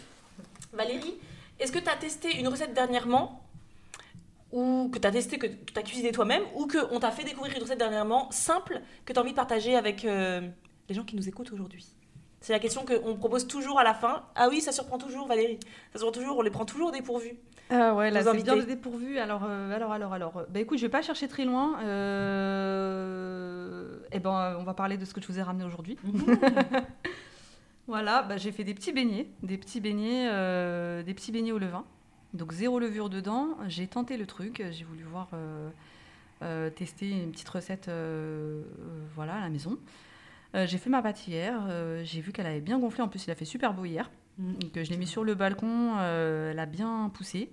[0.73, 1.15] Valérie,
[1.61, 3.46] est-ce que tu as testé une recette dernièrement?
[4.53, 7.55] Ou que tu as testé, que tu as cuisiné toi-même, ou qu'on t'a fait découvrir
[7.57, 10.41] une recette dernièrement simple que tu as envie de partager avec euh,
[10.89, 11.85] les gens qui nous écoutent aujourd'hui
[12.41, 14.25] C'est la question qu'on propose toujours à la fin.
[14.35, 15.59] Ah oui, ça surprend toujours, Valérie.
[15.93, 17.37] Ça surprend toujours, on les prend toujours au dépourvu.
[17.69, 19.19] Ah ouais, là c'est bien le dépourvu.
[19.19, 20.45] Alors, euh, alors, alors, alors.
[20.49, 21.81] Bah écoute, je vais pas chercher très loin.
[21.83, 23.17] Euh...
[24.13, 25.99] Eh ben, on va parler de ce que je vous ai ramené aujourd'hui.
[27.89, 31.59] Voilà, bah, j'ai fait des petits beignets, des petits beignets, euh, des petits beignets au
[31.59, 31.85] levain.
[32.37, 33.57] Donc zéro levure dedans.
[33.69, 34.63] J'ai tenté le truc.
[34.71, 35.69] J'ai voulu voir euh,
[36.43, 38.63] euh, tester une petite recette, euh,
[39.15, 39.79] voilà, à la maison.
[40.55, 41.53] J'ai fait ma pâte hier.
[42.03, 43.03] j'ai vu qu'elle avait bien gonflé.
[43.03, 44.11] En plus, il a fait super beau hier.
[44.39, 44.53] Mm.
[44.55, 45.99] Donc je l'ai mis sur le balcon.
[46.01, 47.51] elle a bien poussé.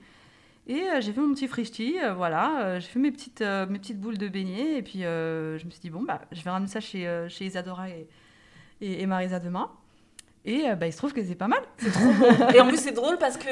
[0.67, 3.79] Et euh, j'ai fait mon petit frichti, euh, voilà, euh, j'ai fait mes petites, mes
[3.79, 6.69] petites boules de beignets, et puis je me suis dit, bon, bah, je vais ramener
[6.69, 8.07] ça chez, chez Isadora et,
[8.81, 9.69] et, et Marisa demain.
[10.45, 11.61] Et bah, il se trouve que c'est pas mal.
[12.53, 13.47] Et en plus, c'est drôle parce que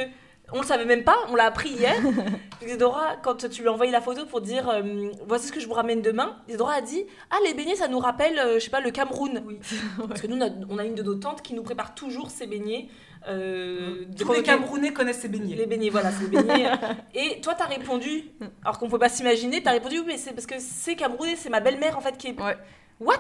[0.53, 1.95] on le savait même pas, on l'a appris hier.
[2.65, 5.68] Isadora, quand tu lui as envoyé la photo pour dire euh, voici ce que je
[5.68, 8.69] vous ramène demain, Isadora a dit ah les beignets ça nous rappelle euh, je sais
[8.69, 9.41] pas le Cameroun.
[10.07, 12.30] Parce que nous on a, on a une de nos tantes qui nous prépare toujours
[12.30, 12.88] ses beignets.
[13.28, 15.56] euh, Tous les on était- Camerounais connaissent ces beignets.
[15.56, 16.69] Les beignets, voilà, c'est les beignets.
[17.15, 18.26] Et toi, t'as répondu,
[18.64, 21.49] alors qu'on peut pas s'imaginer, t'as répondu, oui, mais c'est parce que c'est Camerounais, c'est
[21.49, 22.40] ma belle-mère en fait qui est.
[22.41, 22.57] Ouais.
[23.02, 23.18] What?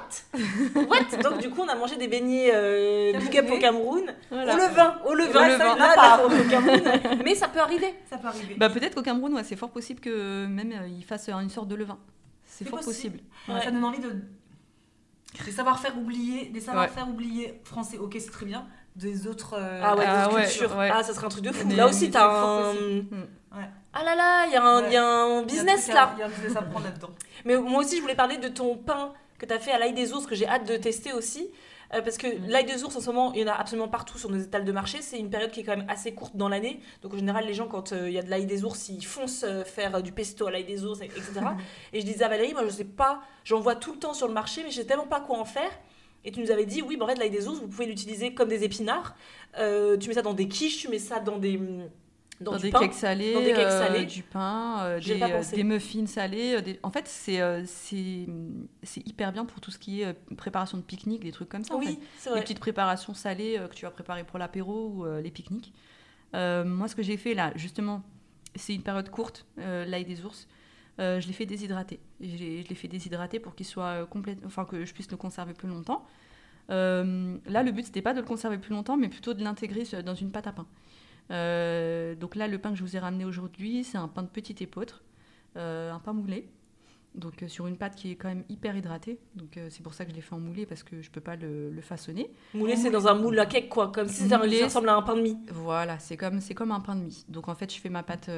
[0.75, 1.17] What?
[1.23, 4.13] Donc, du coup, on a mangé des beignets euh, big up au Cameroun.
[4.29, 4.53] Voilà.
[4.53, 5.75] Au levain, au levain, Au ça, levain.
[5.75, 7.19] là, là, au Cameroun.
[7.25, 7.95] Mais ça peut arriver.
[8.09, 8.55] Ça peut arriver.
[8.57, 11.49] Bah, peut-être qu'au Cameroun, ouais, c'est fort possible que même euh, il fasse euh, une
[11.49, 11.97] sorte de levain.
[12.45, 13.17] C'est fort possible.
[13.17, 13.55] possible.
[13.57, 13.63] Ouais.
[13.65, 14.15] Ça donne envie de.
[15.45, 18.67] Des savoir-faire oubliés, des savoir-faire oubliés français, ok, c'est très bien.
[18.95, 19.55] Des autres.
[19.57, 20.77] euh, Ah ouais, Ah des ouais, cultures.
[20.77, 20.91] ouais.
[20.93, 21.67] Ah, ça serait un truc de fou.
[21.69, 22.73] Là aussi, t'as un.
[22.73, 23.15] possible.
[23.55, 23.69] Ouais.
[23.93, 26.13] Ah là là, il y, a un- il y a un business là.
[26.15, 27.09] Il y a un business à prendre là-dedans.
[27.45, 29.93] Mais moi aussi, je voulais parler de ton pain que tu as fait à l'ail
[29.93, 31.49] des ours, que j'ai hâte de tester aussi.
[31.93, 34.19] Euh, parce que l'ail des ours, en ce moment, il y en a absolument partout
[34.19, 34.99] sur nos étals de marché.
[35.01, 36.79] C'est une période qui est quand même assez courte dans l'année.
[37.01, 39.03] Donc, en général, les gens, quand euh, il y a de l'ail des ours, ils
[39.03, 41.21] foncent euh, faire du pesto à l'ail des ours, etc.
[41.93, 44.27] et je disais à Valérie, moi, je sais pas, j'en vois tout le temps sur
[44.27, 45.71] le marché, mais je sais tellement pas quoi en faire.
[46.23, 48.35] Et tu nous avais dit, oui, bah, en fait, l'ail des ours, vous pouvez l'utiliser
[48.35, 49.15] comme des épinards.
[49.55, 51.59] Tu mets ça dans des quiches, tu mets ça dans des.
[52.41, 52.79] Dans, Dans, du des pain.
[52.79, 54.05] cakes salés, Dans des cakes euh, salés.
[54.05, 56.61] du pain, euh, des, euh, des muffins salés.
[56.61, 61.23] des- En fait, c'est c'est hyper bien pour tout ce qui est préparation de pique-nique,
[61.23, 61.75] des trucs comme ça.
[61.75, 61.87] en fait.
[61.87, 62.41] Oui, Les vrai.
[62.41, 65.73] petites préparations salées que tu vas préparer pour l'apéro ou les pique-niques.
[66.33, 68.01] Moi, ce que j'ai fait là, justement,
[68.55, 70.47] c'est une période courte, l'ail des ours.
[70.97, 71.99] Je l'ai fait déshydrater.
[72.21, 75.67] Je l'ai fait déshydrater pour qu'il soit complète, enfin que je puisse le conserver plus
[75.67, 76.05] longtemps.
[76.69, 79.83] Euh, là, le but c'était pas de le conserver plus longtemps, mais plutôt de l'intégrer
[80.05, 80.65] dans une pâte à pain.
[81.31, 84.27] Euh, donc là, le pain que je vous ai ramené aujourd'hui, c'est un pain de
[84.27, 85.01] petit épeautre,
[85.57, 86.49] euh, un pain moulé.
[87.13, 89.19] Donc euh, sur une pâte qui est quand même hyper hydratée.
[89.35, 91.35] Donc c'est pour ça que je l'ai fait en moulé parce que je peux pas
[91.35, 92.31] le, le façonner.
[92.53, 93.91] Moulé, c'est dans un moule à cake, quoi.
[93.91, 95.37] Comme si Moulé, ça ressemble à un pain de mie.
[95.51, 97.25] Voilà, c'est comme, c'est comme un pain de mie.
[97.27, 98.29] Donc en fait, je fais ma pâte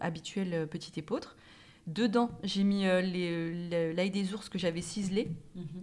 [0.00, 1.36] habituelle euh, petit épeautre.
[1.86, 5.28] Dedans, j'ai mis l'ail des ours que j'avais ciselé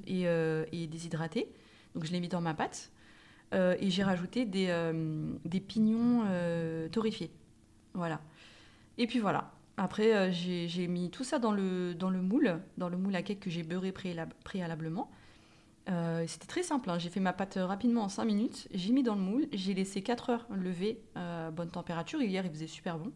[0.07, 1.51] et, euh, et déshydraté.
[1.93, 2.89] Donc je l'ai mis dans ma pâte.
[3.53, 5.33] Euh, et j'ai rajouté des, euh,
[5.67, 7.31] pignons euh, torréfiés.
[7.93, 8.21] Voilà.
[8.97, 9.51] Et puis voilà.
[9.77, 13.63] Après, j'ai mis tout ça dans le, moule, dans le moule à cake que j'ai
[13.63, 15.09] beurré préalab- préalablement.
[16.27, 16.89] C'était très simple.
[16.89, 16.99] hein.
[16.99, 18.67] J'ai fait ma pâte rapidement en 5 minutes.
[18.73, 19.47] J'ai mis dans le moule.
[19.53, 22.21] J'ai laissé 4 heures lever à bonne température.
[22.21, 23.11] Hier, il faisait super bon.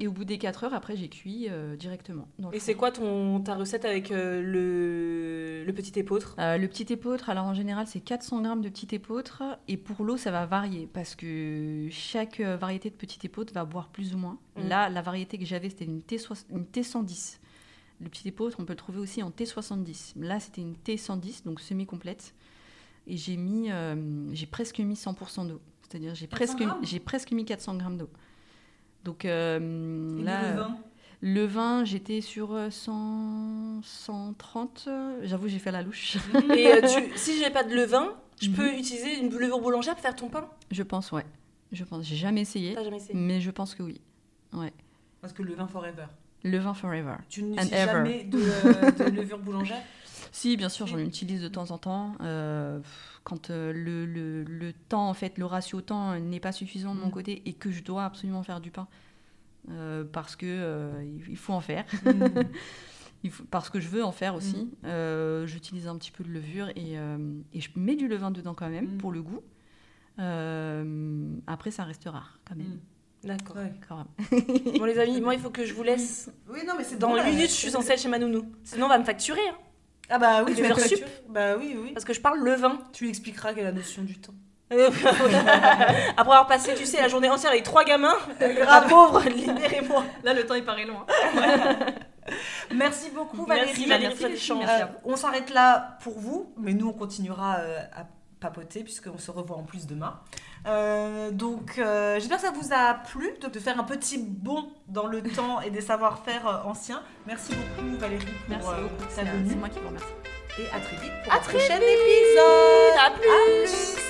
[0.00, 2.26] Et au bout des 4 heures, après, j'ai cuit euh, directement.
[2.52, 6.90] Et c'est quoi ton, ta recette avec euh, le, le petit épeautre Euh, le petit
[6.90, 9.42] épeautre, alors en général, c'est 400 grammes de petit épeautre.
[9.68, 13.88] Et pour l'eau, ça va varier parce que chaque variété de petit épeautre va boire
[13.88, 14.38] plus ou moins.
[14.56, 14.68] Mm.
[14.68, 17.38] Là, la variété que j'avais, c'était une, T60 une T110.
[18.00, 20.18] Le petit épeautre, on peut le trouver aussi en T70.
[20.18, 22.34] Là, c'était une T110, donc semi-complète.
[23.06, 23.68] Et j'ai mis,
[24.32, 25.60] j'ai presque mis 100% d'eau.
[25.82, 28.08] C'est-à-dire, j'ai 400 presque, j'ai presque mis 400 grammes d'eau.
[29.04, 30.76] Donc euh, Et là, le vin
[31.22, 34.84] le vin, j'étais sur euh, 100, 130.
[34.88, 36.16] euh, J'avoue, j'ai fait la louche.
[36.56, 38.54] Et euh, tu- si j'ai pas de levain, je Mhm.
[38.56, 40.48] peux utiliser une levure boulangère pour faire ton pain?
[40.70, 41.26] Je pense, ouais.
[41.72, 42.04] Je pense.
[42.06, 43.14] J'ai jamais essayé, T'as jamais essayé?
[43.18, 44.00] mais je pense que oui.
[44.54, 44.72] Ouais.
[45.20, 46.06] Parce que le vin forever.
[46.42, 47.16] Le vin forever.
[47.28, 47.84] Tu n'utilises ever.
[47.84, 49.82] jamais de, euh, de levure boulangère?
[50.32, 52.14] Si, bien sûr, j'en utilise de temps en temps.
[52.20, 52.78] euh,
[53.24, 57.00] quand euh, le, le- le temps, en fait, le ratio temps n'est pas suffisant de
[57.00, 57.12] mon Mm.
[57.12, 58.86] côté et que je dois absolument faire du pain.
[59.70, 61.84] euh, parce que euh, il- faut en faire.
[63.22, 64.56] Il faut- parce que je veux en faire aussi.
[64.56, 64.70] Mm.
[64.86, 67.18] Euh, J'utilise un petit peu de levure et, euh,
[67.52, 68.96] et je mets du levain dedans quand même Mm.
[68.98, 69.42] pour le goût.
[70.18, 72.78] Euh, après, ça reste rare quand même.
[73.22, 73.56] D'accord.
[73.56, 74.78] Ouais.
[74.78, 76.30] Bon les amis, moi il faut que je vous laisse.
[76.48, 78.50] Oui, non, mais c'est Dans bon, une minute, je suis censée être chez ma nounou.
[78.64, 79.46] Sinon, on va me facturer.
[79.50, 79.56] hein,
[80.10, 81.04] Ah bah oui, Une tu vas sup.
[81.28, 81.92] Bah oui, oui.
[81.92, 82.78] parce que je parle levain.
[82.92, 84.34] Tu lui expliqueras quelle est la notion du temps.
[84.70, 90.04] Après avoir passé, tu sais, la journée entière avec trois gamins, la pauvre, libérez-moi.
[90.22, 91.04] Là, le temps il paraît loin.
[92.72, 94.12] Merci beaucoup Merci, Valérie.
[94.14, 94.64] Valérie, échange.
[94.64, 94.82] filles.
[94.82, 98.04] Euh, on s'arrête là pour vous, mais nous on continuera euh, à
[98.40, 100.20] papoter puisqu'on se revoit en plus demain.
[100.66, 104.68] Euh, donc euh, j'espère que ça vous a plu de, de faire un petit bond
[104.88, 107.02] dans le temps et des savoir-faire euh, anciens.
[107.26, 109.04] Merci beaucoup Valérie pour Merci beaucoup.
[109.04, 110.06] ta C'est venue c'est moi qui vous remercie.
[110.58, 111.84] et à très vite pour À un très prochain vite.
[111.88, 112.98] épisode.
[113.06, 113.28] À plus.
[113.30, 114.09] À plus.